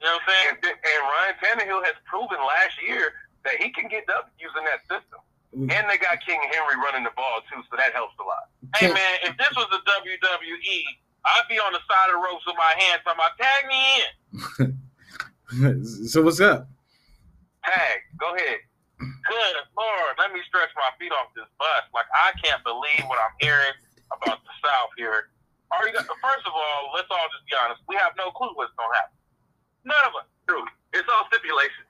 You 0.00 0.08
know 0.08 0.16
what 0.16 0.24
I'm 0.24 0.28
saying? 0.32 0.48
And, 0.64 0.76
and 0.80 1.00
Ryan 1.04 1.36
Tannehill 1.40 1.82
has 1.84 1.96
proven 2.08 2.40
last 2.40 2.80
year 2.80 3.12
that 3.44 3.60
he 3.60 3.68
can 3.68 3.92
get 3.92 4.08
up 4.08 4.32
using 4.40 4.64
that 4.64 4.80
system. 4.88 5.20
Mm-hmm. 5.52 5.68
And 5.68 5.84
they 5.92 6.00
got 6.00 6.24
King 6.24 6.40
Henry 6.40 6.80
running 6.80 7.04
the 7.04 7.12
ball 7.12 7.44
too, 7.52 7.60
so 7.68 7.76
that 7.76 7.92
helps 7.92 8.16
a 8.16 8.24
lot. 8.24 8.48
Hey 8.80 8.88
man, 8.88 9.14
if 9.28 9.36
this 9.36 9.52
was 9.52 9.68
the 9.68 9.84
WWE, 9.84 10.80
I'd 11.28 11.48
be 11.52 11.60
on 11.60 11.76
the 11.76 11.84
side 11.84 12.08
of 12.08 12.16
the 12.16 12.22
ropes 12.24 12.48
with 12.48 12.56
my 12.56 12.72
hands 12.80 13.04
on 13.04 13.20
my 13.20 13.28
tag 13.36 13.60
me 13.68 13.80
in. 14.00 14.80
so 16.08 16.22
what's 16.22 16.40
up? 16.40 16.68
Tag, 17.64 17.98
go 18.16 18.34
ahead. 18.34 18.60
Good 18.98 19.54
Lord, 19.76 20.14
let 20.18 20.30
me 20.32 20.40
stretch 20.46 20.70
my 20.78 20.90
feet 20.98 21.10
off 21.10 21.34
this 21.34 21.48
bus. 21.58 21.84
Like 21.92 22.06
I 22.14 22.30
can't 22.38 22.62
believe 22.62 23.02
what 23.10 23.18
I'm 23.18 23.34
hearing 23.42 23.74
about 24.14 24.38
the 24.46 24.54
South 24.62 24.94
here. 24.96 25.28
Are 25.74 25.88
you, 25.88 25.96
first 25.98 26.44
of 26.46 26.54
all, 26.54 26.92
let's 26.94 27.10
all 27.10 27.26
just 27.34 27.44
be 27.48 27.56
honest. 27.58 27.82
We 27.88 27.98
have 27.98 28.14
no 28.14 28.30
clue 28.30 28.54
what's 28.54 28.72
gonna 28.78 28.94
happen. 28.94 29.18
None 29.84 30.04
of 30.06 30.14
us. 30.22 30.28
True. 30.46 30.62
It's 30.94 31.08
all 31.10 31.26
stipulation. 31.28 31.84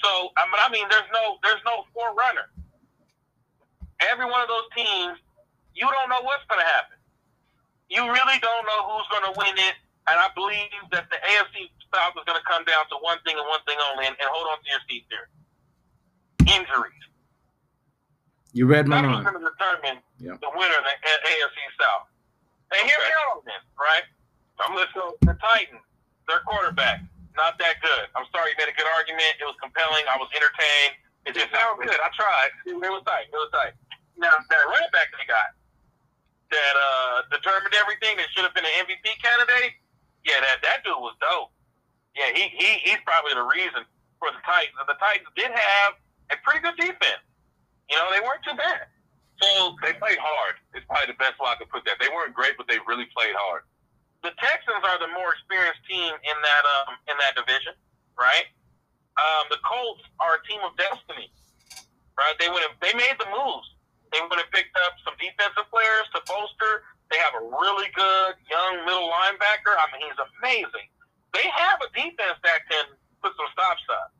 So 0.00 0.32
I 0.40 0.48
mean, 0.48 0.60
I 0.60 0.68
mean, 0.72 0.86
there's 0.88 1.10
no 1.12 1.38
there's 1.44 1.62
no 1.68 1.84
forerunner. 1.94 2.50
Every 4.10 4.26
one 4.26 4.42
of 4.42 4.50
those 4.50 4.66
teams, 4.74 5.20
you 5.78 5.86
don't 5.86 6.10
know 6.10 6.22
what's 6.26 6.42
going 6.50 6.58
to 6.58 6.66
happen. 6.66 6.98
You 7.86 8.02
really 8.02 8.38
don't 8.42 8.64
know 8.66 8.80
who's 8.90 9.06
going 9.14 9.26
to 9.30 9.34
win 9.38 9.54
it, 9.62 9.76
and 10.10 10.18
I 10.18 10.26
believe 10.34 10.74
that 10.90 11.06
the 11.06 11.22
AFC 11.22 11.70
South 11.94 12.16
is 12.16 12.24
going 12.24 12.40
to 12.40 12.46
come 12.48 12.64
down 12.64 12.88
to 12.90 12.96
one 13.04 13.20
thing 13.24 13.36
and 13.36 13.46
one 13.48 13.60
thing 13.68 13.76
only. 13.92 14.08
And, 14.08 14.16
and 14.16 14.28
hold 14.32 14.48
on 14.50 14.58
to 14.64 14.66
your 14.68 14.82
seat 14.88 15.04
there: 15.12 15.28
injuries. 16.48 17.04
You 18.52 18.66
read 18.68 18.84
my 18.88 19.00
mind. 19.00 19.24
going 19.24 19.40
to 19.40 19.44
determine 19.48 20.00
Yep. 20.20 20.40
the 20.44 20.50
winner 20.52 20.76
of 20.76 20.84
the 20.84 20.94
A- 21.08 21.22
AFC 21.24 21.56
South. 21.80 22.06
And 22.72 22.84
hear 22.84 22.98
me 23.00 23.04
Okay. 23.08 23.16
out 23.32 23.40
on 23.40 23.44
right? 23.80 24.04
I'm 24.60 24.74
listening. 24.76 25.12
The 25.24 25.34
Titans, 25.40 25.82
their 26.28 26.40
quarterback, 26.44 27.00
not 27.36 27.56
that 27.58 27.80
good. 27.80 28.08
I'm 28.14 28.28
sorry, 28.30 28.52
you 28.52 28.56
made 28.60 28.68
a 28.68 28.76
good 28.76 28.86
argument. 28.92 29.40
It 29.40 29.44
was 29.48 29.56
compelling. 29.60 30.04
I 30.08 30.16
was 30.20 30.28
entertained. 30.36 31.00
It 31.24 31.32
just 31.34 31.48
sounds 31.52 31.80
good. 31.80 31.96
I 31.96 32.08
tried. 32.12 32.52
It 32.68 32.76
was 32.76 33.02
tight. 33.08 33.32
It 33.32 33.36
was 33.36 33.50
tight. 33.52 33.72
Now 34.20 34.36
that 34.36 34.62
running 34.68 34.92
back 34.92 35.08
they 35.16 35.24
got 35.24 35.56
that 36.52 36.74
uh 36.76 37.22
determined 37.32 37.72
everything 37.80 38.16
that 38.20 38.28
should 38.36 38.44
have 38.44 38.52
been 38.52 38.64
an 38.68 38.84
MVP 38.84 39.06
candidate. 39.24 39.72
Yeah, 40.28 40.38
that 40.44 40.60
that 40.62 40.84
dude 40.84 41.00
was 41.00 41.16
dope. 41.24 41.50
Yeah, 42.16 42.30
he 42.34 42.48
he 42.52 42.68
he's 42.84 43.00
probably 43.06 43.34
the 43.34 43.46
reason 43.46 43.84
for 44.18 44.30
the 44.32 44.40
Titans. 44.44 44.76
And 44.80 44.88
the 44.88 44.98
Titans 45.00 45.30
did 45.36 45.50
have 45.52 45.90
a 46.32 46.36
pretty 46.44 46.60
good 46.60 46.76
defense. 46.76 47.24
You 47.90 47.96
know, 47.98 48.08
they 48.12 48.20
weren't 48.20 48.44
too 48.44 48.56
bad. 48.56 48.88
So 49.42 49.74
They 49.82 49.92
played 49.98 50.18
hard. 50.22 50.56
It's 50.74 50.86
probably 50.86 51.12
the 51.12 51.18
best 51.18 51.40
way 51.42 51.50
I 51.50 51.56
could 51.58 51.68
put 51.72 51.84
that. 51.86 51.98
They 51.98 52.08
weren't 52.12 52.32
great, 52.34 52.54
but 52.56 52.68
they 52.70 52.78
really 52.86 53.08
played 53.10 53.34
hard. 53.34 53.62
the 54.22 54.30
Texans 54.38 54.82
are 54.86 54.98
the 55.02 55.10
more 55.14 55.34
experienced 55.34 55.82
team 55.88 56.14
in 56.14 56.36
that 56.42 56.64
um 56.66 56.94
in 57.10 57.16
that 57.18 57.34
division, 57.34 57.74
right? 58.18 58.46
Um, 59.18 59.44
the 59.52 59.60
Colts 59.64 60.02
are 60.20 60.40
a 60.40 60.42
team 60.48 60.60
of 60.64 60.72
destiny, 60.78 61.28
right? 62.18 62.34
They 62.40 62.46
have 62.48 62.76
they 62.80 62.94
made 62.94 63.16
the 63.20 63.28
moves. 63.30 63.68
They 64.12 64.20
would 64.22 64.38
have 64.40 64.50
picked 64.52 64.76
up 64.88 64.94
some 65.04 65.14
defensive 65.20 65.68
players 65.72 66.06
to 66.16 66.20
bolster. 66.28 66.84
They 67.10 67.18
have 67.20 67.34
a 67.36 67.44
really 67.44 67.88
good 67.94 68.34
young 68.48 68.84
middle 68.86 69.08
linebacker. 69.10 69.74
I 69.76 69.86
mean, 69.92 70.02
he's 70.08 70.20
amazing. 70.40 70.88
They 71.32 71.46
have 71.48 71.80
a 71.80 71.88
defense 71.96 72.38
that 72.44 72.60
can 72.68 72.86
put 73.24 73.32
some 73.36 73.48
stops 73.56 73.84
up. 73.88 74.12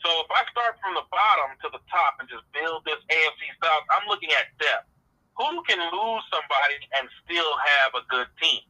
So 0.00 0.08
if 0.24 0.30
I 0.32 0.46
start 0.48 0.80
from 0.80 0.96
the 0.96 1.04
bottom 1.12 1.58
to 1.60 1.68
the 1.76 1.82
top 1.92 2.16
and 2.22 2.26
just 2.30 2.46
build 2.56 2.88
this 2.88 3.00
AFC 3.12 3.42
South, 3.60 3.84
I'm 3.92 4.08
looking 4.08 4.32
at 4.32 4.48
depth. 4.56 4.88
Who 5.36 5.60
can 5.68 5.80
lose 5.80 6.24
somebody 6.32 6.78
and 6.96 7.04
still 7.24 7.52
have 7.60 7.90
a 8.00 8.02
good 8.08 8.28
team? 8.40 8.64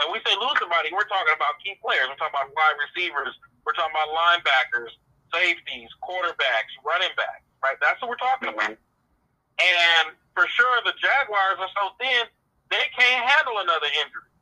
And 0.00 0.10
we 0.10 0.18
say 0.24 0.32
lose 0.40 0.56
somebody, 0.58 0.90
we're 0.90 1.06
talking 1.06 1.36
about 1.36 1.60
key 1.60 1.76
players. 1.78 2.08
We're 2.08 2.18
talking 2.18 2.34
about 2.34 2.50
wide 2.56 2.78
receivers. 2.80 3.36
We're 3.62 3.76
talking 3.76 3.94
about 3.94 4.10
linebackers, 4.10 4.92
safeties, 5.30 5.92
quarterbacks, 6.02 6.72
running 6.82 7.12
backs. 7.14 7.44
Right? 7.62 7.78
That's 7.80 8.00
what 8.02 8.10
we're 8.10 8.20
talking 8.20 8.50
about. 8.52 8.74
Mm-hmm. 8.74 9.62
And 9.62 10.06
for 10.34 10.48
sure, 10.50 10.76
the 10.82 10.96
Jaguars 10.98 11.62
are 11.62 11.72
so 11.78 11.94
thin, 12.00 12.26
they 12.72 12.84
can't 12.96 13.22
handle 13.22 13.62
another 13.62 13.86
injury. 14.02 14.33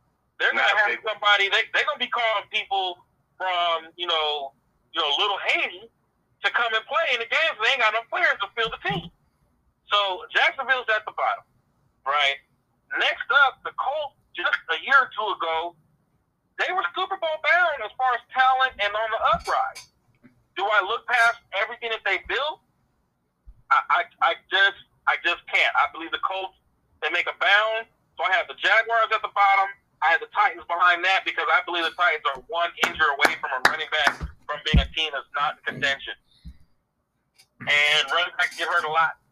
They're 0.43 0.51
going 0.51 0.67
to 0.67 0.79
have 0.83 0.91
they- 0.91 1.07
somebody. 1.07 1.47
They 1.55 1.63
they're 1.71 1.87
to 1.87 2.03
be 2.03 2.11
calling 2.11 2.51
people 2.51 3.07
from 3.39 3.95
you 3.95 4.11
know 4.11 4.53
you 4.91 4.99
know 4.99 5.11
Little 5.23 5.39
Haiti 5.47 5.87
to 5.87 6.49
come 6.51 6.75
and 6.75 6.83
play 6.91 7.15
in 7.15 7.23
the 7.23 7.31
games. 7.31 7.55
They 7.63 7.71
ain't 7.71 7.79
got 7.79 7.95
enough 7.95 8.11
players 8.11 8.35
to 8.43 8.51
fill 8.59 8.71
the 8.75 8.83
team. 8.83 9.07
So 9.87 10.27
Jacksonville's 10.35 10.91
at 10.91 11.07
the 11.07 11.15
bottom, 11.15 11.47
right? 12.03 12.43
Next 12.99 13.31
up, 13.47 13.63
the 13.63 13.71
Colts. 13.79 14.19
Just 14.33 14.57
a 14.73 14.81
year 14.81 14.97
or 14.97 15.13
two 15.13 15.29
ago, 15.37 15.77
they 16.57 16.73
were 16.73 16.81
Super 16.97 17.21
Bowl 17.21 17.37
bound 17.45 17.85
as 17.85 17.93
far 18.01 18.17
as 18.17 18.25
talent 18.33 18.73
and 18.81 18.89
on 18.89 19.09
the 19.13 19.21
uprise. 19.37 19.93
Do 20.57 20.65
I 20.65 20.81
look 20.81 21.05
past 21.05 21.37
everything 21.53 21.93
that 21.93 22.01
they 22.09 22.25
built? 22.25 22.65
I, 23.69 23.77
I, 23.93 24.01
I 24.25 24.31
just, 24.49 24.81
I 25.05 25.21
just 25.21 25.45
can't. 25.53 25.69
I 25.77 25.93
believe 25.93 26.17
the 26.17 26.25
Colts 26.25 26.57
they 27.05 27.13
make 27.13 27.29
a 27.29 27.37
bound. 27.37 27.85
So 28.17 28.25
I 28.25 28.33
have 28.33 28.49
the 28.49 28.57
Jaguars 28.57 29.13
at 29.13 29.21
the 29.21 29.33
bottom. 29.37 29.69
I 30.03 30.11
have 30.11 30.21
the 30.21 30.31
Titans 30.35 30.67
behind 30.67 31.07
that 31.07 31.23
because 31.23 31.47
I 31.47 31.63
believe 31.63 31.87
the 31.87 31.95
Titans 31.95 32.27
are 32.35 32.43
one 32.51 32.75
injury 32.83 33.07
away 33.15 33.39
from 33.39 33.55
a 33.55 33.61
running 33.71 33.87
back 33.95 34.19
from 34.19 34.59
being 34.67 34.83
a 34.83 34.89
team 34.93 35.15
that's 35.15 35.31
not 35.39 35.63
in 35.63 35.79
contention. 35.79 36.19
And 37.63 38.03
running 38.11 38.35
backs 38.35 38.59
get 38.59 38.67
hurt 38.67 38.83
a 38.83 38.91
lot. 38.91 39.23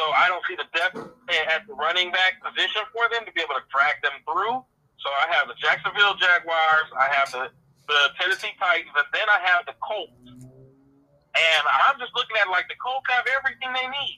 So 0.00 0.02
I 0.16 0.32
don't 0.32 0.40
see 0.48 0.56
the 0.56 0.64
depth 0.72 0.96
at 0.96 1.68
the 1.68 1.76
running 1.76 2.08
back 2.08 2.40
position 2.40 2.80
for 2.96 3.04
them 3.12 3.28
to 3.28 3.32
be 3.36 3.44
able 3.44 3.60
to 3.60 3.64
drag 3.68 4.00
them 4.00 4.16
through. 4.24 4.64
So 5.04 5.08
I 5.20 5.28
have 5.36 5.52
the 5.52 5.56
Jacksonville 5.60 6.16
Jaguars, 6.16 6.88
I 6.96 7.12
have 7.12 7.28
the, 7.28 7.52
the 7.92 8.00
Tennessee 8.16 8.56
Titans, 8.56 8.96
and 8.96 9.08
then 9.12 9.28
I 9.28 9.36
have 9.52 9.68
the 9.68 9.76
Colts. 9.84 10.16
And 10.32 11.62
I'm 11.88 12.00
just 12.00 12.16
looking 12.16 12.40
at 12.40 12.48
like 12.48 12.72
the 12.72 12.78
Colts 12.80 13.04
have 13.12 13.28
everything 13.36 13.68
they 13.76 13.88
need. 13.92 14.16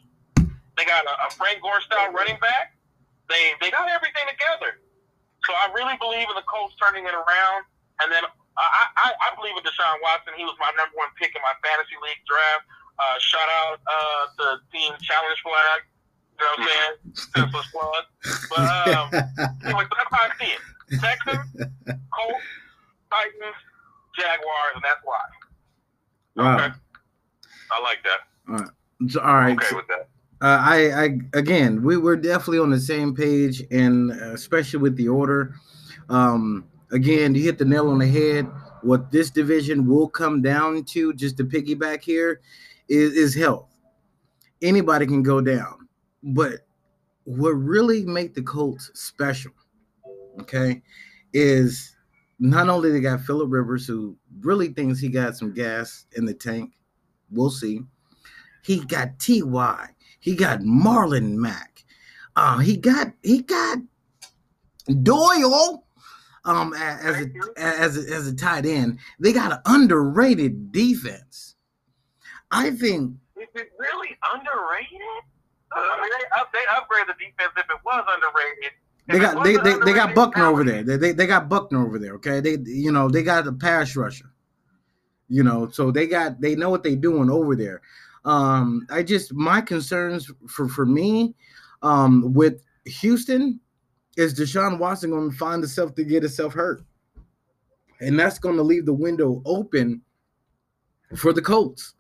They 0.79 0.87
got 0.87 1.07
a, 1.07 1.15
a 1.27 1.29
Frank 1.35 1.63
Gore 1.63 1.83
style 1.83 2.15
running 2.15 2.39
back. 2.39 2.79
They 3.27 3.55
they 3.63 3.71
got 3.71 3.89
everything 3.89 4.27
together. 4.31 4.84
So 5.45 5.53
I 5.53 5.69
really 5.77 5.97
believe 6.01 6.27
in 6.29 6.37
the 6.37 6.47
Colts 6.49 6.75
turning 6.81 7.05
it 7.05 7.15
around. 7.15 7.61
And 8.01 8.11
then 8.11 8.25
I, 8.57 8.89
I, 8.97 9.09
I 9.13 9.29
believe 9.37 9.55
in 9.57 9.63
Deshaun 9.63 10.01
Watson. 10.03 10.35
He 10.37 10.45
was 10.45 10.57
my 10.59 10.73
number 10.75 10.97
one 10.97 11.13
pick 11.21 11.37
in 11.37 11.43
my 11.45 11.55
fantasy 11.63 11.97
league 12.01 12.23
draft. 12.27 12.65
Uh, 12.99 13.19
shout 13.19 13.49
out 13.65 13.79
uh, 13.85 14.25
to 14.39 14.45
Team 14.71 14.93
Challenge 15.03 15.41
Flag. 15.43 15.81
You 16.35 16.43
know 16.43 16.51
what 16.51 16.59
I'm 16.59 16.67
saying? 16.67 16.95
Senseless 17.35 17.69
plug. 17.71 18.05
But 18.51 18.67
um, 18.91 19.07
anyway, 19.65 19.85
so 19.87 19.95
that's 19.95 20.11
how 20.11 20.27
I 20.27 20.31
see 20.39 20.51
it. 20.51 20.63
Texans, 20.99 21.47
Colts, 22.11 22.47
Titans, 23.11 23.59
Jaguars, 24.19 24.75
and 24.75 24.83
that's 24.83 25.03
why. 25.05 25.25
Wow. 26.37 26.55
Okay. 26.57 26.75
I 27.71 27.83
like 27.83 28.03
that. 28.03 28.71
So, 29.09 29.21
all 29.21 29.35
right. 29.35 29.53
Okay 29.53 29.75
with 29.75 29.87
that. 29.89 30.09
Uh, 30.45 30.61
I, 30.61 31.05
I 31.05 31.05
again, 31.33 31.83
we 31.83 31.97
were 31.97 32.17
definitely 32.17 32.59
on 32.59 32.69
the 32.69 32.79
same 32.79 33.15
page, 33.15 33.63
and 33.71 34.13
uh, 34.13 34.35
especially 34.35 34.81
with 34.81 34.95
the 34.95 35.09
order. 35.09 35.55
Um, 36.11 36.67
again, 36.93 37.35
you 37.35 37.43
hit 37.43 37.57
the 37.57 37.65
nail 37.65 37.89
on 37.89 37.99
the 37.99 38.07
head. 38.07 38.47
What 38.83 39.11
this 39.11 39.31
division 39.31 39.87
will 39.87 40.07
come 40.07 40.43
down 40.43 40.85
to, 40.85 41.15
just 41.15 41.39
to 41.39 41.45
piggyback 41.45 42.03
here, 42.03 42.43
is, 42.91 43.15
is 43.15 43.35
health. 43.35 43.71
Anybody 44.61 45.07
can 45.07 45.23
go 45.23 45.41
down, 45.41 45.89
but 46.23 46.67
what 47.25 47.53
really 47.53 48.05
make 48.05 48.35
the 48.35 48.43
Colts 48.43 48.91
special, 48.93 49.53
okay, 50.43 50.83
is 51.33 51.97
not 52.39 52.69
only 52.69 52.91
they 52.91 53.01
got 53.01 53.23
Philip 53.23 53.51
Rivers, 53.51 53.87
who 53.87 54.15
really 54.41 54.69
thinks 54.69 55.01
he 55.01 55.09
got 55.09 55.39
some 55.39 55.55
gas 55.55 56.05
in 56.19 56.27
the 56.27 56.35
tank. 56.35 56.73
We'll 57.31 57.49
see. 57.49 57.81
He 58.63 58.85
got 58.85 59.19
Ty. 59.19 59.95
He 60.25 60.35
got 60.35 60.61
Marlon 60.61 61.35
Mack. 61.35 61.85
Uh, 62.35 62.57
he 62.57 62.79
got 62.79 63.13
he 63.23 63.43
got 63.43 63.77
Doyle 65.03 65.85
um 66.47 66.73
as 66.73 67.27
a, 67.27 67.27
as 67.59 67.99
a, 67.99 68.11
as 68.11 68.27
a 68.27 68.35
tight 68.35 68.65
end. 68.65 69.01
They 69.21 69.35
got 69.35 69.53
an 69.53 69.59
underrated 69.67 70.73
defense. 70.73 71.57
I 72.51 72.71
think. 72.71 73.17
Is 73.37 73.49
it 73.55 73.71
really 73.79 74.17
underrated? 74.33 75.01
I 75.77 76.01
mean, 76.01 76.11
they, 76.11 76.43
they 76.55 76.65
upgrade 76.75 77.05
the 77.07 77.23
defense 77.23 77.53
if 77.59 77.67
it 77.69 77.81
was 77.85 78.05
underrated. 78.09 78.73
They 79.07 79.19
got 79.19 79.45
they, 79.45 79.57
they, 79.59 79.79
they 79.85 79.93
got 79.93 80.15
Buckner 80.15 80.47
over 80.47 80.65
there. 80.65 80.83
They, 80.83 80.97
they 80.97 81.13
they 81.13 81.27
got 81.27 81.51
Buckner 81.51 81.87
over 81.87 81.99
there. 81.99 82.15
Okay, 82.15 82.41
they 82.41 82.57
you 82.65 82.93
know 82.93 83.11
they 83.11 83.23
got 83.23 83.47
a 83.47 83.53
pass 83.53 83.95
rusher. 83.95 84.31
You 85.29 85.43
know, 85.43 85.69
so 85.69 85.91
they 85.91 86.07
got 86.07 86.41
they 86.41 86.55
know 86.55 86.71
what 86.71 86.83
they're 86.83 86.97
doing 86.97 87.29
over 87.29 87.55
there. 87.55 87.83
Um, 88.25 88.87
I 88.91 89.03
just 89.03 89.35
my 89.35 89.61
concerns 89.61 90.31
for 90.49 90.69
for 90.69 90.87
me, 90.87 91.35
um, 91.83 92.33
with 92.33 92.63
Houston, 92.87 93.61
is 94.17 94.39
Deshaun 94.39 94.79
Watson 94.79 95.11
going 95.11 95.31
to 95.31 95.37
find 95.37 95.63
himself 95.63 95.95
to 95.97 96.05
get 96.05 96.23
himself 96.23 96.55
hurt, 96.55 96.83
and 98.01 98.19
that's 98.19 98.39
going 98.39 98.57
to 98.57 98.63
leave 98.63 98.87
the 98.87 98.95
window 98.95 99.43
open 99.45 100.01
for 101.17 101.33
the 101.33 101.43
Colts. 101.43 101.95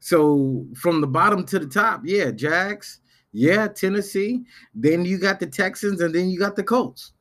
So 0.00 0.66
from 0.76 1.00
the 1.00 1.06
bottom 1.06 1.44
to 1.46 1.58
the 1.58 1.66
top, 1.66 2.02
yeah, 2.04 2.30
Jags, 2.30 3.00
yeah, 3.32 3.68
Tennessee. 3.68 4.44
Then 4.74 5.04
you 5.04 5.18
got 5.18 5.40
the 5.40 5.46
Texans, 5.46 6.00
and 6.00 6.14
then 6.14 6.30
you 6.30 6.38
got 6.38 6.56
the 6.56 6.62
Colts. 6.62 7.12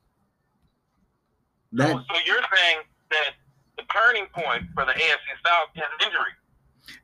That, 1.73 1.91
so, 1.91 1.97
so 1.97 2.21
you're 2.25 2.41
saying 2.55 2.77
that 3.11 3.31
the 3.77 3.83
turning 3.91 4.27
point 4.27 4.63
for 4.73 4.85
the 4.85 4.93
AFC 4.93 5.27
South 5.45 5.67
is 5.75 5.83
injury. 6.05 6.31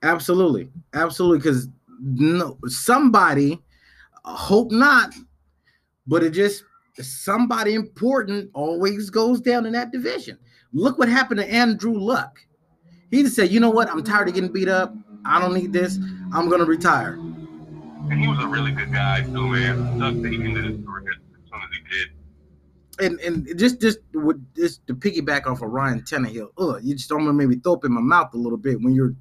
Absolutely, 0.04 0.70
absolutely. 0.94 1.40
Because 1.40 1.68
no, 2.00 2.58
somebody, 2.66 3.62
hope 4.24 4.72
not, 4.72 5.14
but 6.08 6.24
it 6.24 6.32
just 6.32 6.64
somebody 7.00 7.74
important 7.74 8.50
always 8.54 9.10
goes 9.10 9.42
down 9.42 9.66
in 9.66 9.74
that 9.74 9.92
division. 9.92 10.38
Look 10.74 10.98
what 10.98 11.10
happened 11.10 11.40
to 11.40 11.50
Andrew 11.52 11.98
Luck. 11.98 12.40
He 13.12 13.24
just 13.24 13.36
said, 13.36 13.52
"You 13.52 13.60
know 13.60 13.70
what? 13.70 13.90
I'm 13.90 14.04
tired 14.04 14.28
of 14.28 14.36
getting 14.36 14.52
beat 14.52 14.70
up. 14.70 14.94
I 15.26 15.40
don't 15.40 15.54
need 15.54 15.74
this. 15.74 16.00
I'm 16.34 16.50
gonna 16.50 16.66
retire." 16.66 17.14
And 17.14 18.20
he 18.20 18.28
was 18.28 18.40
a 18.40 18.48
really 18.48 18.72
good 18.72 18.92
guy 18.92 19.24
too, 19.24 19.48
man. 19.48 20.00
Sucked 20.00 20.22
that 20.22 20.32
he 20.32 20.44
ended 20.44 20.66
his 20.66 20.86
career 20.86 21.12
as 21.12 21.50
soon 21.50 21.62
as 21.62 21.70
he 21.72 21.98
did 21.98 22.10
and 23.02 23.20
and 23.22 23.48
just 23.58 23.82
just 23.82 24.00
with 24.14 24.42
just 24.56 24.86
to 24.88 24.94
piggyback 24.94 25.48
off 25.48 25.62
of 25.62 25.70
Ryan 25.70 26.02
Tannehill, 26.02 26.50
ugh, 26.58 26.80
you 26.84 26.96
just 26.96 27.10
don't 27.10 27.26
want 27.26 27.30
to 27.30 27.34
maybe 27.34 27.60
throw 27.60 27.74
up 27.74 27.86
in 27.86 27.92
my 27.92 28.02
mouth 28.02 28.34
a 28.34 28.38
little 28.38 28.58
bit 28.58 28.82
when 28.82 28.94
you're 28.94 29.16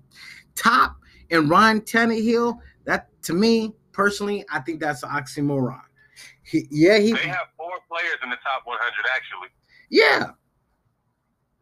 top 0.55 0.97
and 1.31 1.49
Ryan 1.49 1.81
Tannehill. 1.81 2.59
That 2.85 3.09
to 3.23 3.33
me 3.33 3.75
personally, 3.93 4.45
I 4.51 4.61
think 4.61 4.81
that's 4.81 5.03
an 5.03 5.11
oxymoron. 5.11 5.81
He, 6.43 6.67
yeah, 6.71 6.99
he. 6.99 7.13
They 7.13 7.29
have 7.29 7.49
four 7.57 7.73
players 7.89 8.19
in 8.23 8.31
the 8.31 8.39
top 8.43 8.63
100 8.65 8.79
actually. 9.15 9.49
Yeah, 9.91 10.31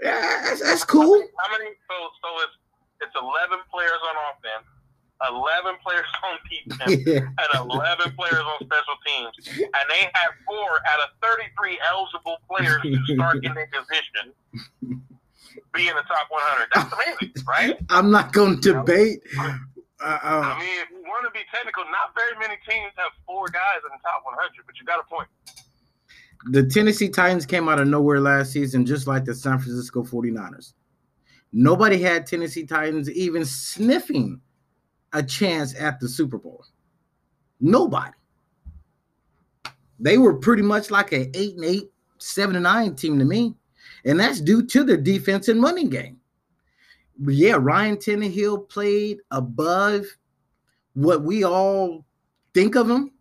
yeah, 0.03 0.43
that's, 0.45 0.63
that's 0.63 0.85
cool. 0.85 1.23
How 1.39 1.59
many? 1.59 1.71
So 1.89 1.97
so 2.23 2.29
it's 2.45 2.57
it's 3.01 3.15
11 3.15 3.59
players 3.71 4.01
on 4.03 4.15
offense 4.33 4.67
11 5.27 5.75
players 5.85 6.07
on 6.23 6.39
defense 6.47 7.03
yeah. 7.07 7.27
and 7.27 7.71
11 7.71 8.13
players 8.15 8.45
on 8.45 8.59
special 8.63 8.97
teams. 9.07 9.35
And 9.59 9.85
they 9.91 10.07
had 10.15 10.31
four 10.47 10.79
out 10.87 11.01
of 11.03 11.11
33 11.23 11.79
eligible 11.91 12.39
players 12.49 12.83
to 12.83 13.15
start 13.15 13.45
in 13.45 13.55
their 13.55 13.69
position 13.69 14.33
be 15.75 15.89
in 15.89 15.97
the 15.97 16.03
top 16.03 16.29
100. 16.31 16.69
That's 16.75 16.93
amazing, 16.93 17.35
right? 17.49 17.77
I'm 17.91 18.11
not 18.11 18.33
going 18.33 18.61
to 18.61 18.73
debate. 18.73 19.21
Uh, 19.39 19.59
uh, 20.01 20.19
I 20.23 20.59
mean, 20.59 20.69
if 20.81 20.91
you 20.91 21.03
want 21.03 21.25
to 21.27 21.31
be 21.33 21.45
technical, 21.53 21.85
not 21.85 22.15
very 22.15 22.39
many 22.39 22.59
teams 22.69 22.93
have 22.97 23.11
four 23.27 23.49
guys 23.49 23.81
in 23.85 23.91
the 23.91 24.03
top 24.03 24.23
100, 24.25 24.51
but 24.67 24.79
you 24.79 24.87
got 24.87 25.01
a 25.01 25.05
point. 25.05 25.29
The 26.51 26.65
Tennessee 26.65 27.09
Titans 27.09 27.47
came 27.47 27.69
out 27.69 27.81
of 27.81 27.89
nowhere 27.89 28.21
last 28.21 28.53
season, 28.53 28.87
just 28.87 29.07
like 29.07 29.25
the 29.25 29.35
San 29.35 29.59
Francisco 29.59 30.05
49ers. 30.05 30.75
Nobody 31.53 32.01
had 32.01 32.27
Tennessee 32.27 32.65
Titans 32.65 33.11
even 33.11 33.45
sniffing 33.45 34.41
a 35.13 35.23
chance 35.23 35.75
at 35.79 36.01
the 36.01 36.09
Super 36.09 36.39
Bowl? 36.39 36.65
Nobody. 37.61 38.13
They 39.99 40.19
were 40.19 40.35
pretty 40.35 40.63
much 40.63 40.91
like 40.91 41.13
an 41.13 41.31
eight 41.35 41.57
and 41.57 41.65
eight, 41.65 41.91
seven 42.19 42.57
and 42.57 42.63
nine 42.63 42.95
team 42.95 43.19
to 43.19 43.25
me. 43.25 43.55
And 44.05 44.19
that's 44.19 44.41
due 44.41 44.65
to 44.67 44.85
their 44.85 44.97
defense 44.97 45.49
and 45.49 45.63
running 45.63 45.89
game. 45.89 46.19
Yeah, 47.21 47.57
Ryan 47.59 47.97
Tannehill 47.97 48.69
played 48.69 49.19
above 49.31 50.05
what 50.95 51.23
we 51.23 51.45
all 51.45 52.05
think 52.55 52.77
of 52.77 52.89
him. 52.89 53.13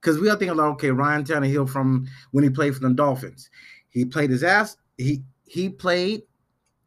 Because 0.00 0.18
we 0.18 0.30
all 0.30 0.36
think 0.36 0.54
like, 0.54 0.66
okay, 0.74 0.90
Ryan 0.90 1.24
Tannehill 1.24 1.68
from 1.68 2.06
when 2.30 2.44
he 2.44 2.50
played 2.50 2.74
for 2.74 2.80
the 2.80 2.94
Dolphins. 2.94 3.50
He 3.88 4.04
played 4.04 4.30
his 4.30 4.44
ass, 4.44 4.76
he 4.96 5.22
he 5.44 5.68
played 5.68 6.22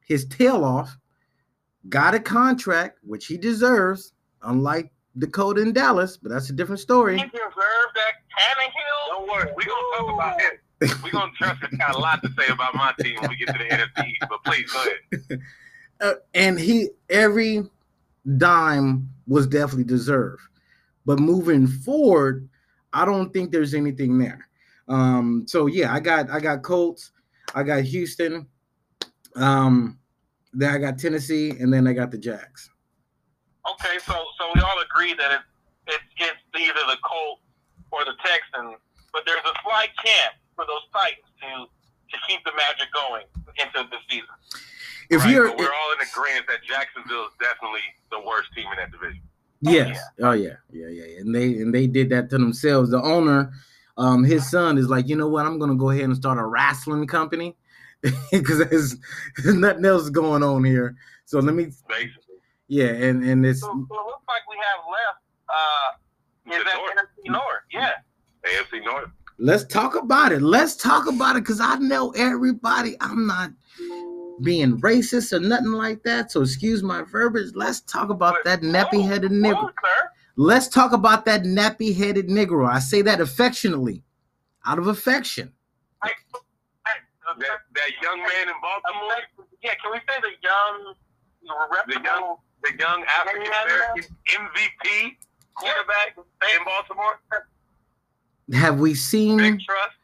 his 0.06 0.26
tail 0.26 0.64
off, 0.64 0.96
got 1.90 2.14
a 2.14 2.20
contract, 2.20 3.00
which 3.04 3.26
he 3.26 3.38
deserves, 3.38 4.14
unlike 4.44 4.92
Dakota 5.18 5.62
and 5.62 5.74
Dallas, 5.74 6.16
but 6.16 6.32
that's 6.32 6.50
a 6.50 6.54
different 6.54 6.80
story. 6.80 7.18
He 7.18 7.24
deserved 7.26 7.56
that 7.96 8.14
Tannehill. 8.38 9.10
Don't 9.10 9.30
worry, 9.30 9.52
we're 9.56 9.66
gonna 9.66 9.98
talk 9.98 10.14
about 10.14 10.42
him. 10.42 10.52
We're 10.82 11.12
gonna 11.12 11.32
trust 11.38 11.62
him. 11.62 11.78
Got 11.78 11.96
a 11.96 12.00
lot 12.00 12.24
to 12.24 12.30
say 12.38 12.48
about 12.52 12.74
my 12.74 12.94
team 13.00 13.16
when 13.22 13.30
we 13.30 13.38
get 13.38 13.48
to 13.50 13.58
the 13.58 13.66
NFC. 13.66 14.14
But 14.22 14.44
please 14.44 14.72
go 14.72 14.84
ahead. 14.84 15.42
Uh, 16.02 16.14
and 16.34 16.60
he 16.60 16.90
every 17.12 17.62
dime 18.38 19.08
was 19.28 19.46
definitely 19.46 19.84
deserved. 19.84 20.42
But 21.06 21.20
moving 21.20 21.68
forward, 21.68 22.50
I 22.92 23.06
don't 23.06 23.32
think 23.32 23.52
there's 23.52 23.76
anything 23.76 24.18
there. 24.18 24.48
Um, 24.88 25.46
so 25.48 25.68
yeah, 25.68 25.94
I 25.94 26.00
got 26.00 26.30
I 26.32 26.40
got 26.40 26.64
Colts, 26.64 27.12
I 27.54 27.62
got 27.62 27.84
Houston, 27.84 28.48
um, 29.36 30.00
then 30.54 30.74
I 30.74 30.80
got 30.80 30.98
Tennessee, 30.98 31.52
and 31.52 31.72
then 31.72 31.88
I 31.88 31.94
got 31.94 32.10
the 32.10 32.18
Jags. 32.18 32.72
Okay, 33.72 34.00
so 34.04 34.14
so 34.40 34.52
we 34.56 34.62
all 34.62 34.82
agree 34.82 35.14
that 35.14 35.32
it, 35.32 35.40
it 35.88 36.02
it's 36.18 36.40
either 36.60 36.82
the 36.88 36.98
Colts 37.04 37.42
or 37.92 38.04
the 38.06 38.14
Texans, 38.26 38.78
but 39.14 39.22
there's 39.28 39.46
a 39.46 39.54
slight 39.64 39.90
chance 40.04 40.41
for 40.62 40.68
those 40.70 40.86
Titans 40.94 41.26
to 41.42 41.66
to 42.12 42.18
keep 42.28 42.44
the 42.44 42.52
magic 42.56 42.92
going 42.94 43.24
into 43.58 43.90
the 43.90 43.98
season. 44.10 44.28
If 45.10 45.22
right? 45.22 45.32
you're, 45.32 45.48
but 45.48 45.58
we're 45.58 45.66
all 45.66 45.92
in 45.94 46.08
agreement 46.08 46.46
that 46.48 46.60
Jacksonville 46.64 47.26
is 47.26 47.32
definitely 47.40 47.82
the 48.12 48.20
worst 48.20 48.50
team 48.54 48.66
in 48.70 48.78
that 48.78 48.92
division. 48.92 49.22
Yes. 49.62 49.98
Oh 50.22 50.32
yeah. 50.32 50.50
oh 50.72 50.78
yeah. 50.78 50.88
Yeah, 50.88 51.04
yeah. 51.06 51.20
And 51.20 51.34
they 51.34 51.62
and 51.62 51.74
they 51.74 51.88
did 51.88 52.10
that 52.10 52.30
to 52.30 52.38
themselves. 52.38 52.92
The 52.92 53.02
owner, 53.02 53.52
um, 53.98 54.24
his 54.24 54.50
son 54.50 54.78
is 54.78 54.90
like, 54.90 55.08
you 55.08 55.16
know 55.16 55.30
what? 55.30 55.46
I'm 55.46 55.58
gonna 55.58 55.76
go 55.76 55.90
ahead 55.90 56.04
and 56.04 56.16
start 56.16 56.38
a 56.38 56.46
wrestling 56.46 57.08
company 57.08 57.56
because 58.32 58.60
there's, 58.60 58.98
there's 59.38 59.56
nothing 59.66 59.86
else 59.86 60.10
going 60.10 60.44
on 60.44 60.64
here. 60.64 60.96
So 61.26 61.40
let 61.40 61.56
me 61.56 61.66
Basically. 61.88 62.36
Yeah, 62.68 62.88
and 62.88 63.24
and 63.24 63.46
it's 63.46 63.62
so, 63.62 63.68
so 63.68 63.74
it 63.74 64.06
looks 64.06 64.28
like 64.28 64.44
we 64.50 64.58
have 64.58 64.86
left 64.86 65.22
uh 65.50 66.58
is 66.58 66.64
that 66.66 66.76
North. 66.76 66.92
NFC 66.98 67.32
North. 67.32 67.64
Yeah. 67.72 67.92
AFC 68.46 68.84
North. 68.84 69.10
Let's 69.44 69.66
talk 69.66 69.96
about 69.96 70.32
it. 70.32 70.44
Let's 70.44 70.76
talk 70.76 71.08
about 71.08 71.36
it 71.36 71.40
because 71.40 71.60
I 71.60 71.76
know 71.78 72.12
everybody. 72.12 72.96
I'm 73.02 73.26
not 73.26 73.50
being 74.44 74.80
racist 74.82 75.34
or 75.34 75.40
nothing 75.40 75.72
like 75.72 76.04
that. 76.04 76.32
So 76.32 76.42
excuse 76.42 76.84
my 76.84 77.02
verbiage. 77.02 77.56
Let's 77.56 77.82
talk 77.82 78.12
about 78.12 78.36
but, 78.36 78.44
that 78.44 78.62
nappy 78.62 79.04
headed 79.04 79.32
nigger. 79.32 79.72
Let's 80.36 80.68
talk 80.68 80.92
about 80.92 81.26
that 81.26 81.42
nappy 81.42 81.96
headed 81.96 82.28
Negro. 82.28 82.70
I 82.70 82.78
say 82.78 83.02
that 83.02 83.20
affectionately, 83.20 84.04
out 84.68 84.78
of 84.78 84.86
affection. 84.86 85.52
I, 86.04 86.12
I, 86.86 86.92
that, 87.40 87.48
that 87.74 87.90
young 88.02 88.20
man 88.20 88.48
in 88.48 88.56
Baltimore. 88.62 89.12
Yeah, 89.64 89.74
can 89.82 89.92
we 89.92 89.98
say 90.08 90.22
the 90.22 90.34
young, 90.44 90.94
the 91.88 92.02
young 92.04 92.38
the 92.64 92.74
young 92.78 93.04
African 93.20 93.52
American 93.66 94.16
MVP 94.30 95.18
quarterback 95.56 96.16
in 96.16 96.64
Baltimore? 96.64 97.20
Have 98.54 98.80
we 98.80 98.94
seen? 98.94 99.38
Big 99.38 99.60
trust. 99.62 99.96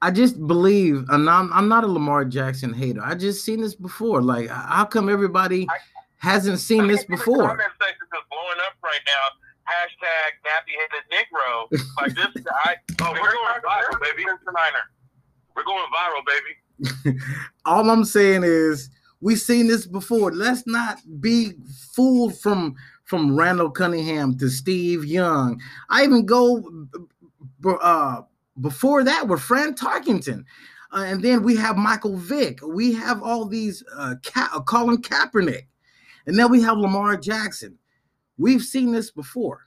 I 0.00 0.12
just 0.12 0.46
believe, 0.46 1.04
and 1.08 1.28
I'm, 1.28 1.52
I'm 1.52 1.68
not 1.68 1.82
a 1.82 1.88
Lamar 1.88 2.24
Jackson 2.24 2.72
hater. 2.72 3.00
I 3.02 3.16
just 3.16 3.44
seen 3.44 3.60
this 3.60 3.74
before. 3.74 4.22
Like, 4.22 4.48
how 4.48 4.84
come 4.84 5.08
everybody 5.08 5.66
I, 5.68 5.76
hasn't 6.18 6.60
seen 6.60 6.86
this 6.86 7.04
before? 7.04 7.38
The 7.38 7.48
comment 7.48 7.72
section 7.82 8.06
is 8.14 8.24
blowing 8.30 8.58
up 8.64 8.74
right 8.84 9.00
now. 9.06 9.24
Hashtag 9.66 10.38
nappy 10.46 10.74
headed 10.78 11.04
Negro. 11.10 11.68
Like 12.00 12.14
this, 12.14 12.44
I, 12.64 12.76
oh, 13.02 13.12
we're 13.12 13.32
going 13.32 13.60
viral, 13.60 14.00
baby. 14.00 14.24
We're 15.56 15.64
going 15.64 15.86
viral, 15.92 16.22
baby. 17.04 17.18
All 17.64 17.90
I'm 17.90 18.04
saying 18.04 18.44
is 18.44 18.90
We've 19.20 19.40
seen 19.40 19.66
this 19.66 19.86
before. 19.86 20.32
Let's 20.32 20.66
not 20.66 20.98
be 21.20 21.54
fooled 21.92 22.38
from 22.38 22.76
from 23.04 23.36
Randall 23.36 23.70
Cunningham 23.70 24.36
to 24.38 24.50
Steve 24.50 25.04
Young. 25.04 25.60
I 25.88 26.04
even 26.04 26.26
go 26.26 26.86
uh, 27.64 28.22
before 28.60 29.04
that 29.04 29.28
were 29.28 29.38
Fran 29.38 29.74
Tarkenton. 29.74 30.44
Uh, 30.92 31.04
and 31.06 31.22
then 31.22 31.42
we 31.42 31.54
have 31.56 31.76
Michael 31.76 32.16
Vick. 32.16 32.60
We 32.66 32.94
have 32.94 33.22
all 33.22 33.44
these 33.44 33.84
uh, 33.94 34.14
Ka- 34.24 34.50
uh, 34.54 34.60
Colin 34.62 34.98
Kaepernick. 35.02 35.66
And 36.26 36.38
then 36.38 36.50
we 36.50 36.62
have 36.62 36.78
Lamar 36.78 37.16
Jackson. 37.16 37.78
We've 38.38 38.62
seen 38.62 38.92
this 38.92 39.10
before. 39.10 39.66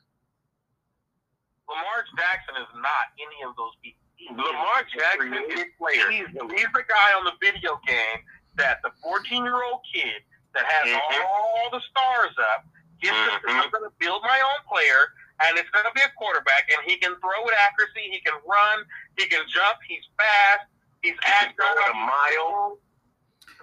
Lamar 1.70 2.04
Jackson 2.18 2.56
is 2.60 2.68
not 2.76 3.16
any 3.22 3.48
of 3.48 3.56
those 3.56 3.76
people. 3.82 3.98
Lamar 4.36 4.84
Jackson 4.92 5.34
is 5.34 5.66
player. 5.78 6.10
He's, 6.12 6.28
he's 6.28 6.72
the 6.74 6.84
guy 6.88 7.10
on 7.18 7.26
the 7.26 7.34
video 7.42 7.80
game 7.88 8.20
that 8.56 8.80
the 8.84 8.92
14 9.04 9.44
year 9.44 9.64
old 9.64 9.82
kid 9.94 10.22
that 10.54 10.66
has 10.66 10.90
Mhm. 10.90 11.26
all 11.26 11.70
the 11.72 11.82
stars 11.90 12.36
up 12.54 12.66
gets 13.02 13.16
to, 13.16 13.48
Mhm. 13.48 13.64
I'm 13.64 13.70
going 13.72 13.84
to 13.88 13.94
build 14.00 14.22
my 14.24 14.40
own 14.42 14.60
player, 14.68 15.14
and 15.48 15.58
it's 15.58 15.70
going 15.72 15.86
to 15.86 15.94
be 15.96 16.02
a 16.02 16.12
quarterback, 16.18 16.70
and 16.72 16.80
he 16.86 16.98
can 16.98 17.16
throw 17.20 17.40
with 17.44 17.56
accuracy, 17.58 18.10
he 18.12 18.20
can 18.22 18.36
run, 18.46 18.86
he 19.18 19.26
can 19.28 19.42
jump, 19.50 19.78
he's 19.88 20.04
fast, 20.18 20.68
he's 21.02 21.18
can 21.20 21.50
agile. 21.52 21.56
throw 21.58 21.72
it 21.74 21.92
a 21.92 21.98
mile. 21.98 22.78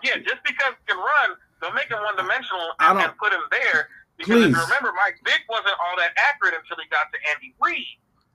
Yeah, 0.03 0.17
just 0.23 0.43
because 0.47 0.75
he 0.79 0.85
can 0.95 0.99
run, 0.99 1.35
don't 1.61 1.75
make 1.75 1.91
him 1.91 1.99
one 2.03 2.15
dimensional 2.17 2.73
I 2.79 2.91
and, 2.91 2.99
don't- 2.99 3.09
and 3.11 3.19
put 3.19 3.33
him 3.33 3.43
there. 3.51 3.89
Because 4.19 4.51
if 4.51 4.51
you 4.51 4.59
remember, 4.67 4.91
Mike 4.99 5.15
Vick 5.25 5.47
wasn't 5.49 5.79
all 5.79 5.95
that 6.03 6.11
accurate 6.19 6.55
until 6.59 6.75
he 6.83 6.89
got 6.91 7.07
to 7.15 7.19
Andy 7.31 7.55
Reid. 7.63 7.87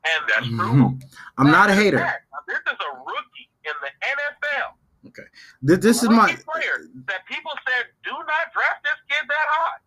And 0.07 0.19
that's 0.31 0.47
true. 0.47 0.95
Mhm. 0.95 1.03
I'm 1.37 1.51
not 1.51 1.69
a 1.69 1.73
hater. 1.75 1.97
Now, 1.99 2.15
This 2.47 2.59
is 2.59 2.79
a 2.79 2.91
rookie 3.03 3.47
in 3.65 3.73
the 3.83 3.91
NFL. 4.07 4.77
Okay, 5.07 5.27
This 5.61 6.01
is 6.03 6.07
my 6.09 6.31
player 6.35 6.87
that 7.07 7.25
people 7.25 7.51
said 7.67 7.87
do 8.03 8.11
not 8.11 8.51
draft 8.55 8.83
this 8.83 8.99
kid 9.09 9.27
that 9.27 9.47
high. 9.51 9.77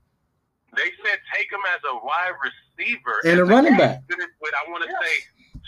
They 0.76 0.90
said 1.04 1.18
take 1.34 1.50
him 1.50 1.60
as 1.74 1.80
a 1.90 1.94
wide 2.04 2.36
receiver 2.42 3.20
And 3.24 3.40
a 3.40 3.44
running 3.44 3.72
guy 3.72 3.78
back. 3.78 4.02
With, 4.08 4.18
with, 4.40 4.52
I 4.66 4.70
want 4.70 4.84
to 4.84 4.90
Yeah. 4.90 4.98
say 5.00 5.14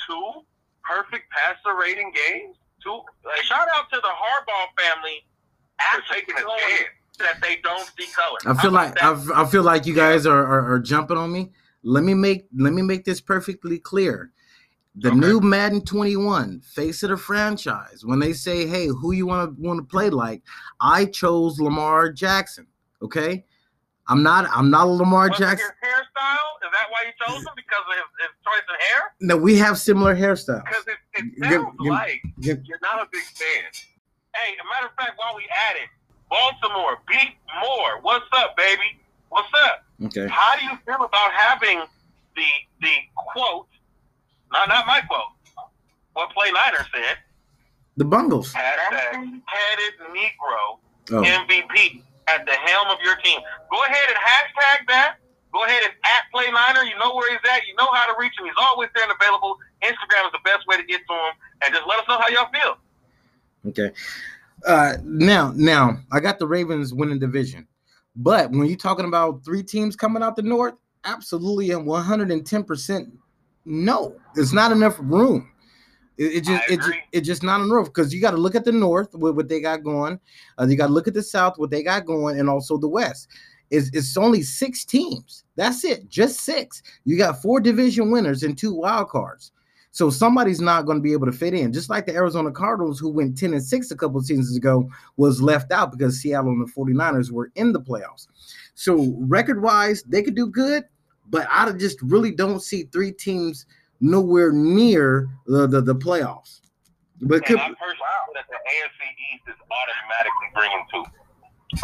two 0.07 0.43
perfect 0.85 1.25
passer 1.31 1.77
rating 1.79 2.13
games. 2.13 2.57
Two 2.83 3.01
like 3.25 3.43
Shout 3.43 3.67
out 3.77 3.91
to 3.93 3.97
the 4.01 4.09
Harbaugh 4.09 4.69
family 4.81 5.25
for 5.95 6.15
taking 6.15 6.35
a 6.37 6.41
chance. 6.41 6.89
that 7.19 7.41
they 7.43 7.57
don't 7.65 7.91
see 7.99 8.07
color. 8.15 8.39
I 8.47 8.61
feel 8.61 8.71
like 8.71 8.93
about 9.01 9.27
that? 9.27 9.35
I, 9.37 9.43
I 9.43 9.47
feel 9.47 9.63
like 9.65 9.87
you 9.87 9.95
guys 9.95 10.27
are, 10.27 10.45
are 10.45 10.75
are 10.75 10.79
jumping 10.79 11.17
on 11.17 11.33
me. 11.33 11.51
Let 11.83 12.05
me 12.05 12.15
make 12.15 12.47
let 12.57 12.73
me 12.73 12.83
make 12.83 13.05
this 13.05 13.21
perfectly 13.21 13.79
clear. 13.79 14.31
The 15.01 15.09
Okay. 15.09 15.17
new 15.19 15.41
Madden 15.41 15.85
21 15.85 16.61
face 16.61 17.03
of 17.05 17.11
the 17.11 17.17
franchise. 17.17 18.05
When 18.05 18.19
they 18.19 18.33
say, 18.33 18.67
"Hey, 18.67 18.87
who 18.87 19.13
you 19.13 19.27
want 19.27 19.57
to 19.57 19.63
want 19.63 19.79
to 19.79 19.85
play 19.85 20.11
like?" 20.11 20.43
I 20.81 21.05
chose 21.07 21.61
Lamar 21.61 22.11
Jackson. 22.13 22.67
Okay, 23.03 23.45
I'm 24.09 24.23
not 24.23 24.49
I'm 24.53 24.71
not 24.71 24.87
a 24.87 24.91
Lamar 24.91 25.29
Was 25.29 25.39
Jackson. 25.39 25.69
his 25.83 25.91
hairstyle? 25.91 26.51
Is 26.65 26.71
that 26.73 26.87
why 26.91 27.05
you 27.07 27.13
chose 27.27 27.41
him? 27.45 27.53
Because 27.57 27.85
of 27.89 27.95
his, 27.95 28.09
his 28.21 28.33
choice 28.45 28.65
in 28.69 28.77
hair? 28.89 29.03
No, 29.21 29.37
we 29.37 29.57
have 29.59 29.79
similar 29.79 30.15
hairstyles. 30.17 30.65
Because 30.65 30.85
it, 30.87 30.99
it 31.15 31.51
sounds 31.53 31.77
give- 31.83 31.93
like 31.93 32.23
give- 32.41 32.65
you're 32.65 32.79
not 32.83 33.03
a 33.03 33.09
big 33.13 33.23
fan. 33.23 33.65
Hey, 34.35 34.55
a 34.61 34.65
matter 34.65 34.87
of 34.87 34.95
fact, 34.95 35.19
while 35.19 35.35
we 35.37 35.43
at 35.45 35.77
it, 35.77 35.89
Baltimore, 36.31 36.99
beat 37.09 37.35
more. 37.65 38.01
What's 38.03 38.27
up, 38.33 38.57
baby? 38.57 38.99
What's 39.31 39.49
up? 39.67 39.85
Okay, 40.07 40.29
How 40.29 40.57
do 40.59 40.65
you 40.65 40.77
feel 40.87 41.05
about 41.05 41.33
having 41.33 41.81
the 42.37 42.47
the 42.81 42.93
quote? 43.17 43.67
Not 44.53 44.69
not 44.69 44.87
my 44.87 45.01
quote. 45.03 45.33
What 46.15 46.31
Play 46.33 46.51
Niner 46.53 46.87
said. 46.95 47.19
the 47.97 48.05
Bungles. 48.05 48.53
Hashtag 48.55 49.41
Headed 49.47 49.95
Negro 50.13 50.79
Oh, 51.11 51.23
MVP 51.23 52.03
at 52.29 52.47
the 52.47 52.53
helm 52.53 52.89
of 52.89 52.99
your 53.03 53.16
team. 53.16 53.41
Go 53.70 53.79
ahead 53.85 54.09
and 54.09 54.18
hashtag 54.18 54.87
that. 54.89 55.16
Go 55.53 55.64
ahead 55.64 55.83
and 55.83 55.93
at 55.93 56.22
Play 56.33 56.51
Niner. 56.53 56.85
You 56.85 56.99
know 56.99 57.14
where 57.14 57.31
he's 57.31 57.41
at. 57.51 57.66
You 57.66 57.74
know 57.76 57.89
how 57.93 58.07
to 58.07 58.14
reach 58.18 58.33
him. 58.39 58.47
He's 58.47 58.55
always 58.59 58.91
there 58.95 59.05
and 59.05 59.12
available. 59.12 59.57
Instagram 59.83 60.26
is 60.26 60.33
the 60.33 60.45
best 60.45 60.66
way 60.66 60.76
to 60.76 60.85
get 60.85 61.01
to 61.09 61.14
him. 61.14 61.35
And 61.64 61.74
just 61.74 61.87
let 61.89 61.99
us 61.99 62.05
know 62.09 62.18
how 62.18 62.29
y'all 62.29 62.51
feel. 62.53 62.76
Okay. 63.70 63.95
Uh 64.66 64.95
now 65.05 65.53
now 65.57 65.99
I 66.12 66.20
got 66.20 66.39
the 66.39 66.47
Ravens 66.47 66.93
winning 66.93 67.18
division. 67.18 67.66
But 68.16 68.51
when 68.51 68.66
you're 68.66 68.76
talking 68.76 69.07
about 69.07 69.45
three 69.45 69.62
teams 69.62 69.95
coming 69.95 70.22
out 70.22 70.37
the 70.37 70.43
north, 70.43 70.74
absolutely 71.05 71.70
and 71.70 71.87
110% 71.87 73.12
no. 73.68 74.16
It's 74.35 74.55
not 74.55 74.72
enough 74.72 74.97
room. 74.99 75.51
It, 76.19 76.37
it 76.37 76.45
just 76.45 76.71
I 76.71 76.75
it, 76.75 76.81
it's 77.12 77.27
just 77.27 77.43
not 77.43 77.61
enough 77.61 77.87
because 77.87 78.12
you 78.12 78.21
got 78.21 78.33
to 78.33 78.37
look 78.37 78.55
at 78.55 78.64
the 78.64 78.73
north 78.73 79.14
with 79.14 79.37
what 79.37 79.49
they 79.49 79.61
got 79.61 79.83
going. 79.83 80.21
Uh, 80.59 80.66
you 80.66 80.77
got 80.77 80.89
to 80.89 80.93
look 80.93 81.09
at 81.09 81.14
the 81.14 81.23
south 81.23 81.59
what 81.59 81.71
they 81.71 81.83
got 81.83 82.05
going 82.05 82.39
and 82.39 82.51
also 82.51 82.77
the 82.77 82.89
west. 82.89 83.29
It's, 83.71 83.91
it's 83.93 84.16
only 84.16 84.43
six 84.43 84.85
teams. 84.85 85.45
That's 85.57 85.85
it. 85.85 86.09
Just 86.09 86.41
six. 86.41 86.83
You 87.05 87.19
got 87.19 87.43
four 87.43 87.61
division 87.61 88.11
winners 88.11 88.43
and 88.43 88.57
two 88.57 88.75
wild 88.75 89.09
cards. 89.09 89.53
So 89.91 90.11
somebody's 90.11 90.61
not 90.61 90.87
going 90.87 90.99
to 90.99 91.03
be 91.03 91.12
able 91.12 91.27
to 91.27 91.33
fit 91.33 91.55
in. 91.55 91.73
Just 91.73 91.91
like 91.91 92.07
the 92.07 92.14
Arizona 92.14 92.51
Cardinals, 92.51 93.01
who 93.01 93.09
went 93.11 93.37
10 93.37 93.55
and 93.55 93.62
6 93.62 93.91
a 93.91 93.97
couple 93.97 94.21
seasons 94.21 94.57
ago, 94.57 94.89
was 95.16 95.43
left 95.43 95.73
out 95.73 95.91
because 95.91 96.21
Seattle 96.21 96.51
and 96.51 96.66
the 96.66 96.73
49ers 96.73 97.31
were 97.31 97.51
in 97.57 97.73
the 97.73 97.81
playoffs. 97.81 98.29
So 98.75 99.14
record 99.19 99.62
wise, 99.62 100.03
they 100.05 100.23
could 100.23 100.37
do 100.37 100.47
good, 100.47 100.85
but 101.29 101.47
I 101.51 101.71
just 101.73 102.01
really 102.03 102.31
don't 102.31 102.62
see 102.62 102.85
three 102.85 103.12
teams 103.12 103.66
nowhere 104.01 104.53
near 104.53 105.28
the, 105.46 105.66
the, 105.66 105.80
the 105.80 105.94
playoffs. 105.94 106.61
But 107.20 107.44
could, 107.44 107.59
I 107.59 107.66
personally 107.74 107.99
feel 107.99 108.34
that 108.34 108.46
the 108.49 108.59
AFC 108.62 109.01
East 109.34 109.44
is 109.49 109.59
automatically 109.66 110.49
bringing 110.55 110.84
two. 110.92 111.05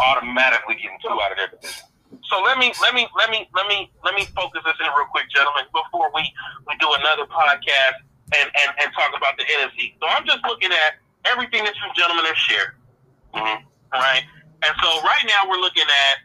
Automatically 0.01 0.75
getting 0.75 0.97
two 1.03 1.11
out 1.11 1.31
of 1.31 1.37
their 1.37 1.51
division. 1.51 1.85
So 2.31 2.41
let 2.41 2.57
me 2.57 2.73
let 2.81 2.95
me 2.95 3.05
let 3.17 3.29
me 3.29 3.45
let 3.53 3.67
me 3.67 3.91
let 4.03 4.15
me 4.15 4.25
focus 4.33 4.63
this 4.65 4.73
in 4.79 4.87
real 4.97 5.05
quick, 5.11 5.29
gentlemen, 5.29 5.65
before 5.75 6.09
we 6.15 6.23
we 6.65 6.73
do 6.79 6.87
another 7.03 7.27
podcast 7.27 8.01
and 8.33 8.47
and 8.49 8.69
and 8.81 8.87
talk 8.95 9.11
about 9.15 9.37
the 9.37 9.43
NFC. 9.43 9.93
So 9.99 10.07
I'm 10.07 10.25
just 10.25 10.39
looking 10.47 10.71
at 10.71 10.97
everything 11.29 11.63
that 11.65 11.75
you 11.75 11.85
gentlemen 11.93 12.25
have 12.25 12.37
shared, 12.39 12.73
Mm-hmm. 13.35 13.61
right? 13.93 14.23
And 14.63 14.73
so 14.81 14.89
right 15.03 15.25
now 15.27 15.49
we're 15.49 15.59
looking 15.61 15.85
at 15.85 16.15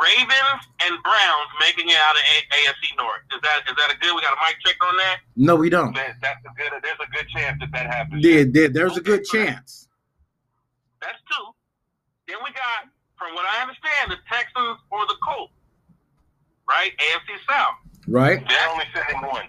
Ravens 0.00 0.62
and 0.82 0.96
Browns 1.02 1.50
making 1.60 1.88
it 1.88 1.96
out 1.96 2.16
of 2.16 2.22
a- 2.24 2.48
AFC 2.56 2.96
North. 2.96 3.20
Is 3.32 3.40
that 3.42 3.60
is 3.68 3.76
that 3.76 3.92
a 3.92 3.98
good? 4.00 4.14
We 4.16 4.22
got 4.22 4.32
a 4.32 4.40
mic 4.46 4.56
check 4.64 4.76
on 4.82 4.96
that. 4.96 5.18
no, 5.36 5.56
we 5.56 5.68
don't. 5.68 5.94
That, 5.94 6.16
that's 6.22 6.40
a 6.44 6.52
good. 6.56 6.72
There's 6.82 6.98
a 7.04 7.10
good 7.10 7.28
chance 7.28 7.58
that 7.60 7.70
that 7.72 7.86
happens. 7.86 8.22
There, 8.22 8.44
there- 8.44 8.68
there's 8.68 8.96
a 8.96 9.00
good 9.02 9.24
chance. 9.24 9.88
That's 11.02 11.18
two. 11.30 11.44
Then 12.28 12.36
we 12.44 12.50
got, 12.52 12.88
from 13.18 13.34
what 13.34 13.44
I 13.44 13.62
understand, 13.62 14.10
the 14.12 14.16
Texans 14.30 14.78
or 14.90 15.06
the 15.06 15.16
Colts, 15.26 15.52
right? 16.68 16.92
AFC 16.96 17.36
South. 17.48 17.74
Right? 18.06 18.46
They're 18.48 18.68
only 18.70 18.84
sending 18.94 19.20
one. 19.28 19.46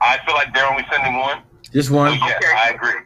I 0.00 0.18
feel 0.24 0.34
like 0.34 0.52
they're 0.54 0.66
only 0.68 0.84
sending 0.90 1.18
one. 1.18 1.42
Just 1.72 1.88
So 1.90 1.96
one. 1.96 2.18
yeah, 2.18 2.36
Okay. 2.38 2.52
I 2.56 2.70
agree. 2.70 3.00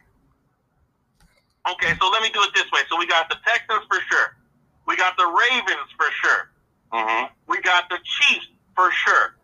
Okay, 1.71 1.93
so 1.99 2.07
let 2.09 2.21
me 2.21 2.29
do 2.33 2.39
it 2.41 2.51
this 2.55 2.71
way. 2.71 2.81
So 2.89 2.97
we 2.97 3.05
got 3.07 3.27
the 3.29 3.35
Texans 3.45 3.83
for 3.89 3.99
sure. 4.09 4.37
We 4.87 4.95
got 4.95 5.17
the 5.17 5.25
Ravens 5.25 5.89
for 5.97 6.07
sure. 6.23 6.49
Mm-hmm. 6.93 7.33
We 7.47 7.61
got 7.61 7.89
the 7.89 7.97
Chiefs 8.03 8.47
for 8.75 8.91
sure. 8.91 9.35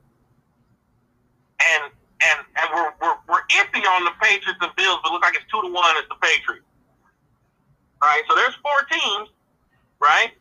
And 1.60 1.92
and 2.24 2.40
and 2.60 2.68
we're 2.74 2.92
we're, 3.02 3.18
we're 3.28 3.46
iffy 3.60 3.84
on 3.86 4.04
the 4.06 4.12
Patriots 4.22 4.60
and 4.62 4.72
Bills, 4.76 5.00
but 5.04 5.10
it 5.10 5.14
looks 5.14 5.26
like 5.28 5.36
it's 5.36 5.46
two 5.52 5.62
to 5.62 5.72
one. 5.72 5.96
It's 5.98 6.08
the 6.10 6.20
Patriots. 6.22 6.66
All 8.02 8.10
right, 8.10 8.24
so 8.28 8.36
there's 8.36 8.56
four 8.60 8.80
teams, 8.92 9.30
right? 10.02 10.32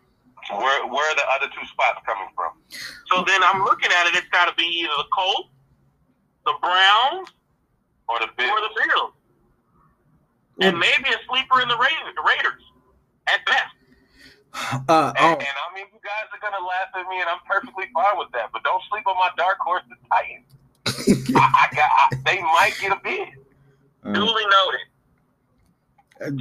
Where 0.50 0.86
where 0.86 1.06
are 1.10 1.14
the 1.14 1.26
other 1.36 1.46
two 1.54 1.66
spots 1.68 2.00
coming 2.06 2.28
from? 2.34 2.58
So 3.06 3.22
then 3.26 3.40
I'm 3.44 3.62
looking 3.62 3.90
at 3.90 4.06
it. 4.08 4.16
It's 4.16 4.28
got 4.30 4.46
to 4.48 4.54
be 4.56 4.64
either 4.64 4.94
the 4.98 5.06
Colts, 5.16 5.48
the 6.46 6.54
Browns, 6.60 7.30
Or 8.08 8.18
the 8.18 8.28
Bills? 8.36 8.50
or 8.50 8.60
the 8.66 8.74
Bills, 8.82 9.12
and 10.60 10.78
maybe 10.78 11.10
a 11.10 11.18
sleeper 11.30 11.60
in 11.62 11.68
the 11.68 11.78
Raiders, 11.78 12.14
the 12.16 12.26
Raiders 12.26 12.62
at 13.28 13.46
best. 13.46 13.74
Uh, 14.54 15.12
And, 15.16 15.16
oh, 15.18 15.38
and 15.40 15.56
I 15.56 15.66
mean, 15.74 15.86
you 15.92 16.00
guys 16.04 16.28
are 16.32 16.40
gonna 16.42 16.60
laugh 16.64 16.92
at 16.94 17.08
me, 17.08 17.20
and 17.20 17.28
I'm 17.28 17.40
perfectly 17.48 17.86
fine 17.94 18.18
with 18.18 18.28
that. 18.32 18.50
But 18.52 18.62
don't 18.64 18.82
sleep 18.90 19.06
on 19.06 19.16
my 19.16 19.30
dark 19.36 19.58
horse, 19.60 19.82
the 19.88 19.96
Titans. 20.12 20.48
I, 21.36 21.68
I 21.70 21.74
got. 21.74 21.90
I, 21.90 22.06
they 22.26 22.40
might 22.42 22.74
get 22.80 22.92
a 22.92 23.00
bid. 23.02 23.28
uh, 24.04 24.12
Duly 24.12 24.44
noted. 24.44 24.86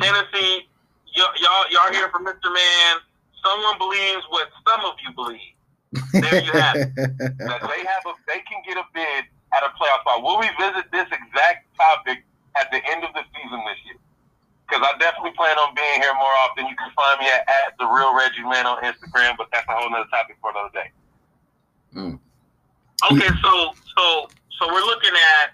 Tennessee, 0.01 0.67
y- 1.17 1.35
y'all, 1.41 1.65
y'all 1.71 1.91
hear 1.93 2.09
from 2.09 2.25
Mr. 2.25 2.51
Mann. 2.53 2.95
Someone 3.43 3.77
believes 3.79 4.23
what 4.29 4.49
some 4.67 4.81
of 4.85 4.93
you 5.01 5.13
believe. 5.15 5.55
There 6.13 6.43
you 6.43 6.51
have 6.53 6.75
it. 6.77 6.91
That 7.41 7.61
they 7.65 7.81
have 7.87 8.03
a. 8.05 8.13
They 8.27 8.39
can 8.45 8.61
get 8.67 8.77
a 8.77 8.83
bid 8.93 9.25
at 9.55 9.63
a 9.63 9.71
playoff 9.79 10.01
spot. 10.05 10.21
We'll 10.23 10.37
revisit 10.39 10.91
this 10.91 11.07
exact 11.11 11.65
topic 11.75 12.23
at 12.59 12.69
the 12.71 12.77
end 12.91 13.03
of 13.03 13.13
the 13.13 13.23
season 13.33 13.59
this 13.65 13.77
year. 13.85 13.95
Because 14.71 14.87
I 14.87 14.95
definitely 15.03 15.35
plan 15.35 15.59
on 15.59 15.75
being 15.75 15.99
here 15.99 16.15
more 16.15 16.31
often. 16.47 16.63
You 16.63 16.75
can 16.79 16.87
find 16.95 17.19
me 17.19 17.27
at, 17.27 17.43
at 17.43 17.75
the 17.75 17.83
real 17.83 18.15
Reggie 18.15 18.47
Mann 18.47 18.63
on 18.63 18.79
Instagram, 18.87 19.35
but 19.35 19.51
that's 19.51 19.67
a 19.67 19.75
whole 19.75 19.91
other 19.91 20.07
topic 20.07 20.39
for 20.39 20.55
another 20.55 20.71
day. 20.71 20.87
Okay, 23.11 23.27
so 23.43 23.75
so 23.99 24.31
so 24.55 24.71
we're 24.71 24.87
looking 24.87 25.11
at 25.11 25.51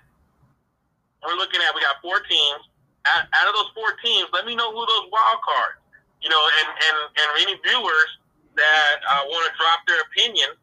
we're 1.26 1.34
looking 1.34 1.62
at 1.66 1.74
we 1.74 1.82
got 1.82 1.98
four 2.06 2.22
teams. 2.30 2.62
Out, 3.10 3.26
out 3.34 3.48
of 3.50 3.56
those 3.58 3.74
four 3.74 3.98
teams, 4.06 4.30
let 4.34 4.46
me 4.46 4.54
know 4.54 4.70
who 4.70 4.86
those 4.86 5.10
wild 5.10 5.42
cards. 5.42 5.82
You 6.22 6.30
know, 6.30 6.44
and 6.62 6.70
and 6.70 6.98
and 7.18 7.28
any 7.42 7.56
viewers 7.66 8.10
that 8.54 8.96
uh, 9.02 9.26
want 9.26 9.50
to 9.50 9.54
drop 9.58 9.82
their 9.90 10.02
opinion, 10.14 10.54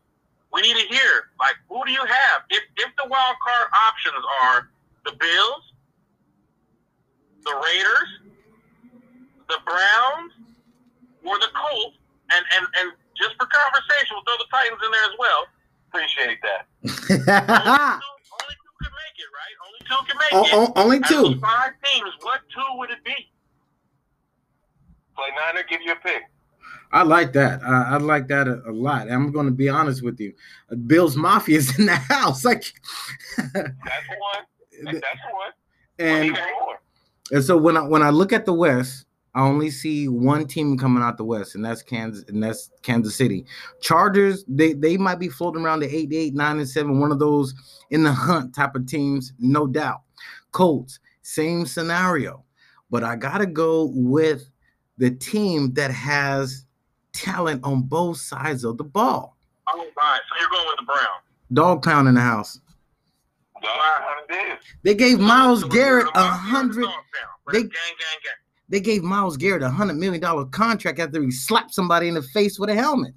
we 0.53 0.63
need 0.63 0.79
to 0.79 0.87
hear 0.87 1.35
like 1.43 1.59
who 1.67 1.83
do 1.87 1.91
you 1.91 2.07
have? 2.07 2.47
If 2.51 2.63
if 2.79 2.95
the 3.03 3.09
wild 3.11 3.37
card 3.43 3.67
options 3.75 4.23
are 4.47 4.71
the 5.05 5.13
Bills, 5.19 5.65
the 7.43 7.55
Raiders, 7.59 8.24
the 9.49 9.59
Browns, 9.65 10.33
or 11.25 11.39
the 11.39 11.49
Colts, 11.55 11.97
and 12.31 12.45
and 12.57 12.65
and 12.81 12.93
just 13.17 13.35
for 13.39 13.47
conversation, 13.47 14.17
we'll 14.17 14.25
throw 14.25 14.39
the 14.39 14.51
Titans 14.51 14.81
in 14.85 14.91
there 14.91 15.07
as 15.11 15.17
well. 15.19 15.43
Appreciate 15.89 16.39
that. 16.43 16.63
only, 16.83 17.23
two, 17.23 18.15
only 18.35 18.57
two 18.59 18.75
can 18.83 18.93
make 18.99 19.17
it, 19.23 19.31
right? 19.31 19.57
Only 19.65 19.81
two 19.87 20.01
can 20.09 20.17
make 20.19 20.33
O- 20.35 20.45
it. 20.45 20.55
o- 20.55 20.83
only 20.83 21.01
two. 21.01 21.39
five 21.41 21.73
teams, 21.85 22.11
what 22.23 22.41
two 22.53 22.79
would 22.79 22.91
it 22.91 23.03
be? 23.05 23.15
Play 25.17 25.29
Niner, 25.37 25.65
give 25.69 25.81
you 25.83 25.93
a 25.93 25.97
pick. 25.97 26.23
I 26.91 27.03
like 27.03 27.33
that. 27.35 27.63
I, 27.63 27.95
I 27.95 27.97
like 27.99 28.27
that 28.29 28.49
a, 28.49 28.63
a 28.69 28.73
lot. 28.73 29.11
I'm 29.11 29.31
going 29.33 29.47
to 29.47 29.53
be 29.53 29.69
honest 29.69 30.03
with 30.03 30.19
you. 30.21 30.33
Bill's 30.87 31.17
Mafia 31.17 31.59
is 31.59 31.79
in 31.79 31.87
the 31.87 31.95
house, 31.97 32.45
like, 32.51 32.65
That's 33.37 33.53
the 33.55 33.63
one. 34.19 34.45
That's 34.85 35.01
the 35.01 35.33
one. 35.33 35.53
and 36.01 36.39
and 37.33 37.45
so 37.45 37.57
when 37.57 37.77
I 37.77 37.83
when 37.83 38.03
I 38.03 38.11
look 38.11 38.33
at 38.33 38.45
the 38.45 38.53
West, 38.53 39.07
I 39.35 39.43
only 39.43 39.71
see 39.71 40.07
one 40.09 40.47
team 40.47 40.79
coming 40.79 41.03
out 41.03 41.17
the 41.17 41.25
West, 41.25 41.57
and 41.57 41.65
that's 41.65 41.83
Kansas, 41.83 42.25
and 42.29 42.41
that's 42.43 42.71
Kansas 42.83 43.17
City. 43.17 43.45
Chargers, 43.81 44.45
they 44.47 44.75
they 44.75 44.97
might 44.97 45.19
be 45.19 45.29
floating 45.29 45.65
around 45.65 45.81
the 45.81 45.93
eight, 45.95 46.13
eight, 46.13 46.35
nine, 46.35 46.59
and 46.59 46.69
seven, 46.69 47.01
one 47.01 47.11
of 47.11 47.19
those 47.19 47.53
in 47.91 48.05
the 48.05 48.13
hunt 48.13 48.55
type 48.55 48.77
of 48.77 48.87
teams, 48.87 49.33
no 49.41 49.67
doubt. 49.67 50.03
Colts, 50.53 51.01
same 51.23 51.67
scenario, 51.67 52.45
but 52.91 53.03
I 53.03 53.17
gotta 53.17 53.47
go 53.47 53.91
with 53.93 54.49
the 54.99 55.11
team 55.11 55.73
that 55.75 55.91
has 55.91 56.65
talent 57.13 57.65
on 57.65 57.83
both 57.83 58.19
sides 58.19 58.63
of 58.63 58.79
the 58.79 58.85
ball. 58.85 59.37
Oh 59.69 59.85
my! 59.97 60.21
So 60.29 60.41
you're 60.41 60.51
going 60.51 60.67
with 60.69 60.79
the 60.79 60.87
Browns? 60.87 61.25
Dog 61.53 61.83
pound 61.83 62.07
in 62.07 62.15
the 62.15 62.21
house. 62.21 62.61
Dog, 63.61 63.71
how 63.73 64.15
it 64.29 64.33
is. 64.33 64.65
They 64.85 64.95
gave 64.95 65.19
Myles 65.19 65.65
Garrett 65.65 66.07
a 66.15 66.21
Mafia 66.21 66.23
or 66.23 66.23
the 66.23 66.37
hundred. 66.37 66.87
They- 67.53 67.63
gang, 67.63 67.71
gang, 67.71 68.21
gang. 68.23 68.44
They 68.69 68.81
gave 68.81 69.03
Myles 69.03 69.37
Garrett 69.37 69.63
a 69.63 69.69
hundred 69.69 69.95
million 69.97 70.21
dollar 70.21 70.47
contract 70.47 70.99
after 70.99 71.23
he 71.23 71.31
slapped 71.31 71.75
somebody 71.75 72.09
in 72.09 72.15
the 72.15 72.23
face 72.23 72.59
with 72.59 72.71
a 72.71 72.75
helmet. 72.75 73.15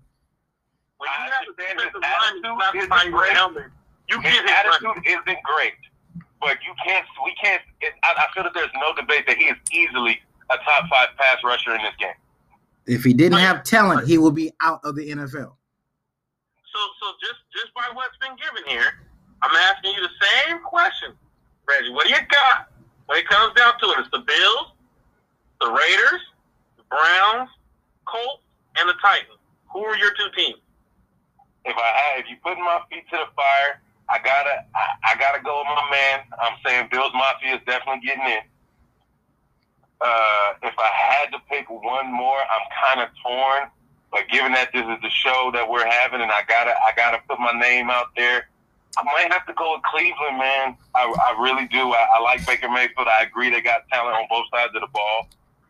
When 0.97 1.09
I 1.09 1.25
you 1.25 1.31
have 1.31 1.41
a 1.43 1.49
understand 1.49 1.79
his 1.79 1.91
defensive 1.93 2.01
lineman 2.03 2.43
attitude 2.43 2.55
slap 2.57 2.75
isn't 2.75 2.89
somebody 2.89 3.09
with 3.09 3.13
a 3.13 3.17
great. 3.17 3.33
helmet, 3.37 3.69
you 4.09 4.21
His 4.21 4.31
get 4.33 4.43
his 4.43 4.51
attitude 4.51 5.03
isn't 5.07 5.43
great, 5.43 5.77
but 6.41 6.57
you 6.65 6.73
can't. 6.83 7.05
We 7.23 7.33
can't. 7.41 7.61
It, 7.81 7.93
I, 8.03 8.09
I 8.17 8.25
feel 8.33 8.43
that 8.43 8.53
there's 8.53 8.73
no 8.75 8.93
debate 8.95 9.25
that 9.27 9.37
he 9.37 9.45
is 9.45 9.57
easily 9.71 10.19
a 10.49 10.57
top 10.57 10.89
five 10.89 11.09
pass 11.17 11.37
rusher 11.43 11.75
in 11.75 11.81
this 11.83 11.95
game. 11.99 12.17
If 12.87 13.03
he 13.03 13.13
didn't 13.13 13.39
have 13.39 13.63
talent, 13.63 14.07
he 14.07 14.17
would 14.17 14.35
be 14.35 14.51
out 14.61 14.79
of 14.83 14.95
the 14.95 15.09
NFL. 15.11 15.51
So, 16.71 16.79
so 16.99 17.05
just 17.19 17.39
just 17.55 17.73
by 17.73 17.87
what's 17.93 18.15
been 18.19 18.35
given 18.35 18.63
here, 18.67 18.99
I'm 19.41 19.55
asking 19.55 19.91
you 19.95 20.01
the 20.01 20.15
same 20.21 20.59
question, 20.63 21.13
Reggie. 21.67 21.91
What 21.91 22.07
do 22.07 22.13
you 22.13 22.19
got? 22.31 22.71
When 23.07 23.17
it 23.19 23.27
comes 23.27 23.53
down 23.55 23.79
to 23.79 23.85
it, 23.91 23.99
it's 23.99 24.09
the 24.11 24.19
Bills, 24.19 24.71
the 25.59 25.67
Raiders, 25.67 26.21
the 26.77 26.83
Browns, 26.89 27.49
Colts, 28.05 28.43
and 28.77 28.89
the 28.89 28.95
Titans. 29.01 29.39
Who 29.73 29.83
are 29.85 29.97
your 29.97 30.11
two 30.11 30.29
teams? 30.35 30.59
If 31.65 31.75
I 31.75 32.19
if 32.19 32.29
you 32.29 32.37
put 32.43 32.57
my 32.57 32.79
feet 32.89 33.03
to 33.11 33.17
the 33.17 33.29
fire, 33.35 33.81
I 34.09 34.19
gotta, 34.19 34.63
I, 34.73 35.13
I 35.13 35.19
gotta 35.19 35.43
go 35.43 35.59
with 35.59 35.67
my 35.67 35.87
man. 35.91 36.19
I'm 36.39 36.55
saying 36.65 36.87
Bills 36.91 37.11
Mafia 37.13 37.55
is 37.55 37.61
definitely 37.65 38.05
getting 38.05 38.23
in. 38.23 38.43
Uh, 39.99 40.53
if 40.63 40.75
I 40.77 40.89
had 40.93 41.31
to 41.31 41.39
pick 41.49 41.69
one 41.69 42.13
more, 42.13 42.39
I'm 42.39 42.65
kind 42.71 43.01
of 43.01 43.09
torn. 43.21 43.69
But 44.11 44.29
given 44.31 44.53
that 44.53 44.71
this 44.71 44.85
is 44.87 45.01
the 45.01 45.09
show 45.09 45.51
that 45.53 45.67
we're 45.67 45.85
having, 45.85 46.21
and 46.21 46.31
I 46.31 46.43
gotta, 46.47 46.71
I 46.71 46.93
gotta 46.95 47.19
put 47.27 47.39
my 47.39 47.51
name 47.51 47.89
out 47.89 48.15
there, 48.15 48.47
I 48.97 49.03
might 49.03 49.31
have 49.33 49.45
to 49.47 49.53
go 49.53 49.73
with 49.73 49.83
Cleveland, 49.83 50.37
man. 50.39 50.77
I, 50.95 51.03
I 51.03 51.41
really 51.41 51.67
do. 51.67 51.91
I, 51.91 52.07
I 52.15 52.21
like 52.21 52.47
Baker 52.47 52.69
Mayfield. 52.69 53.07
I 53.07 53.23
agree 53.23 53.49
they 53.49 53.61
got 53.61 53.87
talent 53.91 54.15
on 54.15 54.25
both 54.29 54.45
sides 54.53 54.71
of 54.73 54.81
the 54.81 54.87
ball. 54.87 55.27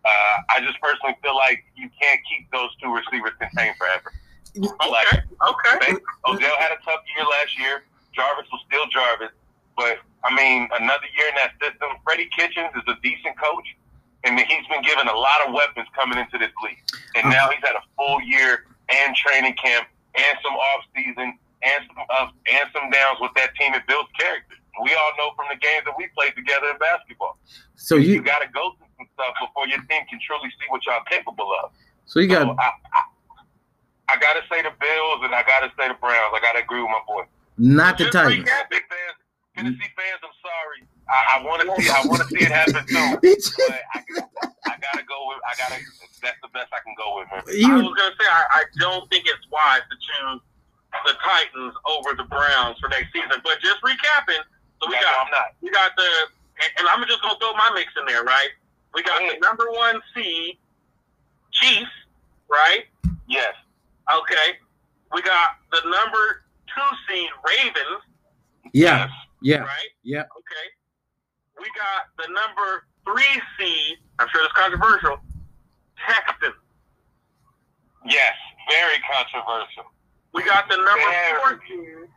Uh, 0.08 0.56
I 0.56 0.62
just 0.64 0.80
personally 0.80 1.16
feel 1.22 1.36
like 1.36 1.66
you 1.76 1.90
can't 2.02 2.22
keep 2.24 2.50
those 2.52 2.70
two 2.82 2.88
receivers 2.96 3.34
contained 3.40 3.76
forever. 3.76 4.14
Okay, 4.56 5.20
okay. 5.20 5.76
They- 5.84 6.00
Odell 6.26 6.56
had 6.58 6.72
a 6.72 6.80
tough 6.86 7.04
year 7.16 7.26
last 7.28 7.60
year. 7.60 7.84
Jarvis 8.16 8.48
was 8.52 8.62
still 8.68 8.88
Jarvis. 8.88 9.36
But, 9.76 10.00
I 10.24 10.34
mean, 10.34 10.68
another 10.74 11.06
year 11.16 11.28
in 11.30 11.36
that 11.36 11.54
system. 11.62 11.90
Freddie 12.04 12.30
Kitchens 12.36 12.72
is 12.76 12.82
a 12.88 12.96
decent 13.04 13.38
coach, 13.38 13.68
and 14.24 14.40
he's 14.40 14.66
been 14.68 14.82
given 14.82 15.08
a 15.08 15.14
lot 15.14 15.46
of 15.46 15.54
weapons 15.54 15.86
coming 15.94 16.18
into 16.18 16.38
this 16.40 16.50
league. 16.64 16.82
And 17.16 17.30
now 17.30 17.50
he's 17.52 17.62
had 17.62 17.76
a 17.76 17.84
full 17.96 18.22
year 18.24 18.66
and 18.90 19.16
training 19.16 19.54
camp 19.62 19.88
and 20.16 20.34
some 20.42 20.54
off 20.56 20.82
season 20.96 21.38
and 21.62 21.80
some 21.94 22.06
ups 22.18 22.34
and 22.50 22.66
some 22.74 22.90
downs 22.90 23.20
with 23.22 23.32
that 23.36 23.54
team. 23.56 23.74
It 23.76 23.84
builds 23.88 24.10
character. 24.18 24.56
We 24.82 24.94
all 24.96 25.12
know 25.20 25.32
from 25.36 25.46
the 25.52 25.58
games 25.58 25.84
that 25.86 25.94
we 25.98 26.08
played 26.18 26.34
together 26.36 26.70
in 26.72 26.78
basketball. 26.80 27.38
So 27.76 27.96
You 27.98 28.16
you, 28.16 28.22
got 28.24 28.40
to 28.40 28.48
go 28.50 28.74
through 28.78 28.87
some 28.98 29.08
stuff 29.14 29.34
before 29.40 29.68
your 29.70 29.80
team 29.86 30.04
can 30.10 30.20
truly 30.26 30.50
see 30.58 30.68
what 30.70 30.82
y'all 30.86 31.02
capable 31.10 31.50
of. 31.64 31.72
so 32.06 32.20
you 32.20 32.30
So 32.30 32.46
got 32.46 32.58
I, 32.60 32.70
I, 32.94 33.02
I 34.10 34.16
got 34.18 34.34
to 34.40 34.44
say 34.50 34.62
the 34.62 34.74
Bills 34.80 35.20
and 35.24 35.34
I 35.36 35.44
got 35.46 35.62
to 35.62 35.72
say 35.78 35.88
the 35.88 35.98
Browns. 36.00 36.34
I 36.34 36.40
got 36.42 36.54
to 36.58 36.64
agree 36.64 36.82
with 36.82 36.92
my 36.92 37.04
boy. 37.06 37.24
not 37.58 37.98
the 37.98 38.10
Titans. 38.10 38.50
Big 38.70 38.84
fans, 38.90 39.18
Tennessee 39.56 39.92
fans, 39.96 40.22
I'm 40.24 40.36
sorry. 40.42 40.80
I, 41.08 41.40
I 41.40 41.44
want 41.46 41.62
to 41.64 41.68
see. 41.80 41.88
I 41.90 42.02
want 42.06 42.20
to 42.22 42.28
see 42.34 42.44
it 42.44 42.52
happen 42.52 42.84
too. 42.92 43.08
But 43.22 43.80
I, 43.96 44.00
I 44.68 44.74
gotta 44.84 45.04
go 45.08 45.18
with. 45.32 45.40
I 45.48 45.54
gotta. 45.56 45.80
That's 46.20 46.36
the 46.42 46.50
best 46.52 46.68
I 46.74 46.82
can 46.84 46.98
go 46.98 47.22
with, 47.22 47.30
man. 47.32 47.46
I 47.46 47.54
you, 47.56 47.78
was 47.88 47.94
gonna 47.96 48.16
say 48.20 48.28
I, 48.28 48.44
I 48.60 48.62
don't 48.82 49.06
think 49.14 49.24
it's 49.30 49.46
wise 49.54 49.86
to 49.88 49.96
choose 49.96 50.42
the 51.06 51.14
Titans 51.24 51.76
over 51.88 52.18
the 52.18 52.26
Browns 52.28 52.76
for 52.82 52.90
next 52.90 53.14
season. 53.14 53.40
But 53.46 53.62
just 53.64 53.80
recapping, 53.86 54.44
so 54.82 54.90
we 54.90 54.98
No, 54.98 55.06
got 55.08 55.16
I'm 55.24 55.32
not. 55.32 55.48
we 55.62 55.70
got 55.72 55.96
the 55.96 56.10
and, 56.60 56.72
and 56.82 56.86
I'm 56.92 57.06
just 57.08 57.22
gonna 57.24 57.38
throw 57.40 57.54
my 57.56 57.72
mix 57.78 57.94
in 57.96 58.04
there, 58.10 58.24
right? 58.28 58.52
We 58.94 59.04
got 59.04 59.20
the 59.20 59.40
number 59.40 59.66
one 59.72 60.02
seed 60.16 60.58
Chiefs, 61.52 61.90
right? 62.50 62.84
Yes. 63.28 63.54
Okay. 64.14 64.58
We 65.14 65.22
got 65.22 65.58
the 65.72 65.82
number 65.86 66.44
two 66.68 66.96
seed 67.08 67.30
Ravens, 67.48 68.02
yeah, 68.74 69.08
yeah, 69.42 69.60
right? 69.60 69.90
yeah. 70.04 70.22
Okay. 70.22 70.68
We 71.60 71.66
got 71.76 72.12
the 72.18 72.32
number 72.34 72.86
three 73.06 73.42
seed. 73.58 73.98
I'm 74.20 74.28
sure 74.30 74.44
it's 74.44 74.54
controversial. 74.54 75.18
Texans. 76.06 76.56
Yes. 78.06 78.34
Very 78.70 78.98
controversial. 79.14 79.86
We 80.34 80.44
got 80.44 80.70
the 80.70 80.76
number 80.78 81.10
Very. 81.10 81.40
four 81.40 81.62
seed 81.68 82.10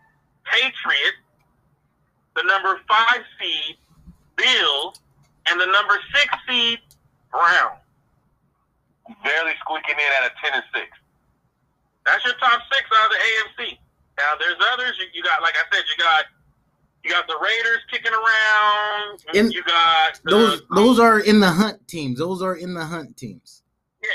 Patriots, 0.44 1.22
the 2.36 2.42
number 2.42 2.80
five 2.88 3.22
seed 3.40 3.76
Bills, 4.36 5.00
and 5.48 5.60
the 5.60 5.66
number 5.66 5.94
six 6.14 6.28
seed 6.48 6.78
Brown. 7.30 7.78
Mm-hmm. 9.08 9.24
Barely 9.24 9.52
squeaking 9.60 9.96
in 9.96 10.10
at 10.22 10.30
a 10.30 10.32
ten 10.42 10.54
and 10.54 10.64
six. 10.74 10.88
That's 12.06 12.24
your 12.24 12.34
top 12.40 12.60
six 12.72 12.86
out 12.96 13.06
of 13.06 13.12
the 13.12 13.20
AFC. 13.64 13.78
Now 14.18 14.36
there's 14.38 14.58
others. 14.72 14.96
You, 14.98 15.06
you 15.14 15.22
got, 15.22 15.42
like 15.42 15.54
I 15.54 15.64
said, 15.74 15.84
you 15.88 15.96
got 16.02 16.24
you 17.04 17.10
got 17.10 17.26
the 17.26 17.38
Raiders 17.40 17.80
kicking 17.90 18.12
around. 18.12 19.24
In- 19.34 19.50
you 19.50 19.62
got 19.64 20.20
the, 20.24 20.30
Those 20.30 20.62
those 20.74 20.98
are 20.98 21.20
in 21.20 21.40
the 21.40 21.50
hunt 21.50 21.86
teams. 21.88 22.18
Those 22.18 22.42
are 22.42 22.56
in 22.56 22.74
the 22.74 22.84
hunt 22.84 23.16
teams. 23.16 23.62
yeah. 24.02 24.08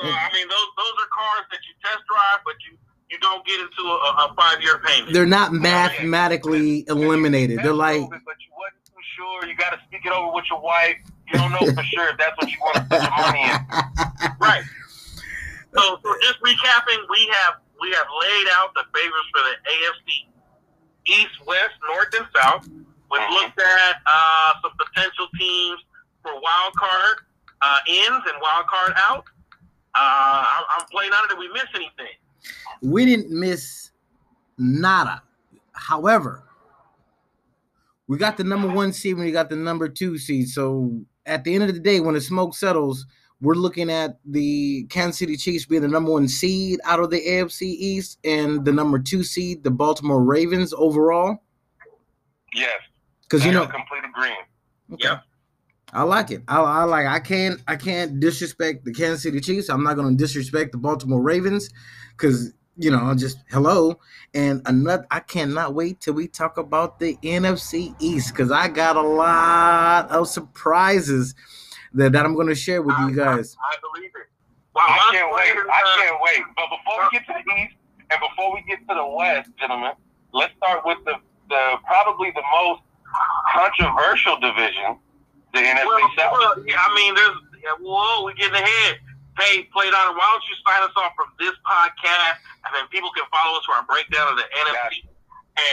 So 0.00 0.06
I 0.06 0.30
mean, 0.32 0.46
those 0.48 0.68
those 0.76 0.94
are 1.02 1.10
cars 1.10 1.46
that 1.50 1.58
you 1.66 1.74
test 1.82 2.04
drive, 2.06 2.40
but 2.44 2.54
you 2.70 2.78
you 3.10 3.18
don't 3.18 3.44
get 3.46 3.58
into 3.58 3.82
a, 3.82 4.30
a 4.30 4.34
five 4.36 4.62
year 4.62 4.78
payment. 4.84 5.12
They're 5.12 5.26
not 5.26 5.52
mathematically 5.52 6.84
eliminated. 6.88 7.58
They're 7.62 7.72
like 7.72 8.08
But 8.08 8.20
you 8.38 8.52
wasn't 8.56 8.77
too 8.98 9.06
sure. 9.16 9.46
You 9.48 9.54
got 9.56 9.70
to 9.70 9.78
speak 9.86 10.02
it 10.04 10.12
over 10.12 10.34
with 10.34 10.44
your 10.50 10.60
wife. 10.60 10.96
You 11.30 11.38
don't 11.38 11.52
know 11.52 11.66
for 11.72 11.82
sure 11.94 12.08
if 12.10 12.18
that's 12.18 12.36
what 12.36 12.50
you 12.50 12.58
want 12.60 12.76
to 12.76 12.82
put 12.88 13.02
your 13.02 13.10
money 13.10 13.42
in. 13.42 13.58
Right. 14.40 14.62
So, 15.74 15.98
so 16.02 16.14
just 16.22 16.40
recapping, 16.42 16.98
we 17.10 17.28
have 17.42 17.54
we 17.80 17.90
have 17.90 18.06
laid 18.20 18.46
out 18.54 18.70
the 18.74 18.82
favors 18.94 19.26
for 19.34 19.42
the 19.42 19.54
AFC 19.68 20.26
East, 21.06 21.46
West, 21.46 21.74
North, 21.86 22.08
and 22.18 22.26
South. 22.36 22.66
We've 23.10 23.20
Mhm. 23.20 23.30
looked 23.34 23.60
at 23.60 23.96
uh, 24.06 24.52
some 24.62 24.72
potential 24.78 25.26
teams 25.38 25.80
for 26.22 26.32
wild 26.32 26.74
card 26.76 27.16
uh, 27.62 27.78
ins 27.88 28.22
and 28.26 28.40
wild 28.40 28.66
card 28.68 28.92
out. 28.96 29.24
Uh, 29.94 30.44
I'm, 30.58 30.64
I'm 30.80 30.86
playing 30.90 31.12
on 31.12 31.24
it. 31.24 31.28
Did 31.30 31.38
we 31.38 31.48
miss 31.52 31.66
anything? 31.74 32.14
we 32.82 33.04
didn't 33.04 33.30
miss 33.30 33.90
nada. 34.56 35.22
However, 35.72 36.44
we 38.08 38.16
got 38.16 38.36
the 38.36 38.44
number 38.44 38.68
one 38.68 38.92
seed 38.92 39.16
and 39.16 39.24
we 39.24 39.30
got 39.30 39.50
the 39.50 39.56
number 39.56 39.88
two 39.88 40.18
seed. 40.18 40.48
So 40.48 41.00
at 41.26 41.44
the 41.44 41.54
end 41.54 41.64
of 41.64 41.74
the 41.74 41.80
day, 41.80 42.00
when 42.00 42.14
the 42.14 42.20
smoke 42.20 42.56
settles, 42.56 43.06
we're 43.40 43.54
looking 43.54 43.90
at 43.90 44.18
the 44.24 44.84
Kansas 44.90 45.18
City 45.18 45.36
Chiefs 45.36 45.66
being 45.66 45.82
the 45.82 45.88
number 45.88 46.10
one 46.10 46.26
seed 46.26 46.80
out 46.84 46.98
of 46.98 47.10
the 47.10 47.20
AFC 47.20 47.62
East 47.62 48.18
and 48.24 48.64
the 48.64 48.72
number 48.72 48.98
two 48.98 49.22
seed, 49.22 49.62
the 49.62 49.70
Baltimore 49.70 50.24
Ravens 50.24 50.74
overall. 50.76 51.36
Yes. 52.54 52.80
Because 53.22 53.44
you 53.44 53.52
know, 53.52 53.60
have 53.60 53.70
complete 53.70 54.04
agreement. 54.08 54.40
Okay. 54.94 55.08
Yep. 55.08 55.22
I 55.92 56.02
like 56.02 56.30
it. 56.30 56.42
I, 56.48 56.60
I 56.60 56.84
like. 56.84 57.06
I 57.06 57.18
can't. 57.18 57.60
I 57.66 57.76
can't 57.76 58.20
disrespect 58.20 58.84
the 58.84 58.92
Kansas 58.92 59.22
City 59.22 59.40
Chiefs. 59.40 59.70
I'm 59.70 59.82
not 59.82 59.96
going 59.96 60.16
to 60.16 60.22
disrespect 60.22 60.72
the 60.72 60.78
Baltimore 60.78 61.22
Ravens, 61.22 61.70
because 62.10 62.52
you 62.78 62.90
know, 62.90 63.12
just 63.14 63.38
hello. 63.50 63.98
And 64.34 64.62
another. 64.66 65.06
I 65.10 65.20
cannot 65.20 65.74
wait 65.74 66.00
till 66.00 66.14
we 66.14 66.28
talk 66.28 66.58
about 66.58 66.98
the 66.98 67.16
NFC 67.22 67.94
East, 67.98 68.32
because 68.32 68.50
I 68.50 68.68
got 68.68 68.96
a 68.96 69.02
lot 69.02 70.10
of 70.10 70.28
surprises 70.28 71.34
that, 71.94 72.12
that 72.12 72.24
I'm 72.24 72.34
going 72.34 72.46
to 72.46 72.54
share 72.54 72.80
with 72.82 72.96
you 73.00 73.14
guys. 73.14 73.56
I, 73.60 73.74
I 73.74 73.76
believe 73.80 74.10
it. 74.14 74.28
Well, 74.74 74.86
I 74.88 75.10
can't 75.12 75.34
wait. 75.34 75.52
players, 75.52 75.66
I 75.68 75.82
uh, 75.82 76.02
can't 76.02 76.16
wait. 76.22 76.44
But 76.54 76.66
before 76.70 77.02
we 77.02 77.18
get 77.18 77.26
to 77.26 77.34
the 77.44 77.62
East 77.62 77.74
and 78.10 78.20
before 78.20 78.54
we 78.54 78.62
get 78.68 78.78
to 78.88 78.94
the 78.94 79.06
West, 79.06 79.50
gentlemen, 79.58 79.92
let's 80.32 80.54
start 80.56 80.82
with 80.84 80.98
the, 81.04 81.14
the 81.48 81.76
probably 81.84 82.30
the 82.30 82.42
most 82.52 82.82
controversial 83.52 84.38
division, 84.38 84.98
the 85.52 85.60
NFC 85.60 85.84
Well, 85.84 86.10
South. 86.16 86.32
well, 86.32 86.54
yeah, 86.66 86.76
I 86.78 86.94
mean, 86.94 87.14
there's 87.14 87.36
yeah, 87.64 87.74
whoa, 87.80 88.24
we're 88.24 88.34
getting 88.34 88.54
ahead. 88.54 88.98
Hey, 89.38 89.70
play 89.70 89.86
down. 89.86 90.18
Why 90.18 90.26
don't 90.34 90.42
you 90.50 90.58
sign 90.66 90.82
us 90.82 90.90
off 90.98 91.14
from 91.14 91.30
this 91.38 91.54
podcast, 91.62 92.42
and 92.66 92.74
then 92.74 92.90
people 92.90 93.14
can 93.14 93.22
follow 93.30 93.62
us 93.62 93.64
for 93.70 93.78
our 93.78 93.86
breakdown 93.86 94.26
of 94.26 94.36
the 94.36 94.42
NFC, 94.66 95.06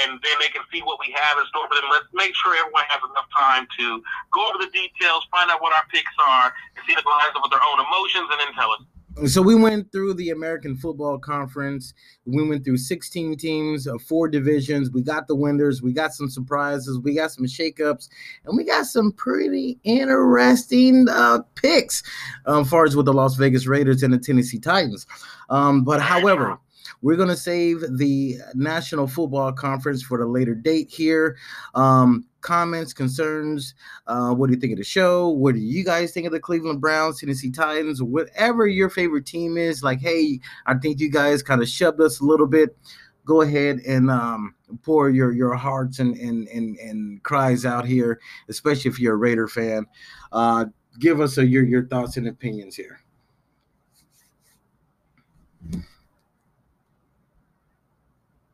and 0.06 0.22
then 0.22 0.36
they 0.38 0.54
can 0.54 0.62
see 0.70 0.86
what 0.86 1.02
we 1.02 1.10
have 1.18 1.42
in 1.42 1.46
store 1.50 1.66
for 1.66 1.74
them. 1.74 1.90
Let's 1.90 2.06
make 2.14 2.38
sure 2.38 2.54
everyone 2.54 2.86
has 2.94 3.02
enough 3.02 3.26
time 3.34 3.66
to 3.82 4.06
go 4.30 4.46
over 4.46 4.62
the 4.62 4.70
details, 4.70 5.26
find 5.34 5.50
out 5.50 5.66
what 5.66 5.74
our 5.74 5.82
picks 5.90 6.14
are, 6.30 6.54
and 6.78 6.82
see 6.86 6.94
the 6.94 7.02
lines 7.10 7.34
with 7.34 7.50
their 7.50 7.66
own 7.66 7.82
emotions, 7.82 8.30
and 8.30 8.38
then 8.38 8.54
tell 8.54 8.70
us. 8.70 8.86
So 9.24 9.42
we 9.42 9.56
went 9.56 9.94
through 9.94 10.16
the 10.16 10.32
American 10.32 10.76
Football 10.76 11.20
Conference. 11.20 11.94
We 12.26 12.48
went 12.48 12.66
through 12.66 12.78
16 12.78 13.38
teams, 13.38 13.88
uh, 13.88 13.98
four 13.98 14.28
divisions. 14.28 14.92
We 14.92 15.02
got 15.04 15.28
the 15.28 15.36
winners. 15.36 15.82
We 15.82 15.94
got 15.94 16.14
some 16.14 16.30
surprises. 16.30 17.00
We 17.00 17.16
got 17.16 17.32
some 17.32 17.46
shakeups, 17.46 18.10
and 18.46 18.58
we 18.58 18.66
got 18.66 18.88
some 18.88 19.14
pretty 19.14 19.80
interesting 19.86 21.08
uh, 21.10 21.40
picks, 21.56 22.04
um, 22.46 22.64
as 22.64 22.70
far 22.70 22.84
as 22.84 22.98
with 22.98 23.06
the 23.06 23.14
Las 23.14 23.36
Vegas 23.36 23.68
Raiders 23.68 24.04
and 24.04 24.14
the 24.14 24.18
Tennessee 24.18 24.60
Titans. 24.60 25.08
Um, 25.50 25.86
but 25.86 26.02
however, 26.02 26.60
we're 27.02 27.16
going 27.16 27.30
to 27.30 27.38
save 27.38 27.86
the 27.98 28.38
National 28.54 29.08
Football 29.08 29.54
Conference 29.54 30.04
for 30.04 30.18
the 30.18 30.26
later 30.26 30.56
date 30.56 30.90
here. 30.90 31.38
Um, 31.74 32.26
comments, 32.46 32.94
concerns, 32.94 33.74
uh, 34.06 34.30
what 34.30 34.48
do 34.48 34.54
you 34.54 34.60
think 34.60 34.72
of 34.72 34.78
the 34.78 34.84
show? 34.84 35.30
What 35.30 35.56
do 35.56 35.60
you 35.60 35.84
guys 35.84 36.12
think 36.12 36.28
of 36.28 36.32
the 36.32 36.40
Cleveland 36.40 36.80
Browns, 36.80 37.20
Tennessee 37.20 37.50
Titans, 37.50 38.04
whatever 38.04 38.68
your 38.68 38.90
favorite 38.90 39.26
team 39.26 39.58
is? 39.58 39.82
Like, 39.84 40.00
hey, 40.00 40.40
I 40.68 40.76
think 40.76 41.00
you 41.00 41.10
guys 41.10 41.42
kind 41.42 41.62
of 41.62 41.68
shoved 41.68 42.00
us 42.00 42.20
a 42.20 42.24
little 42.24 42.46
bit. 42.46 42.78
Go 43.26 43.42
ahead 43.42 43.80
and 43.88 44.12
um, 44.12 44.54
pour 44.84 45.10
your 45.10 45.32
your 45.32 45.56
hearts 45.56 45.98
and, 45.98 46.16
and 46.18 46.48
and 46.50 46.78
and 46.78 47.24
cries 47.24 47.66
out 47.66 47.84
here, 47.84 48.20
especially 48.48 48.92
if 48.92 49.00
you're 49.00 49.16
a 49.16 49.18
Raider 49.18 49.48
fan. 49.48 49.88
Uh, 50.32 50.66
give 51.00 51.20
us 51.20 51.40
a, 51.40 51.46
your 51.46 51.64
your 51.64 51.88
thoughts 51.88 52.18
and 52.18 52.28
opinions 52.28 52.76
here. 52.76 53.00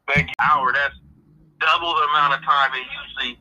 Thank 0.07 0.29
you. 0.29 0.33
Hour. 0.39 0.71
That's 0.71 0.95
double 1.59 1.93
the 1.93 2.07
amount 2.09 2.33
of 2.35 2.43
time 2.43 2.71
it 2.73 2.87
usually 3.03 3.39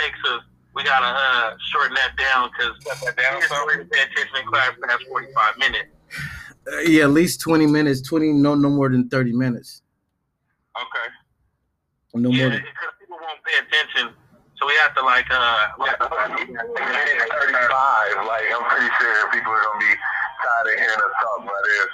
takes 0.00 0.18
us. 0.30 0.42
We 0.74 0.82
gotta 0.84 1.06
uh, 1.06 1.56
shorten 1.72 1.94
that 1.94 2.14
down 2.16 2.50
because 2.50 2.72
Cut 2.84 3.00
that 3.04 3.16
down 3.16 3.38
it's 3.38 3.48
some. 3.48 3.66
going 3.66 3.78
to 3.80 3.84
pay 3.86 4.02
attention 4.02 4.36
in 4.40 4.46
class 4.46 4.72
past 4.86 5.02
45 5.08 5.58
minutes. 5.58 5.88
Uh, 6.70 6.78
yeah, 6.80 7.04
at 7.04 7.10
least 7.10 7.40
20 7.40 7.66
minutes, 7.66 8.00
20, 8.02 8.32
no 8.34 8.54
no 8.54 8.68
more 8.70 8.88
than 8.88 9.08
30 9.08 9.32
minutes. 9.32 9.82
Okay. 10.76 11.08
No 12.14 12.28
more 12.30 12.38
Yeah, 12.38 12.48
than 12.50 12.60
because 12.62 12.92
people 13.00 13.18
won't 13.20 13.42
pay 13.42 13.58
attention. 13.58 14.14
So 14.58 14.66
we 14.66 14.74
have 14.82 14.94
to 14.96 15.02
like 15.02 15.26
uh 15.30 15.68
we 15.78 15.86
have 15.86 15.98
to, 15.98 16.08
Thirty-five. 16.08 18.16
Like 18.26 18.46
I'm 18.54 18.64
pretty 18.70 18.90
sure 19.00 19.30
people 19.30 19.52
are 19.52 19.62
gonna 19.62 19.78
be 19.82 19.94
tired 20.42 20.66
of 20.66 20.74
hearing 20.78 20.98
us 20.98 21.12
talk 21.22 21.38
about 21.42 21.62
this. 21.66 21.90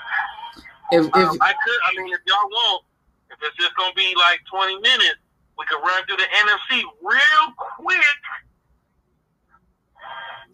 if, 0.93 1.05
if 1.09 1.15
um, 1.31 1.39
I 1.41 1.53
could 1.53 1.81
I 1.89 1.91
mean 2.03 2.13
if 2.13 2.21
y'all 2.27 2.49
want, 2.49 2.83
if 3.31 3.39
it's 3.43 3.57
just 3.57 3.75
gonna 3.77 3.95
be 3.95 4.15
like 4.17 4.41
twenty 4.51 4.77
minutes, 4.81 5.19
we 5.59 5.65
could 5.67 5.81
run 5.83 6.05
through 6.07 6.17
the 6.17 6.29
NFC 6.31 6.83
real 7.03 7.45
quick. 7.79 8.21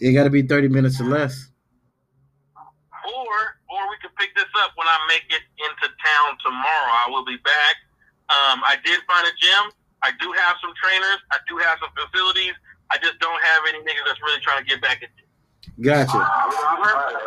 it 0.01 0.13
got 0.13 0.25
to 0.25 0.31
be 0.31 0.43
30 0.43 0.69
minutes 0.69 1.01
or 1.01 1.05
less. 1.05 1.49
Or 2.57 3.35
or 3.71 3.83
we 3.89 3.97
could 4.03 4.15
pick 4.17 4.35
this 4.37 4.49
up 4.63 4.73
when 4.77 4.87
I 4.87 4.99
make 5.09 5.25
it 5.31 5.43
into 5.57 5.87
town 6.05 6.37
tomorrow. 6.45 6.93
I 7.05 7.09
will 7.09 7.25
be 7.25 7.37
back. 7.45 7.77
Um, 8.29 8.63
I 8.67 8.77
did 8.85 9.01
find 9.09 9.27
a 9.27 9.35
gym. 9.41 9.73
I 10.03 10.13
do 10.21 10.33
have 10.33 10.57
some 10.61 10.73
trainers. 10.83 11.19
I 11.33 11.39
do 11.49 11.57
have 11.59 11.79
some 11.81 11.91
facilities. 11.97 12.53
I 12.91 12.99
just 12.99 13.19
don't 13.21 13.41
have 13.43 13.63
any 13.69 13.79
niggas 13.81 14.05
that's 14.07 14.21
really 14.23 14.41
trying 14.41 14.65
to 14.65 14.69
get 14.69 14.81
back 14.83 15.03
into. 15.03 15.15
it. 15.17 15.29
Gotcha. 15.83 16.19
However, 16.19 17.21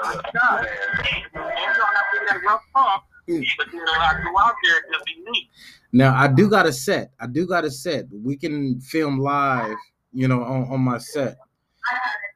Now 5.91 6.15
I 6.15 6.27
do 6.27 6.49
got 6.49 6.65
a 6.65 6.73
set. 6.73 7.11
I 7.19 7.27
do 7.27 7.45
got 7.45 7.65
a 7.65 7.71
set. 7.71 8.05
We 8.11 8.35
can 8.35 8.79
film 8.81 9.19
live, 9.19 9.75
you 10.11 10.27
know, 10.27 10.43
on, 10.43 10.63
on 10.69 10.79
my 10.81 10.97
set. 10.97 11.37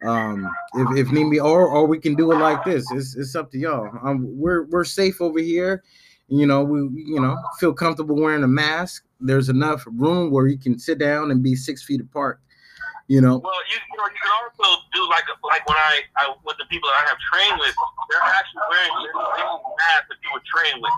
Um, 0.04 0.50
if, 0.76 1.08
if 1.08 1.12
need 1.12 1.30
be, 1.32 1.40
or 1.40 1.68
or 1.68 1.88
we 1.88 2.00
can 2.00 2.16
do 2.16 2.32
it 2.32 2.36
like 2.36 2.64
this. 2.64 2.86
It's 2.92 3.16
it's 3.16 3.36
up 3.36 3.52
to 3.52 3.58
y'all. 3.58 3.90
Um, 4.04 4.26
we're 4.38 4.66
we're 4.66 4.84
safe 4.84 5.22
over 5.22 5.40
here. 5.40 5.84
You 6.28 6.46
know, 6.46 6.64
we 6.64 6.80
you 7.04 7.20
know 7.20 7.36
feel 7.60 7.74
comfortable 7.74 8.16
wearing 8.16 8.44
a 8.44 8.48
mask. 8.48 9.06
There's 9.20 9.50
enough 9.50 9.86
room 9.88 10.32
where 10.32 10.48
you 10.48 10.60
can 10.60 10.78
sit 10.78 11.00
down 11.00 11.32
and 11.32 11.42
be 11.42 11.56
six 11.56 11.84
feet 11.84 12.02
apart. 12.02 12.40
You 13.08 13.24
know, 13.24 13.40
Well, 13.40 13.56
you, 13.72 13.80
you 13.80 13.96
know, 13.96 14.04
you 14.04 14.20
can 14.20 14.32
also 14.36 14.84
do 14.92 15.00
like 15.08 15.24
like 15.40 15.64
when 15.64 15.80
I, 15.80 16.04
I 16.20 16.36
with 16.44 16.60
the 16.60 16.68
people 16.68 16.92
that 16.92 17.00
I 17.00 17.08
have 17.08 17.16
trained 17.32 17.56
with, 17.56 17.72
they're 18.12 18.20
actually 18.20 18.68
wearing 18.68 18.92
little 19.00 19.64
masks 19.80 20.12
that 20.12 20.20
you 20.20 20.30
would 20.36 20.44
train 20.44 20.76
with. 20.84 20.92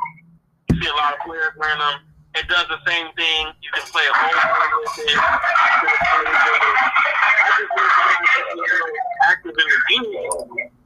You 0.74 0.82
see 0.82 0.90
a 0.90 0.98
lot 0.98 1.14
of 1.14 1.22
players 1.22 1.54
wearing 1.54 1.78
them. 1.78 2.02
It 2.34 2.50
does 2.50 2.66
the 2.66 2.82
same 2.90 3.14
thing. 3.14 3.54
You 3.62 3.70
can 3.78 3.86
play 3.94 4.06
a 4.10 4.14
whole 4.14 4.34
game 4.34 4.58
with 4.90 5.06
it. 5.06 5.22
Active 9.30 9.54
in 9.54 9.68
the 9.70 9.82
game 9.94 10.10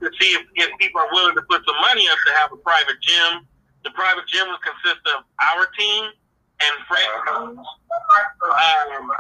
to 0.03 0.07
see 0.19 0.31
if, 0.35 0.43
if 0.59 0.69
people 0.75 0.99
are 0.99 1.11
willing 1.15 1.35
to 1.39 1.43
put 1.47 1.63
some 1.63 1.79
money 1.79 2.03
up 2.11 2.19
to 2.27 2.31
have 2.35 2.51
a 2.51 2.59
private 2.59 2.99
gym. 2.99 3.47
The 3.87 3.91
private 3.91 4.27
gym 4.27 4.47
would 4.51 4.59
consist 4.59 5.03
of 5.15 5.23
our 5.39 5.67
team 5.79 6.11
and 6.61 6.75
friends. 6.87 7.57
Um, 8.43 9.11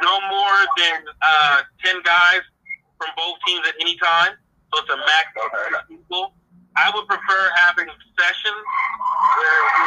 no 0.00 0.20
more 0.28 0.58
than 0.76 1.04
uh, 1.22 1.62
10 1.84 2.02
guys 2.02 2.40
from 2.98 3.10
both 3.16 3.36
teams 3.46 3.66
at 3.68 3.74
any 3.80 3.96
time. 3.96 4.34
So 4.72 4.80
it's 4.80 4.90
a 4.90 4.96
max 4.96 5.26
of 5.36 5.48
10 5.88 5.98
people. 5.98 6.34
I 6.76 6.90
would 6.94 7.06
prefer 7.06 7.50
having 7.56 7.86
sessions 8.16 8.64
where 9.36 9.60
we, 9.76 9.84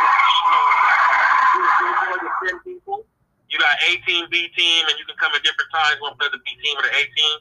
we 1.58 2.20
we 2.22 2.50
10 2.50 2.60
people. 2.62 3.06
You 3.50 3.58
got 3.60 3.78
A 3.90 3.98
team, 4.06 4.26
B 4.30 4.50
team, 4.56 4.86
and 4.90 4.98
you 5.00 5.06
can 5.06 5.16
come 5.18 5.32
at 5.34 5.42
different 5.42 5.72
times. 5.74 5.98
One 6.02 6.16
play 6.18 6.28
the 6.32 6.38
B 6.38 6.50
team 6.62 6.78
or 6.78 6.84
the 6.84 6.94
A 6.94 7.04
team. 7.10 7.36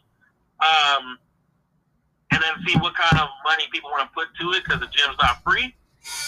Um, 0.64 1.18
and 2.30 2.42
then 2.42 2.54
see 2.66 2.78
what 2.78 2.94
kind 2.94 3.20
of 3.20 3.28
money 3.44 3.64
people 3.72 3.90
want 3.90 4.08
to 4.08 4.14
put 4.14 4.28
to 4.40 4.52
it 4.52 4.64
because 4.64 4.80
the 4.80 4.88
gym's 4.88 5.16
not 5.20 5.42
free. 5.44 5.74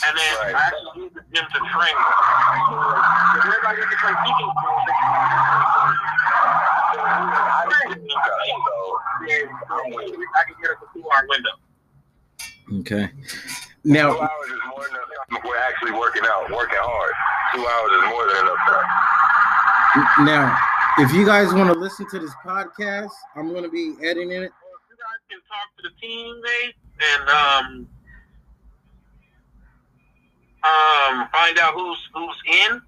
And 0.06 0.16
then 0.16 0.32
Right. 0.40 0.54
I 0.54 0.60
actually 0.72 1.02
use 1.04 1.12
the 1.12 1.20
gym 1.34 1.44
to 1.52 1.58
train. 1.68 1.96
So, 1.96 3.44
everybody 3.44 3.76
gets 3.76 3.90
to 3.92 3.98
play 4.00 4.14
teaching 4.24 4.50
I 9.16 10.44
can 10.46 10.54
get 10.60 10.70
us 10.70 10.76
a 10.82 10.98
two-hour 10.98 11.26
window. 11.28 12.80
okay. 12.80 13.10
Two 13.12 13.92
Now, 13.92 14.10
hours 14.18 14.48
is 14.48 14.60
more 14.68 14.84
than 14.84 14.96
enough. 14.96 15.44
We're 15.44 15.58
actually 15.58 15.92
working 15.92 16.22
out, 16.26 16.50
working 16.50 16.78
hard. 16.80 17.12
Two 17.54 17.66
hours 17.66 17.92
is 17.92 18.04
more 18.10 18.26
than 18.26 18.36
enough 18.46 18.62
time. 18.66 20.26
now, 20.26 20.58
if 20.98 21.12
you 21.12 21.24
guys 21.24 21.52
want 21.54 21.72
to 21.72 21.78
listen 21.78 22.06
to 22.10 22.18
this 22.18 22.32
podcast, 22.44 23.10
I'm 23.36 23.48
going 23.50 23.62
to 23.64 23.70
be 23.70 23.94
editing 24.04 24.32
it. 24.32 24.50
Well, 24.50 24.76
if 24.80 24.90
you 24.90 24.96
guys 24.96 25.20
can 25.30 25.40
talk 25.48 25.76
to 25.76 25.82
the 25.82 25.90
teammates 26.00 26.78
and 27.00 27.28
um, 27.28 27.88
um, 30.66 31.28
find 31.30 31.58
out 31.58 31.74
who's 31.74 31.98
who's 32.14 32.42
in. 32.70 32.80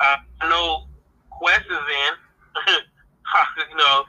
Uh, 0.00 0.16
I 0.40 0.48
know 0.48 0.86
Quest 1.30 1.66
is 1.66 1.76
in. 1.76 2.74
you 3.70 3.76
know, 3.76 4.04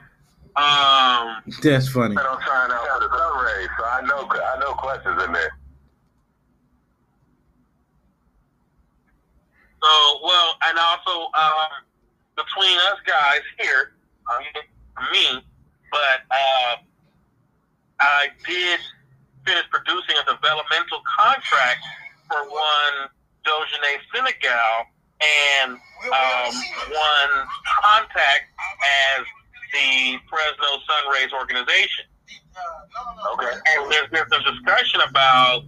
um, 0.56 1.42
That's 1.62 1.88
funny. 1.88 2.16
And 2.16 2.26
I'm 2.26 2.40
trying 2.42 2.70
out 2.72 2.86
for 2.86 3.00
the 3.00 3.16
sun 3.16 3.44
rays, 3.44 3.68
so 3.78 3.84
I 3.84 4.00
know 4.02 4.28
I 4.28 4.60
know 4.60 4.72
questions 4.74 5.22
in 5.24 5.32
there. 5.32 5.56
So, 9.82 10.20
well, 10.22 10.54
and 10.68 10.78
also 10.78 11.30
um, 11.34 11.72
between 12.36 12.76
us 12.78 12.98
guys 13.06 13.40
here, 13.58 13.92
me, 15.10 15.42
but 15.90 16.20
uh, 16.30 16.76
I 18.00 18.28
did 18.46 18.78
finish 19.44 19.64
producing 19.70 20.16
a 20.22 20.34
developmental 20.34 21.02
contract 21.18 21.80
for 22.32 22.48
one 22.48 22.96
Dojane 23.44 24.00
Senegal 24.14 24.88
and 25.20 25.72
um, 25.72 26.52
one 26.88 27.32
contact 27.84 28.48
as 29.16 29.24
the 29.72 30.16
Fresno 30.28 30.80
Sunrays 30.88 31.32
organization. 31.32 32.06
Okay. 33.34 33.52
And 33.52 33.92
there's 33.92 34.08
been 34.10 34.24
some 34.32 34.42
discussion 34.42 35.00
about 35.08 35.64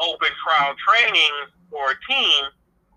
open 0.00 0.28
trial 0.42 0.74
training 0.82 1.34
for 1.70 1.92
a 1.92 1.96
team, 2.10 2.44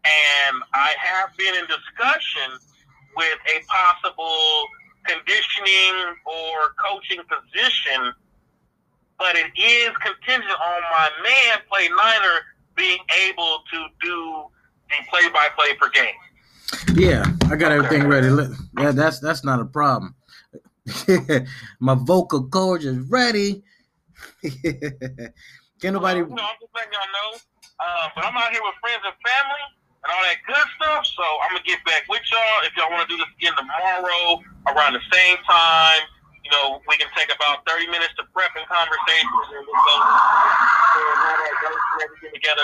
and 0.06 0.62
I 0.74 0.92
have 0.98 1.36
been 1.38 1.54
in 1.56 1.66
discussion 1.66 2.58
with 3.16 3.40
a 3.54 3.58
possible 3.70 4.66
conditioning 5.06 6.16
or 6.26 6.74
coaching 6.78 7.22
position 7.26 8.14
but 9.22 9.38
it 9.38 9.54
is 9.54 9.94
contingent 10.02 10.50
on 10.50 10.82
my 10.90 11.10
man, 11.22 11.62
Play 11.70 11.88
Niner, 11.90 12.42
being 12.76 13.00
able 13.28 13.60
to 13.72 13.86
do 14.02 14.44
the 14.90 14.96
play-by-play 15.10 15.74
per 15.80 15.90
game. 15.90 16.14
Yeah, 16.94 17.26
I 17.50 17.56
got 17.56 17.72
everything 17.72 18.08
ready. 18.08 18.28
Yeah, 18.80 18.92
that's 18.92 19.20
that's 19.20 19.44
not 19.44 19.60
a 19.60 19.66
problem. 19.66 20.16
my 21.80 21.96
vocal 21.96 22.48
cords 22.48 22.86
is 22.86 22.98
ready. 23.10 23.64
Can 25.82 25.94
nobody? 25.94 26.22
Well, 26.22 26.30
you 26.30 26.36
know, 26.36 26.44
I'm 26.44 26.60
just 26.62 26.74
letting 26.76 26.94
y'all 26.94 27.12
know. 27.12 27.38
Uh, 27.82 28.10
but 28.16 28.26
I'm 28.26 28.38
out 28.38 28.52
here 28.52 28.62
with 28.62 28.78
friends 28.82 29.02
and 29.02 29.18
family 29.26 29.66
and 30.04 30.10
all 30.14 30.24
that 30.26 30.40
good 30.46 30.68
stuff. 30.78 31.06
So 31.06 31.24
I'm 31.44 31.58
gonna 31.58 31.66
get 31.66 31.84
back 31.86 32.06
with 32.10 32.22
y'all. 32.32 32.66
If 32.66 32.78
y'all 32.78 32.92
want 32.92 33.08
to 33.08 33.10
do 33.10 33.18
this 33.18 33.30
again 33.38 33.54
tomorrow 33.58 34.42
around 34.70 34.94
the 34.94 35.06
same 35.12 35.38
time, 35.46 36.04
know, 36.52 36.82
we 36.88 36.98
can 36.98 37.08
take 37.18 37.34
about 37.34 37.66
30 37.68 37.88
minutes 37.88 38.14
to 38.18 38.24
prep 38.34 38.52
and 38.56 38.68
conversation, 38.68 39.28
and 39.58 39.66
go 39.66 39.96
together. 42.34 42.62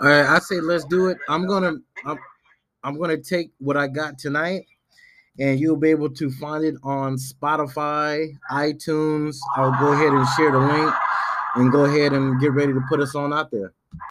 All 0.00 0.06
right, 0.08 0.26
I 0.26 0.38
say 0.40 0.60
let's 0.60 0.84
do 0.84 1.08
it. 1.08 1.18
I'm 1.28 1.46
gonna 1.46 1.74
I'm, 2.04 2.18
I'm 2.82 2.98
gonna 2.98 3.16
take 3.18 3.52
what 3.58 3.76
I 3.76 3.86
got 3.86 4.18
tonight, 4.18 4.66
and 5.38 5.60
you'll 5.60 5.76
be 5.76 5.90
able 5.90 6.10
to 6.10 6.30
find 6.30 6.64
it 6.64 6.74
on 6.82 7.16
Spotify, 7.16 8.32
iTunes. 8.50 9.36
I'll 9.56 9.78
go 9.78 9.92
ahead 9.92 10.12
and 10.12 10.26
share 10.36 10.50
the 10.52 10.58
link, 10.58 10.92
and 11.56 11.72
go 11.72 11.84
ahead 11.84 12.12
and 12.12 12.40
get 12.40 12.52
ready 12.52 12.72
to 12.72 12.80
put 12.88 13.00
us 13.00 13.14
on 13.14 13.32
out 13.32 13.50
there. 13.50 13.72